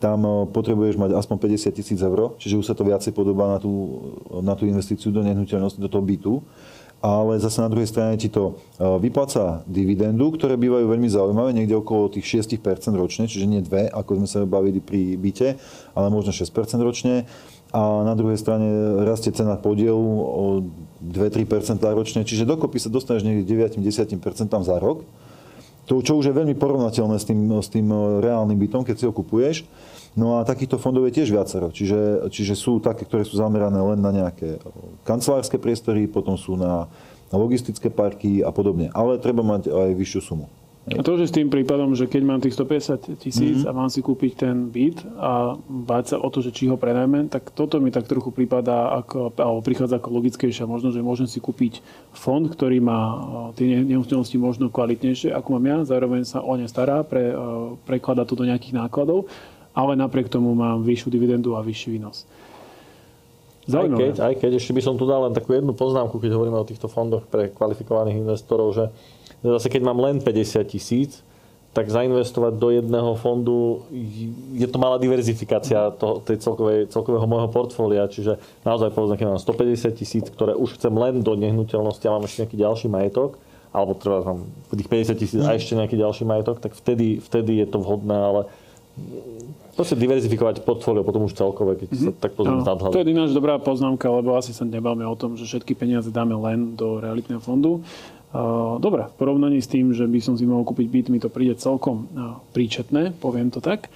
tam 0.00 0.24
eh, 0.24 0.32
potrebuješ 0.48 0.96
mať 0.96 1.10
aspoň 1.14 1.36
50 1.36 1.76
tisíc 1.76 2.00
eur, 2.00 2.34
čiže 2.40 2.56
už 2.56 2.66
sa 2.66 2.74
to 2.74 2.82
viacej 2.88 3.12
podobá 3.12 3.46
na 3.52 3.58
tú, 3.60 3.72
na 4.40 4.56
tú 4.56 4.64
investíciu 4.64 5.12
do 5.12 5.20
nehnuteľnosti, 5.20 5.78
do 5.78 5.92
toho 5.92 6.02
bytu. 6.02 6.34
Ale 7.00 7.40
zase 7.40 7.64
na 7.64 7.72
druhej 7.72 7.88
strane 7.88 8.20
ti 8.20 8.32
to 8.32 8.56
eh, 8.80 8.84
vypláca 8.98 9.62
dividendu, 9.68 10.32
ktoré 10.34 10.56
bývajú 10.56 10.88
veľmi 10.88 11.08
zaujímavé, 11.12 11.52
niekde 11.52 11.76
okolo 11.76 12.08
tých 12.08 12.48
6% 12.48 12.96
ročne, 12.96 13.28
čiže 13.28 13.46
nie 13.46 13.60
2, 13.60 13.92
ako 13.92 14.24
sme 14.24 14.28
sa 14.28 14.40
bavili 14.48 14.80
pri 14.80 15.20
byte, 15.20 15.60
ale 15.92 16.06
možno 16.08 16.32
6% 16.32 16.48
ročne. 16.80 17.28
A 17.70 18.02
na 18.02 18.18
druhej 18.18 18.34
strane 18.34 18.66
rastie 19.06 19.30
cena 19.30 19.54
podielu 19.54 19.94
o 20.10 20.66
2-3% 21.06 21.78
ročne, 21.94 22.26
čiže 22.26 22.42
dokopy 22.42 22.82
sa 22.82 22.90
dostaneš 22.90 23.22
niekde 23.22 23.46
9-10% 23.46 24.18
za 24.66 24.76
rok 24.82 25.06
to, 25.90 25.98
čo 26.06 26.22
už 26.22 26.30
je 26.30 26.38
veľmi 26.38 26.54
porovnateľné 26.54 27.18
s 27.18 27.26
tým, 27.26 27.50
s 27.58 27.66
tým 27.66 27.90
reálnym 28.22 28.54
bytom, 28.54 28.86
keď 28.86 28.94
si 28.94 29.04
ho 29.10 29.10
kupuješ. 29.10 29.66
No 30.18 30.42
a 30.42 30.46
takýchto 30.46 30.80
fondov 30.82 31.06
je 31.06 31.22
tiež 31.22 31.30
viacero. 31.30 31.70
Čiže, 31.70 32.26
čiže 32.34 32.58
sú 32.58 32.82
také, 32.82 33.06
ktoré 33.06 33.22
sú 33.22 33.38
zamerané 33.38 33.78
len 33.78 34.02
na 34.02 34.10
nejaké 34.10 34.58
kancelárske 35.06 35.54
priestory, 35.54 36.10
potom 36.10 36.34
sú 36.34 36.58
na, 36.58 36.90
na 37.30 37.36
logistické 37.38 37.88
parky 37.88 38.42
a 38.42 38.50
podobne. 38.50 38.90
Ale 38.90 39.22
treba 39.22 39.46
mať 39.46 39.70
aj 39.70 39.90
vyššiu 39.94 40.22
sumu. 40.22 40.46
A 40.90 41.04
to, 41.06 41.14
že 41.20 41.30
s 41.30 41.36
tým 41.36 41.52
prípadom, 41.52 41.92
že 41.92 42.08
keď 42.08 42.22
mám 42.24 42.40
tých 42.42 42.56
150 42.56 43.20
tisíc 43.20 43.62
mm-hmm. 43.62 43.68
a 43.68 43.76
mám 43.76 43.92
si 43.92 44.00
kúpiť 44.00 44.32
ten 44.32 44.72
byt 44.72 45.04
a 45.20 45.54
báť 45.68 46.04
sa 46.10 46.16
o 46.18 46.26
to, 46.32 46.42
že 46.42 46.50
či 46.50 46.66
ho 46.66 46.74
prenajmem, 46.80 47.30
tak 47.30 47.52
toto 47.52 47.78
mi 47.78 47.92
tak 47.94 48.08
trochu 48.10 48.32
prípada, 48.32 48.98
ako, 48.98 49.30
alebo 49.38 49.60
prichádza 49.60 50.00
ako 50.00 50.08
logickejšia 50.08 50.64
možnosť, 50.66 50.96
že 50.96 51.04
môžem 51.04 51.28
si 51.28 51.38
kúpiť 51.38 51.84
fond, 52.10 52.48
ktorý 52.48 52.80
má 52.82 53.00
tie 53.54 53.86
nehnuteľnosti 53.86 54.34
možno 54.40 54.66
kvalitnejšie, 54.72 55.30
ako 55.30 55.60
mám 55.60 55.66
ja, 55.68 55.78
zároveň 55.84 56.26
sa 56.26 56.40
o 56.42 56.56
ne 56.56 56.66
stará, 56.66 57.04
pre, 57.06 57.38
prekladá 57.86 58.24
to 58.24 58.34
do 58.34 58.48
nejakých 58.48 58.80
nákladov, 58.80 59.30
ale 59.74 59.98
napriek 59.98 60.28
tomu 60.28 60.54
mám 60.54 60.82
vyššiu 60.82 61.08
dividendu 61.10 61.54
a 61.56 61.64
vyšší 61.64 61.88
výnos. 61.94 62.26
Aj 63.70 63.86
keď, 63.86 64.14
aj 64.18 64.34
keď, 64.42 64.50
ešte 64.58 64.74
by 64.74 64.82
som 64.82 64.98
tu 64.98 65.06
dal 65.06 65.30
len 65.30 65.36
takú 65.36 65.54
jednu 65.54 65.70
poznámku, 65.76 66.18
keď 66.18 66.34
hovoríme 66.34 66.58
o 66.58 66.66
týchto 66.66 66.90
fondoch 66.90 67.22
pre 67.30 67.54
kvalifikovaných 67.54 68.18
investorov, 68.18 68.74
že 68.74 68.90
Zase 69.40 69.72
keď 69.72 69.82
mám 69.88 69.98
len 70.04 70.20
50 70.20 70.68
tisíc, 70.68 71.24
tak 71.70 71.86
zainvestovať 71.86 72.58
do 72.58 72.68
jedného 72.74 73.14
fondu, 73.14 73.86
je 74.58 74.66
to 74.66 74.76
malá 74.82 74.98
diverzifikácia 74.98 75.94
toho, 75.94 76.18
tej 76.18 76.42
celkovej, 76.42 76.90
celkového 76.90 77.30
môjho 77.30 77.46
portfólia, 77.46 78.10
čiže 78.10 78.42
naozaj 78.66 78.90
povedzme, 78.90 79.14
keď 79.14 79.26
mám 79.30 79.40
150 79.40 79.94
tisíc, 79.94 80.26
ktoré 80.34 80.58
už 80.58 80.76
chcem 80.76 80.90
len 80.90 81.22
do 81.22 81.38
nehnuteľnosti 81.38 82.02
a 82.04 82.14
mám 82.18 82.26
ešte 82.26 82.42
nejaký 82.42 82.58
ďalší 82.58 82.86
majetok, 82.90 83.38
alebo 83.70 83.94
treba 83.94 84.26
tam 84.26 84.50
tých 84.74 84.90
50 85.14 85.22
tisíc 85.22 85.40
a 85.46 85.54
ešte 85.54 85.78
nejaký 85.78 85.94
ďalší 85.94 86.26
majetok, 86.26 86.58
tak 86.58 86.74
vtedy, 86.74 87.22
vtedy 87.22 87.62
je 87.62 87.66
to 87.70 87.78
vhodné, 87.78 88.18
ale 88.18 88.40
Proste 89.70 89.96
diverzifikovať 89.96 90.60
portfólio 90.66 91.00
potom 91.06 91.24
už 91.24 91.32
celkové, 91.32 91.78
keď 91.80 91.88
mm-hmm. 91.88 92.12
sa 92.12 92.20
tak 92.20 92.36
pozrieme 92.36 92.60
no, 92.60 92.92
To 92.92 93.00
je 93.00 93.06
ináč 93.06 93.30
dobrá 93.32 93.56
poznámka, 93.56 94.12
lebo 94.12 94.36
asi 94.36 94.52
sa 94.52 94.66
nebáme 94.66 95.06
o 95.08 95.16
tom, 95.16 95.40
že 95.40 95.48
všetky 95.48 95.72
peniaze 95.72 96.12
dáme 96.12 96.36
len 96.36 96.76
do 96.76 97.00
realitného 97.00 97.40
fondu. 97.40 97.80
Dobre, 98.78 99.10
v 99.10 99.14
porovnaní 99.18 99.58
s 99.58 99.66
tým, 99.66 99.90
že 99.90 100.06
by 100.06 100.20
som 100.22 100.38
si 100.38 100.46
mohol 100.46 100.62
kúpiť 100.62 100.86
byt, 100.86 101.06
mi 101.10 101.18
to 101.18 101.26
príde 101.26 101.58
celkom 101.58 102.06
príčetné, 102.54 103.18
poviem 103.18 103.50
to 103.50 103.58
tak. 103.58 103.90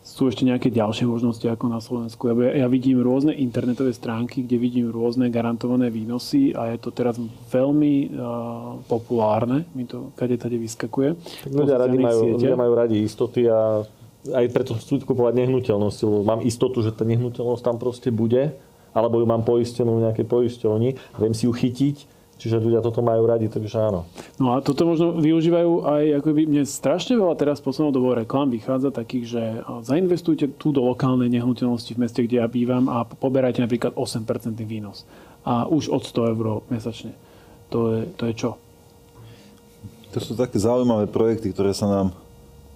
Sú 0.00 0.26
ešte 0.26 0.46
nejaké 0.46 0.74
ďalšie 0.74 1.06
možnosti 1.06 1.42
ako 1.46 1.66
na 1.70 1.78
Slovensku. 1.78 2.30
Ja, 2.30 2.66
ja 2.66 2.68
vidím 2.70 2.98
rôzne 2.98 3.30
internetové 3.30 3.94
stránky, 3.94 4.42
kde 4.42 4.58
vidím 4.58 4.86
rôzne 4.90 5.30
garantované 5.30 5.88
výnosy 5.90 6.50
a 6.52 6.70
je 6.74 6.78
to 6.82 6.90
teraz 6.90 7.14
veľmi 7.48 8.10
uh, 8.10 8.78
populárne. 8.90 9.66
Mi 9.74 9.86
to 9.86 10.10
kade 10.18 10.34
tade 10.38 10.58
vyskakuje. 10.58 11.14
Tak 11.46 11.50
ľudia, 11.54 11.76
radi 11.78 11.98
majú, 11.98 12.20
ľudia 12.36 12.58
majú 12.58 12.72
radi 12.74 12.96
istoty 13.06 13.46
a 13.46 13.86
aj 14.28 14.46
preto 14.52 14.76
chcú 14.76 15.00
kupovať 15.00 15.40
nehnuteľnosť, 15.40 15.98
lebo 16.04 16.18
mám 16.26 16.40
istotu, 16.44 16.84
že 16.84 16.92
tá 16.92 17.08
nehnuteľnosť 17.08 17.62
tam 17.64 17.76
proste 17.80 18.12
bude, 18.12 18.52
alebo 18.92 19.22
ju 19.22 19.26
mám 19.28 19.46
poistenú 19.46 19.96
v 19.96 20.04
nejakej 20.10 20.26
poisťovni, 20.28 20.88
viem 21.16 21.34
si 21.34 21.48
ju 21.48 21.52
chytiť 21.54 22.20
Čiže 22.40 22.56
ľudia 22.56 22.80
toto 22.80 23.04
majú 23.04 23.28
radi, 23.28 23.52
takže 23.52 23.76
áno. 23.76 24.08
No 24.40 24.56
a 24.56 24.64
toto 24.64 24.88
možno 24.88 25.12
využívajú 25.20 25.84
aj, 25.84 26.24
ako 26.24 26.28
by 26.32 26.42
mne 26.48 26.64
strašne 26.64 27.20
veľa 27.20 27.36
teraz 27.36 27.60
poslednou 27.60 27.92
dobou 27.92 28.16
reklám 28.16 28.48
vychádza 28.48 28.88
takých, 28.88 29.24
že 29.28 29.42
zainvestujte 29.84 30.48
tu 30.56 30.72
do 30.72 30.80
lokálnej 30.80 31.28
nehnuteľnosti 31.28 31.92
v 31.92 32.00
meste, 32.00 32.24
kde 32.24 32.40
ja 32.40 32.48
bývam 32.48 32.88
a 32.88 33.04
poberajte 33.04 33.60
napríklad 33.60 33.92
8% 33.92 34.56
výnos. 34.64 35.04
A 35.44 35.68
už 35.68 35.92
od 35.92 36.00
100 36.00 36.32
eur 36.32 36.64
mesačne. 36.72 37.12
To 37.68 37.92
je, 37.92 38.00
to 38.16 38.24
je 38.24 38.32
čo? 38.32 38.50
To 40.16 40.18
sú 40.24 40.32
také 40.32 40.56
zaujímavé 40.56 41.12
projekty, 41.12 41.52
ktoré 41.52 41.76
sa 41.76 41.92
nám 41.92 42.16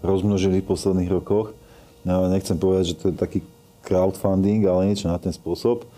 rozmnožili 0.05 0.61
v 0.61 0.69
posledných 0.69 1.09
rokoch. 1.09 1.57
Ja 2.05 2.21
nechcem 2.29 2.61
povedať, 2.61 2.93
že 2.93 2.99
to 3.01 3.05
je 3.09 3.17
taký 3.17 3.41
crowdfunding, 3.89 4.69
ale 4.69 4.93
niečo 4.93 5.09
na 5.09 5.17
ten 5.17 5.33
spôsob. 5.33 5.89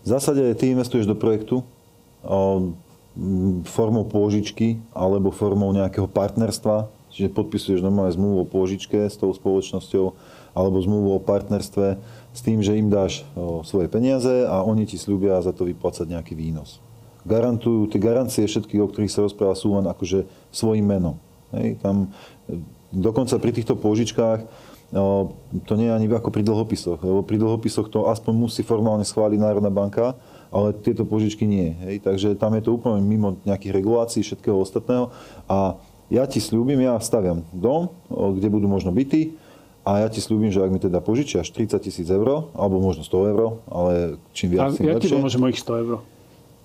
V 0.00 0.06
zásade 0.08 0.40
ty 0.56 0.72
investuješ 0.72 1.04
do 1.04 1.12
projektu 1.12 1.60
formou 3.68 4.04
pôžičky 4.08 4.80
alebo 4.96 5.28
formou 5.28 5.68
nejakého 5.76 6.08
partnerstva, 6.08 6.88
čiže 7.12 7.36
podpisuješ 7.36 7.84
normálne 7.84 8.16
zmluvu 8.16 8.44
o 8.44 8.48
pôžičke 8.48 8.96
s 9.04 9.20
tou 9.20 9.28
spoločnosťou 9.28 10.16
alebo 10.56 10.80
zmluvu 10.80 11.20
o 11.20 11.20
partnerstve 11.20 12.00
s 12.32 12.40
tým, 12.40 12.64
že 12.64 12.80
im 12.80 12.88
dáš 12.88 13.26
svoje 13.68 13.92
peniaze 13.92 14.48
a 14.48 14.64
oni 14.64 14.88
ti 14.88 14.96
slúbia 14.96 15.36
za 15.44 15.52
to 15.52 15.68
vyplácať 15.68 16.08
nejaký 16.08 16.32
výnos. 16.32 16.80
Garantujú, 17.28 17.92
tie 17.92 18.00
garancie 18.00 18.48
všetky, 18.48 18.80
o 18.80 18.88
ktorých 18.88 19.12
sa 19.12 19.20
rozpráva, 19.26 19.52
sú 19.52 19.76
len 19.76 19.84
akože 19.84 20.24
svojim 20.48 20.88
menom. 20.88 21.20
Hej, 21.54 21.78
tam, 21.82 22.14
dokonca 22.90 23.38
pri 23.38 23.52
týchto 23.54 23.74
pôžičkách 23.74 24.40
to 25.66 25.72
nie 25.78 25.86
je 25.86 25.94
ani 25.94 26.10
ako 26.10 26.34
pri 26.34 26.42
dlhopisoch, 26.42 26.98
lebo 26.98 27.22
pri 27.22 27.38
dlhopisoch 27.38 27.86
to 27.94 28.10
aspoň 28.10 28.34
musí 28.34 28.66
formálne 28.66 29.06
schváliť 29.06 29.38
Národná 29.38 29.70
banka, 29.70 30.18
ale 30.50 30.74
tieto 30.74 31.06
požičky 31.06 31.46
nie. 31.46 31.78
Hej? 31.86 32.02
Takže 32.02 32.34
tam 32.34 32.58
je 32.58 32.66
to 32.66 32.74
úplne 32.74 32.98
mimo 32.98 33.38
nejakých 33.46 33.70
regulácií, 33.70 34.26
všetkého 34.26 34.58
ostatného 34.58 35.14
a 35.46 35.78
ja 36.10 36.26
ti 36.26 36.42
slúbim, 36.42 36.82
ja 36.82 36.98
staviam 36.98 37.46
dom, 37.54 37.94
kde 38.10 38.50
budú 38.50 38.66
možno 38.66 38.90
byty, 38.90 39.30
a 39.80 40.04
ja 40.04 40.08
ti 40.12 40.20
slúbim, 40.20 40.52
že 40.52 40.60
ak 40.60 40.68
mi 40.68 40.76
teda 40.76 41.00
požičiaš 41.00 41.48
30 41.56 41.80
tisíc 41.80 42.04
eur, 42.12 42.52
alebo 42.52 42.84
možno 42.84 43.00
100 43.00 43.32
eur, 43.32 43.40
ale 43.64 44.20
čím 44.36 44.52
viac, 44.52 44.76
tým 44.76 44.92
ja 44.92 45.00
lepšie. 45.00 45.08
ti 45.08 45.14
pomôžem 45.16 45.40
mojich 45.40 45.60
100 45.62 45.82
eur. 45.86 46.04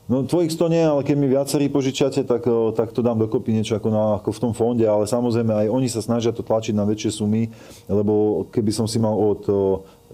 No 0.06 0.22
tvojich 0.22 0.54
100 0.54 0.70
nie, 0.70 0.86
ale 0.86 1.02
keď 1.02 1.16
mi 1.18 1.26
viacerí 1.26 1.66
požičiate, 1.66 2.22
tak, 2.30 2.46
tak 2.78 2.94
to 2.94 3.02
dám 3.02 3.18
dokopy 3.18 3.50
niečo 3.50 3.82
ako, 3.82 3.90
na, 3.90 4.04
ako 4.22 4.30
v 4.38 4.42
tom 4.42 4.54
fonde, 4.54 4.86
ale 4.86 5.10
samozrejme 5.10 5.66
aj 5.66 5.68
oni 5.74 5.90
sa 5.90 6.06
snažia 6.06 6.30
to 6.30 6.46
tlačiť 6.46 6.78
na 6.78 6.86
väčšie 6.86 7.10
sumy, 7.10 7.50
lebo 7.90 8.46
keby 8.54 8.70
som 8.70 8.86
si 8.86 9.02
mal 9.02 9.18
od 9.18 9.42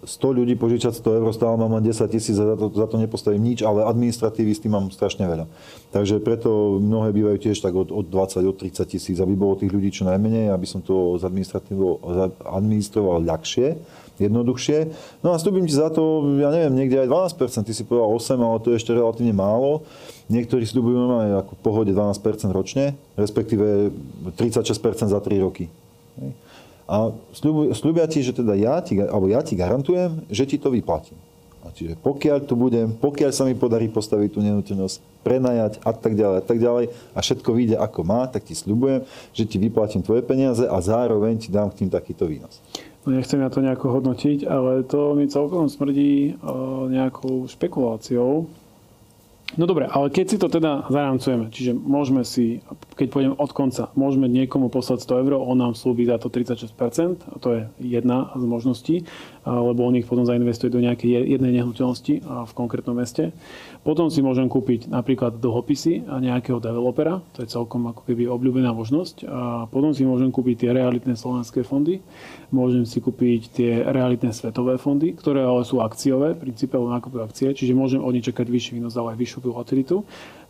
100 0.08 0.38
ľudí 0.40 0.56
požičať 0.56 0.96
100 0.96 1.20
eur, 1.20 1.30
stále 1.36 1.60
mám 1.60 1.76
len 1.76 1.84
10 1.84 2.08
tisíc 2.08 2.40
a 2.40 2.56
za 2.56 2.56
to, 2.56 2.72
za 2.72 2.88
to 2.88 2.96
nepostavím 2.98 3.44
nič, 3.44 3.68
ale 3.68 3.84
administratívy 3.84 4.56
s 4.56 4.64
tým 4.64 4.74
mám 4.74 4.88
strašne 4.96 5.28
veľa. 5.28 5.46
Takže 5.92 6.24
preto 6.24 6.80
mnohé 6.80 7.12
bývajú 7.12 7.38
tiež 7.52 7.60
tak 7.60 7.76
od, 7.76 7.92
od 7.92 8.08
20, 8.08 8.48
od 8.48 8.58
30 8.58 8.88
tisíc, 8.88 9.18
aby 9.20 9.36
bolo 9.36 9.60
tých 9.60 9.76
ľudí 9.76 9.92
čo 9.92 10.08
najmenej, 10.08 10.56
aby 10.56 10.66
som 10.66 10.80
to 10.80 11.20
administroval 12.48 13.20
ľahšie, 13.20 13.76
jednoduchšie. 14.28 14.78
No 15.26 15.34
a 15.34 15.40
stúpim 15.42 15.66
ti 15.66 15.74
za 15.74 15.90
to, 15.90 16.36
ja 16.38 16.54
neviem, 16.54 16.78
niekde 16.78 17.02
aj 17.06 17.38
12%, 17.38 17.66
ty 17.66 17.74
si 17.74 17.88
povedal 17.88 18.10
8, 18.12 18.38
ale 18.38 18.62
to 18.62 18.74
je 18.74 18.80
ešte 18.82 18.92
relatívne 18.94 19.34
málo. 19.34 19.88
Niektorí 20.30 20.68
slúbujú 20.68 21.10
aj 21.18 21.48
ako 21.48 21.52
v 21.58 21.62
pohode 21.62 21.92
12% 21.94 22.54
ročne, 22.54 22.94
respektíve 23.18 23.92
36% 24.38 25.12
za 25.12 25.20
3 25.20 25.46
roky. 25.46 25.68
A 26.92 27.16
slúbia 27.72 28.04
ti, 28.06 28.20
že 28.20 28.36
teda 28.36 28.52
ja 28.54 28.84
ti, 28.84 29.00
alebo 29.00 29.32
ja 29.32 29.40
ti 29.40 29.56
garantujem, 29.56 30.28
že 30.28 30.44
ti 30.44 30.60
to 30.60 30.68
vyplatím. 30.70 31.16
A 31.62 31.70
čiže 31.70 31.94
pokiaľ 32.02 32.38
tu 32.50 32.58
budem, 32.58 32.90
pokiaľ 32.90 33.32
sa 33.32 33.46
mi 33.46 33.54
podarí 33.54 33.86
postaviť 33.86 34.30
tú 34.34 34.42
nenútenosť, 34.42 34.98
prenajať 35.22 35.78
a 35.86 35.94
tak 35.94 36.18
ďalej 36.18 36.38
a 36.42 36.44
tak 36.44 36.58
ďalej 36.58 36.86
a 37.14 37.20
všetko 37.22 37.50
vyjde 37.54 37.78
ako 37.78 38.02
má, 38.02 38.26
tak 38.26 38.50
ti 38.50 38.58
slúbujem, 38.58 39.06
že 39.30 39.46
ti 39.46 39.62
vyplatím 39.62 40.02
tvoje 40.02 40.26
peniaze 40.26 40.66
a 40.66 40.78
zároveň 40.82 41.38
ti 41.38 41.54
dám 41.54 41.70
k 41.70 41.86
tým 41.86 41.90
takýto 41.94 42.26
výnos. 42.26 42.58
No 43.02 43.18
nechcem 43.18 43.42
ja 43.42 43.50
to 43.50 43.66
nejako 43.66 43.98
hodnotiť, 43.98 44.46
ale 44.46 44.86
to 44.86 45.18
mi 45.18 45.26
celkom 45.26 45.66
smrdí 45.66 46.38
nejakou 46.94 47.50
špekuláciou, 47.50 48.46
No 49.60 49.68
dobre, 49.68 49.84
ale 49.84 50.08
keď 50.08 50.26
si 50.32 50.38
to 50.40 50.48
teda 50.48 50.88
zarámcujeme, 50.88 51.52
čiže 51.52 51.76
môžeme 51.76 52.24
si, 52.24 52.64
keď 52.96 53.08
pôjdem 53.12 53.36
od 53.36 53.52
konca, 53.52 53.92
môžeme 54.00 54.32
niekomu 54.32 54.72
poslať 54.72 55.04
100 55.04 55.28
eur, 55.28 55.34
on 55.44 55.60
nám 55.60 55.76
slúbi 55.76 56.08
za 56.08 56.16
to 56.16 56.32
36%, 56.32 56.72
a 57.20 57.36
to 57.36 57.48
je 57.60 57.62
jedna 57.84 58.32
z 58.32 58.44
možností, 58.48 58.96
lebo 59.46 59.88
on 59.88 59.98
ich 59.98 60.06
potom 60.06 60.26
zainvestuje 60.26 60.70
do 60.70 60.82
nejakej 60.82 61.26
jednej 61.26 61.62
nehnuteľnosti 61.62 62.22
v 62.22 62.52
konkrétnom 62.54 62.94
meste. 62.94 63.34
Potom 63.82 64.14
si 64.14 64.22
môžem 64.22 64.46
kúpiť 64.46 64.94
napríklad 64.94 65.42
dlhopisy 65.42 66.06
nejakého 66.06 66.62
developera, 66.62 67.18
to 67.34 67.42
je 67.42 67.50
celkom 67.50 67.90
ako 67.90 68.06
keby 68.06 68.30
obľúbená 68.30 68.70
možnosť. 68.78 69.26
A 69.26 69.66
potom 69.66 69.90
si 69.98 70.06
môžem 70.06 70.30
kúpiť 70.30 70.68
tie 70.68 70.70
realitné 70.70 71.18
slovenské 71.18 71.66
fondy, 71.66 71.98
môžem 72.54 72.86
si 72.86 73.02
kúpiť 73.02 73.42
tie 73.50 73.72
realitné 73.82 74.30
svetové 74.30 74.78
fondy, 74.78 75.18
ktoré 75.18 75.42
ale 75.42 75.66
sú 75.66 75.82
akciové, 75.82 76.38
princípe 76.38 76.78
len 76.78 76.94
nakupujú 76.94 77.22
akcie, 77.26 77.48
čiže 77.58 77.74
môžem 77.74 78.06
od 78.06 78.14
nich 78.14 78.28
čakať 78.28 78.46
vyšší 78.46 78.72
výnos, 78.78 78.94
ale 78.94 79.18
aj 79.18 79.18
vyššiu 79.18 79.40
volatilitu. 79.50 80.06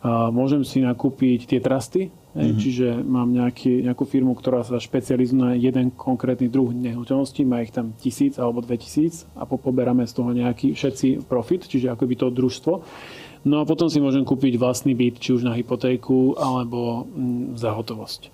Môžem 0.09 0.65
si 0.65 0.81
nakúpiť 0.81 1.45
tie 1.45 1.59
trusty, 1.61 2.09
mm-hmm. 2.09 2.57
čiže 2.57 2.87
mám 3.05 3.29
nejaký, 3.29 3.85
nejakú 3.85 4.09
firmu, 4.09 4.33
ktorá 4.33 4.65
sa 4.65 4.81
špecializuje 4.81 5.37
na 5.37 5.53
jeden 5.53 5.93
konkrétny 5.93 6.49
druh 6.49 6.73
nehnuteľnosti, 6.73 7.41
má 7.45 7.61
ich 7.61 7.69
tam 7.69 7.93
tisíc 8.01 8.41
alebo 8.41 8.65
dve 8.65 8.81
tisíc 8.81 9.29
a 9.37 9.45
poberáme 9.45 10.09
z 10.09 10.13
toho 10.17 10.33
nejaký 10.33 10.73
všetci 10.73 11.29
profit, 11.29 11.69
čiže 11.69 11.93
akoby 11.93 12.17
to 12.17 12.33
družstvo. 12.33 12.73
No 13.45 13.61
a 13.61 13.63
potom 13.65 13.89
si 13.89 14.01
môžem 14.01 14.25
kúpiť 14.25 14.57
vlastný 14.57 14.93
byt, 14.97 15.21
či 15.21 15.37
už 15.37 15.45
na 15.45 15.53
hypotéku, 15.57 16.37
alebo 16.37 17.09
mm, 17.09 17.57
za 17.57 17.73
hotovosť. 17.73 18.29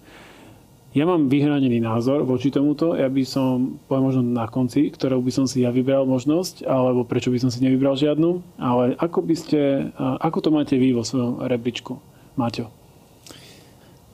Ja 0.98 1.06
mám 1.06 1.30
vyhranený 1.30 1.78
názor 1.78 2.26
voči 2.26 2.50
tomuto. 2.50 2.98
Ja 2.98 3.06
by 3.06 3.22
som, 3.22 3.78
poviem 3.86 4.10
možno 4.10 4.26
na 4.26 4.50
konci, 4.50 4.90
ktorou 4.90 5.22
by 5.22 5.30
som 5.30 5.46
si 5.46 5.62
ja 5.62 5.70
vybral 5.70 6.10
možnosť, 6.10 6.66
alebo 6.66 7.06
prečo 7.06 7.30
by 7.30 7.38
som 7.38 7.54
si 7.54 7.62
nevybral 7.62 7.94
žiadnu. 7.94 8.42
Ale 8.58 8.98
ako 8.98 9.22
by 9.22 9.36
ste, 9.38 9.94
ako 9.94 10.42
to 10.42 10.50
máte 10.50 10.74
vy 10.74 10.98
vo 10.98 11.06
svojom 11.06 11.46
rebríčku, 11.46 12.02
Maťo? 12.34 12.74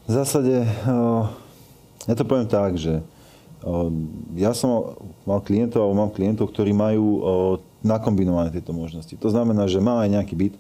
V 0.03 0.11
zásade, 0.11 0.67
ja 2.03 2.15
to 2.19 2.27
poviem 2.27 2.51
tak, 2.51 2.75
že 2.75 2.99
ja 4.35 4.51
som 4.51 4.99
mal 5.23 5.39
klientov, 5.39 5.87
alebo 5.87 6.03
mám 6.03 6.11
klientov, 6.11 6.51
ktorí 6.51 6.75
majú 6.75 7.23
nakombinované 7.79 8.51
tieto 8.51 8.75
možnosti. 8.75 9.15
To 9.23 9.31
znamená, 9.31 9.71
že 9.71 9.79
má 9.79 10.03
aj 10.03 10.19
nejaký 10.19 10.35
byt, 10.35 10.53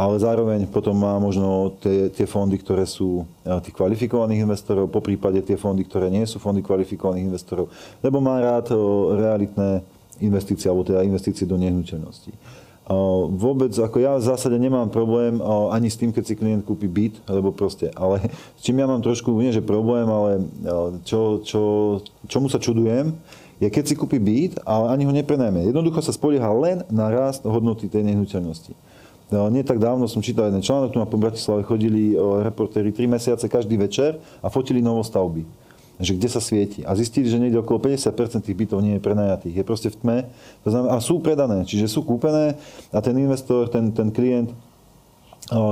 ale 0.00 0.16
zároveň 0.16 0.64
potom 0.64 0.96
má 0.96 1.20
možno 1.20 1.76
tie, 1.76 2.08
tie 2.08 2.24
fondy, 2.24 2.56
ktoré 2.56 2.88
sú 2.88 3.28
eh, 3.44 3.52
tých 3.60 3.76
kvalifikovaných 3.76 4.48
investorov, 4.48 4.88
po 4.88 5.04
prípade 5.04 5.44
tie 5.44 5.60
fondy, 5.60 5.84
ktoré 5.84 6.08
nie 6.08 6.24
sú 6.24 6.40
fondy 6.40 6.64
kvalifikovaných 6.64 7.28
investorov, 7.28 7.68
lebo 8.00 8.24
má 8.24 8.40
rád 8.40 8.72
eh, 8.72 8.80
realitné 9.20 9.84
investície, 10.24 10.72
alebo 10.72 10.88
teda 10.88 11.04
investície 11.04 11.44
do 11.44 11.60
nehnuteľností. 11.60 12.32
Eh, 12.32 13.20
vôbec, 13.36 13.76
ako 13.76 13.96
ja 14.00 14.16
v 14.16 14.24
zásade 14.24 14.56
nemám 14.56 14.88
problém 14.88 15.36
ani 15.68 15.92
s 15.92 16.00
tým, 16.00 16.16
keď 16.16 16.24
si 16.24 16.32
klient 16.32 16.64
kúpi 16.64 16.88
byt, 16.88 17.20
lebo 17.28 17.52
proste, 17.52 17.92
ale 17.92 18.24
s 18.56 18.64
čím 18.64 18.80
ja 18.80 18.88
mám 18.88 19.04
trošku, 19.04 19.36
nie 19.36 19.52
že 19.52 19.60
problém, 19.60 20.08
ale 20.08 20.48
čo, 21.04 21.44
čo, 21.44 21.62
čomu 22.24 22.48
sa 22.48 22.56
čudujem, 22.56 23.12
je 23.60 23.68
keď 23.68 23.84
si 23.84 23.92
kúpi 24.00 24.16
byt, 24.16 24.64
ale 24.64 24.96
ani 24.96 25.04
ho 25.04 25.12
neprenajme. 25.12 25.68
Jednoducho 25.68 26.00
sa 26.00 26.16
spolieha 26.16 26.48
len 26.56 26.80
na 26.88 27.12
rast 27.12 27.44
hodnoty 27.44 27.92
tej 27.92 28.08
nehnuteľnosti. 28.08 28.72
No, 29.30 29.46
nie 29.46 29.62
tak 29.62 29.78
dávno 29.78 30.10
som 30.10 30.18
čítal 30.18 30.50
jeden 30.50 30.62
článok, 30.62 30.90
tu 30.90 30.98
na 30.98 31.06
po 31.06 31.14
Bratislave 31.14 31.62
chodili 31.62 32.18
reportéri 32.18 32.90
3 32.90 33.06
mesiace 33.06 33.46
každý 33.46 33.78
večer 33.78 34.18
a 34.42 34.50
fotili 34.50 34.82
novostavby 34.82 35.46
že 36.00 36.16
kde 36.16 36.28
sa 36.32 36.40
svieti. 36.40 36.80
A 36.88 36.96
zistili, 36.96 37.28
že 37.28 37.36
niekde 37.36 37.60
okolo 37.60 37.76
50% 37.76 38.40
tých 38.40 38.56
bytov 38.56 38.80
nie 38.80 38.96
je 38.96 39.04
prenajatých. 39.04 39.60
Je 39.60 39.64
proste 39.68 39.92
v 39.92 40.00
tme. 40.00 40.18
To 40.64 40.72
znamená, 40.72 40.96
a 40.96 41.04
sú 41.04 41.20
predané, 41.20 41.60
čiže 41.68 41.92
sú 41.92 42.08
kúpené 42.08 42.56
a 42.88 42.98
ten 43.04 43.12
investor, 43.20 43.68
ten, 43.68 43.92
ten 43.92 44.08
klient 44.08 44.48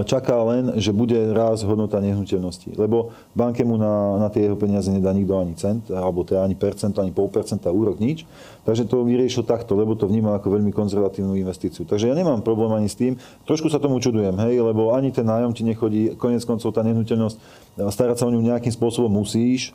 čaká 0.08 0.34
len, 0.42 0.74
že 0.80 0.90
bude 0.90 1.14
raz 1.30 1.62
hodnota 1.62 2.02
nehnuteľnosti. 2.02 2.74
Lebo 2.74 3.14
banke 3.36 3.62
mu 3.62 3.78
na, 3.78 4.18
na 4.18 4.28
tie 4.32 4.48
jeho 4.48 4.58
peniaze 4.58 4.90
nedá 4.90 5.14
nikto 5.14 5.38
ani 5.38 5.54
cent, 5.54 5.86
alebo 5.92 6.26
teda 6.26 6.42
ani 6.42 6.58
percent, 6.58 6.98
ani 6.98 7.14
pol 7.14 7.30
percenta, 7.30 7.70
úrok, 7.70 8.02
nič. 8.02 8.26
Takže 8.66 8.90
to 8.90 9.06
vyriešil 9.06 9.46
takto, 9.46 9.78
lebo 9.78 9.94
to 9.94 10.10
vníma 10.10 10.34
ako 10.40 10.58
veľmi 10.58 10.74
konzervatívnu 10.74 11.38
investíciu. 11.38 11.86
Takže 11.86 12.10
ja 12.10 12.14
nemám 12.18 12.42
problém 12.42 12.74
ani 12.74 12.90
s 12.90 12.98
tým. 12.98 13.14
Trošku 13.46 13.70
sa 13.70 13.78
tomu 13.78 14.02
čudujem, 14.02 14.34
hej, 14.48 14.58
lebo 14.60 14.92
ani 14.96 15.14
ten 15.14 15.24
nájom 15.24 15.54
ti 15.54 15.62
nechodí, 15.62 16.18
konec 16.18 16.42
koncov 16.42 16.74
tá 16.74 16.82
nehnuteľnosť, 16.82 17.36
starať 17.78 18.16
sa 18.18 18.26
o 18.26 18.32
ňu 18.34 18.42
nejakým 18.42 18.74
spôsobom 18.74 19.08
musíš, 19.08 19.70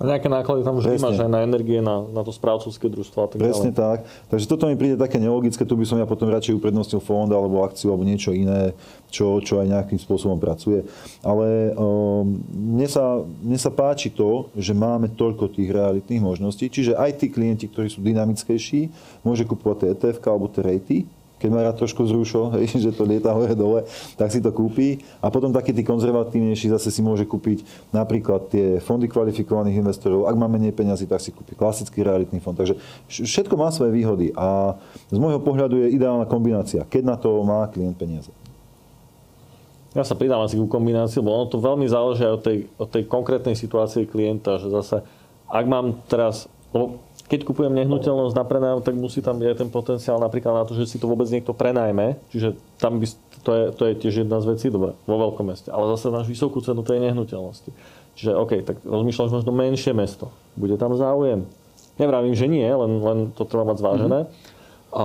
a 0.00 0.08
nejaké 0.08 0.32
náklady 0.32 0.64
tam 0.64 0.80
už 0.80 0.96
máš 0.96 1.20
aj 1.20 1.28
na 1.28 1.44
energie, 1.44 1.84
na, 1.84 2.00
na 2.08 2.24
to 2.24 2.32
správcovské 2.32 2.88
družstvo 2.88 3.18
a 3.20 3.26
tak 3.28 3.36
Presne 3.36 3.68
ďalej. 3.68 3.84
tak. 3.84 3.98
Takže 4.32 4.46
toto 4.48 4.64
mi 4.64 4.74
príde 4.80 4.96
také 4.96 5.20
nelogické, 5.20 5.60
tu 5.68 5.76
by 5.76 5.84
som 5.84 6.00
ja 6.00 6.08
potom 6.08 6.32
radšej 6.32 6.56
uprednostnil 6.56 7.04
fond 7.04 7.28
alebo 7.28 7.60
akciu 7.60 7.92
alebo 7.92 8.08
niečo 8.08 8.32
iné, 8.32 8.72
čo, 9.12 9.44
čo 9.44 9.60
aj 9.60 9.68
nejakým 9.68 10.00
spôsobom 10.00 10.40
pracuje. 10.40 10.88
Ale 11.20 11.76
um, 11.76 12.32
mne, 12.48 12.88
sa, 12.88 13.20
mne 13.44 13.60
sa 13.60 13.68
páči 13.68 14.08
to, 14.08 14.48
že 14.56 14.72
máme 14.72 15.12
toľko 15.12 15.52
tých 15.52 15.68
realitných 15.68 16.24
možností, 16.24 16.72
čiže 16.72 16.96
aj 16.96 17.20
tí 17.20 17.28
klienti, 17.28 17.68
ktorí 17.68 17.92
sú 17.92 18.00
dynamickejší, 18.00 18.88
môže 19.20 19.44
kupovať 19.44 19.84
tie 19.84 19.88
ETF 19.92 20.32
alebo 20.32 20.48
tie 20.48 20.64
rejty, 20.64 20.96
keď 21.40 21.48
má 21.48 21.64
rád 21.64 21.80
trošku 21.80 22.04
zrušo, 22.04 22.52
že 22.84 22.92
to 22.92 23.08
lieta 23.08 23.32
hore 23.32 23.56
dole, 23.56 23.88
tak 24.20 24.28
si 24.28 24.44
to 24.44 24.52
kúpi. 24.52 25.00
A 25.24 25.32
potom 25.32 25.48
taký 25.48 25.72
tí 25.72 25.80
konzervatívnejší 25.80 26.76
zase 26.76 26.92
si 26.92 27.00
môže 27.00 27.24
kúpiť 27.24 27.64
napríklad 27.90 28.52
tie 28.52 28.76
fondy 28.84 29.08
kvalifikovaných 29.08 29.80
investorov. 29.80 30.28
Ak 30.28 30.36
má 30.36 30.44
menej 30.46 30.76
peniazy, 30.76 31.08
tak 31.08 31.24
si 31.24 31.32
kúpi 31.32 31.56
klasický 31.56 32.04
realitný 32.04 32.44
fond. 32.44 32.52
Takže 32.52 32.76
všetko 33.08 33.56
má 33.56 33.72
svoje 33.72 33.96
výhody 33.96 34.36
a 34.36 34.76
z 35.08 35.16
môjho 35.16 35.40
pohľadu 35.40 35.88
je 35.88 35.96
ideálna 35.96 36.28
kombinácia, 36.28 36.84
keď 36.84 37.02
na 37.08 37.16
to 37.16 37.40
má 37.40 37.64
klient 37.72 37.96
peniaze. 37.96 38.28
Ja 39.90 40.06
sa 40.06 40.14
pridám 40.14 40.46
asi 40.46 40.54
ku 40.54 40.70
kombinácii, 40.70 41.18
lebo 41.18 41.34
ono 41.34 41.50
to 41.50 41.58
veľmi 41.58 41.82
záleží 41.90 42.22
od 42.22 42.42
tej, 42.46 42.70
od 42.78 42.86
tej 42.94 43.10
konkrétnej 43.10 43.58
situácie 43.58 44.06
klienta, 44.06 44.62
že 44.62 44.70
zase, 44.70 45.02
ak 45.50 45.66
mám 45.66 45.98
teraz, 46.06 46.46
lebo 46.70 47.02
keď 47.30 47.46
kupujem 47.46 47.70
nehnuteľnosť 47.78 48.34
na 48.34 48.42
prenajom, 48.42 48.82
tak 48.82 48.98
musí 48.98 49.22
tam 49.22 49.38
byť 49.38 49.54
ten 49.54 49.70
potenciál 49.70 50.18
napríklad 50.18 50.50
na 50.50 50.64
to, 50.66 50.74
že 50.74 50.90
si 50.90 50.96
to 50.98 51.06
vôbec 51.06 51.30
niekto 51.30 51.54
prenajme. 51.54 52.18
Čiže 52.34 52.58
tam 52.82 52.98
by, 52.98 53.06
to, 53.46 53.50
je, 53.54 53.64
to 53.70 53.82
je 53.86 53.92
tiež 54.02 54.14
jedna 54.26 54.42
z 54.42 54.50
vecí, 54.50 54.66
dobre, 54.66 54.98
vo 55.06 55.16
veľkom 55.18 55.46
meste. 55.46 55.70
Ale 55.70 55.86
zase 55.94 56.10
máš 56.10 56.26
vysokú 56.26 56.58
cenu 56.58 56.82
tej 56.82 56.98
nehnuteľnosti. 56.98 57.70
Čiže 58.18 58.34
OK, 58.34 58.52
tak 58.66 58.82
rozmýšľaš 58.82 59.30
možno 59.30 59.54
menšie 59.54 59.94
mesto. 59.94 60.34
Bude 60.58 60.74
tam 60.74 60.98
záujem? 60.98 61.46
Nevravím, 62.02 62.34
že 62.34 62.50
nie, 62.50 62.66
len, 62.66 62.98
len 62.98 63.18
to 63.30 63.46
treba 63.46 63.62
mať 63.70 63.78
zvážené. 63.78 64.20
Mm-hmm. 64.26 64.58
A, 64.90 65.04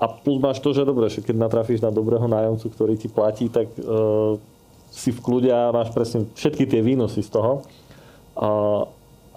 a 0.00 0.04
plus 0.08 0.40
máš 0.40 0.64
to, 0.64 0.72
že 0.72 0.88
dobre, 0.88 1.12
že 1.12 1.20
keď 1.20 1.36
natrafíš 1.36 1.84
na 1.84 1.92
dobrého 1.92 2.24
nájomcu, 2.24 2.72
ktorý 2.72 2.96
ti 2.96 3.12
platí, 3.12 3.52
tak 3.52 3.68
uh, 3.76 4.40
si 4.88 5.12
v 5.12 5.20
kľude 5.20 5.52
a 5.52 5.68
máš 5.68 5.92
presne 5.92 6.24
všetky 6.32 6.64
tie 6.64 6.80
výnosy 6.80 7.20
z 7.20 7.28
toho. 7.28 7.60
A, 8.40 8.48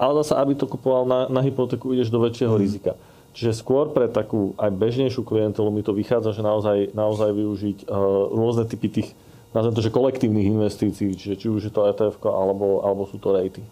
ale 0.01 0.25
zase, 0.25 0.33
aby 0.33 0.57
to 0.57 0.65
kupoval 0.65 1.05
na, 1.05 1.29
na 1.29 1.45
hypotéku, 1.45 1.93
ideš 1.93 2.09
do 2.09 2.17
väčšieho 2.25 2.57
mm. 2.57 2.61
rizika. 2.61 2.97
Čiže 3.31 3.61
skôr 3.61 3.93
pre 3.93 4.09
takú 4.11 4.57
aj 4.59 4.73
bežnejšiu 4.73 5.23
klientelu 5.23 5.69
mi 5.71 5.85
to 5.85 5.95
vychádza, 5.95 6.35
že 6.35 6.43
naozaj, 6.43 6.91
naozaj 6.91 7.31
využiť 7.31 7.77
uh, 7.87 7.95
rôzne 8.33 8.67
typy 8.67 8.91
tých, 8.91 9.09
nazvem 9.55 9.71
to, 9.71 9.85
že 9.85 9.93
kolektívnych 9.93 10.51
investícií, 10.51 11.15
čiže 11.15 11.39
či 11.39 11.47
už 11.47 11.69
je 11.69 11.71
to 11.71 11.87
ETF 11.87 12.19
alebo, 12.27 12.83
alebo 12.83 13.07
sú 13.07 13.21
to 13.21 13.31
rejty. 13.31 13.63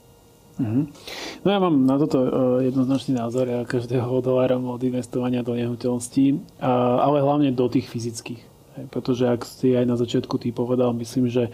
No 0.60 1.48
ja 1.48 1.60
mám 1.64 1.88
na 1.88 1.96
toto 1.96 2.20
e, 2.20 2.30
jednoznačný 2.68 3.16
názor, 3.16 3.48
ja 3.48 3.64
každého 3.64 4.20
dolárom 4.20 4.68
od 4.68 4.84
investovania 4.84 5.40
do 5.40 5.56
nehnuteľností, 5.56 6.60
ale 7.00 7.24
hlavne 7.24 7.56
do 7.56 7.72
tých 7.72 7.88
fyzických. 7.88 8.44
Pretože 8.92 9.32
ak 9.32 9.48
si 9.48 9.72
aj 9.72 9.88
na 9.88 9.96
začiatku 9.96 10.36
ty 10.36 10.52
povedal, 10.52 10.92
myslím, 11.00 11.32
že 11.32 11.48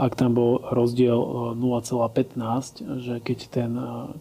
ak 0.00 0.16
tam 0.16 0.32
bol 0.32 0.64
rozdiel 0.72 1.20
0,15, 1.60 3.04
že 3.04 3.14
keď 3.20 3.38
ten, 3.52 3.70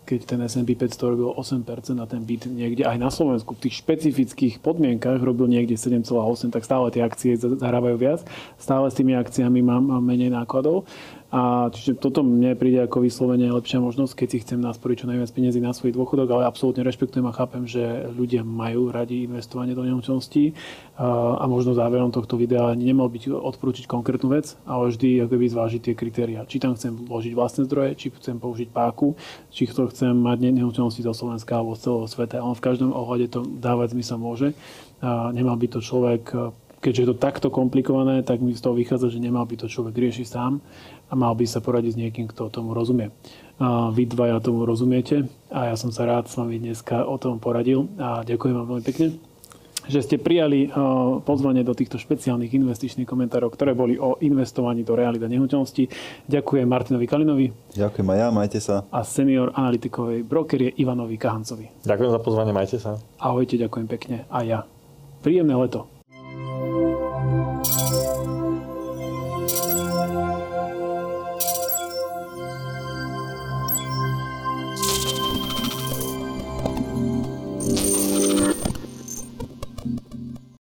keď 0.04 0.20
ten 0.28 0.40
S&P 0.44 0.76
500 0.76 1.16
robil 1.16 1.32
8% 1.32 2.04
a 2.04 2.06
ten 2.06 2.22
byt 2.28 2.52
niekde 2.52 2.84
aj 2.84 2.98
na 3.00 3.08
Slovensku 3.08 3.56
v 3.56 3.64
tých 3.64 3.80
špecifických 3.80 4.60
podmienkach 4.60 5.24
robil 5.24 5.48
niekde 5.48 5.80
7,8, 5.80 6.52
tak 6.52 6.68
stále 6.68 6.92
tie 6.92 7.00
akcie 7.00 7.40
zarábajú 7.40 7.96
viac. 7.96 8.28
Stále 8.60 8.92
s 8.92 8.98
tými 9.00 9.16
akciami 9.16 9.64
mám 9.64 9.88
menej 10.04 10.36
nákladov. 10.36 10.84
A 11.30 11.70
čiže 11.70 12.02
toto 12.02 12.26
mne 12.26 12.58
príde 12.58 12.82
ako 12.82 13.06
vyslovene 13.06 13.54
lepšia 13.54 13.78
možnosť, 13.78 14.18
keď 14.18 14.28
si 14.34 14.42
chcem 14.42 14.58
nasporiť 14.58 15.06
čo 15.06 15.10
najviac 15.14 15.30
peniazy 15.30 15.62
na 15.62 15.78
svoj 15.78 15.94
dôchodok, 15.94 16.26
ale 16.34 16.50
absolútne 16.50 16.82
rešpektujem 16.82 17.30
a 17.30 17.38
chápem, 17.38 17.70
že 17.70 18.10
ľudia 18.18 18.42
majú 18.42 18.90
radi 18.90 19.30
investovanie 19.30 19.78
do 19.78 19.86
nehnuteľností 19.86 20.58
a 20.98 21.46
možno 21.46 21.78
záverom 21.78 22.10
tohto 22.10 22.34
videa 22.34 22.74
nemal 22.74 23.14
byť 23.14 23.30
odporúčiť 23.30 23.86
konkrétnu 23.86 24.34
vec, 24.34 24.58
ale 24.66 24.90
vždy 24.90 25.30
ako 25.30 25.38
zvážiť 25.38 25.82
tie 25.86 25.94
kritéria. 25.94 26.50
Či 26.50 26.66
tam 26.66 26.74
chcem 26.74 26.98
vložiť 26.98 27.38
vlastné 27.38 27.70
zdroje, 27.70 27.94
či 27.94 28.10
chcem 28.10 28.42
použiť 28.42 28.74
páku, 28.74 29.14
či 29.54 29.70
to 29.70 29.86
chcem 29.94 30.18
mať 30.18 30.50
nehnuteľnosti 30.50 31.06
zo 31.06 31.14
Slovenska 31.14 31.62
alebo 31.62 31.78
z 31.78 31.86
celého 31.86 32.10
sveta. 32.10 32.42
On 32.42 32.58
v 32.58 32.66
každom 32.66 32.90
ohľade 32.90 33.30
to 33.30 33.46
dávať 33.46 33.94
zmysel 33.94 34.18
môže. 34.18 34.58
A 35.06 35.30
nemal 35.30 35.54
by 35.62 35.78
to 35.78 35.80
človek 35.80 36.34
keďže 36.80 37.02
je 37.04 37.10
to 37.12 37.18
takto 37.20 37.48
komplikované, 37.52 38.24
tak 38.24 38.40
mi 38.40 38.56
z 38.56 38.64
toho 38.64 38.72
vychádza, 38.72 39.12
že 39.12 39.20
nemal 39.20 39.44
by 39.44 39.60
to 39.60 39.68
človek 39.68 40.00
riešiť 40.00 40.28
sám 40.32 40.64
a 41.10 41.14
mal 41.18 41.34
by 41.34 41.46
sa 41.50 41.60
poradiť 41.60 41.98
s 41.98 42.00
niekým, 42.00 42.30
kto 42.30 42.54
tomu 42.54 42.78
rozumie. 42.78 43.10
A 43.60 43.92
vy 43.92 44.08
dvaja 44.08 44.40
tomu 44.40 44.64
rozumiete 44.64 45.28
a 45.52 45.74
ja 45.74 45.76
som 45.76 45.92
sa 45.92 46.08
rád 46.08 46.30
s 46.30 46.38
vami 46.40 46.62
dneska 46.62 47.04
o 47.04 47.20
tom 47.20 47.42
poradil 47.42 47.92
a 48.00 48.24
ďakujem 48.24 48.56
vám 48.56 48.68
veľmi 48.70 48.86
pekne 48.86 49.08
že 49.90 50.06
ste 50.06 50.16
prijali 50.22 50.70
pozvanie 51.26 51.66
do 51.66 51.74
týchto 51.74 51.98
špeciálnych 51.98 52.54
investičných 52.54 53.10
komentárov, 53.10 53.50
ktoré 53.50 53.74
boli 53.74 53.98
o 53.98 54.22
investovaní 54.22 54.86
do 54.86 54.94
realita 54.94 55.26
nehnuteľnosti. 55.26 55.90
Ďakujem 56.30 56.70
Martinovi 56.70 57.06
Kalinovi. 57.10 57.48
Ďakujem 57.74 58.08
aj 58.14 58.18
ja, 58.22 58.28
majte 58.30 58.60
sa. 58.62 58.86
A 58.94 59.02
senior 59.02 59.50
analytikovej 59.58 60.22
brokerie 60.22 60.78
Ivanovi 60.78 61.18
Kahancovi. 61.18 61.82
Ďakujem 61.82 62.12
za 62.14 62.22
pozvanie, 62.22 62.54
majte 62.54 62.78
sa. 62.78 63.02
Ahojte, 63.18 63.58
ďakujem 63.58 63.88
pekne 63.90 64.30
a 64.30 64.46
ja. 64.46 64.60
Príjemné 65.26 65.58
leto. 65.58 65.90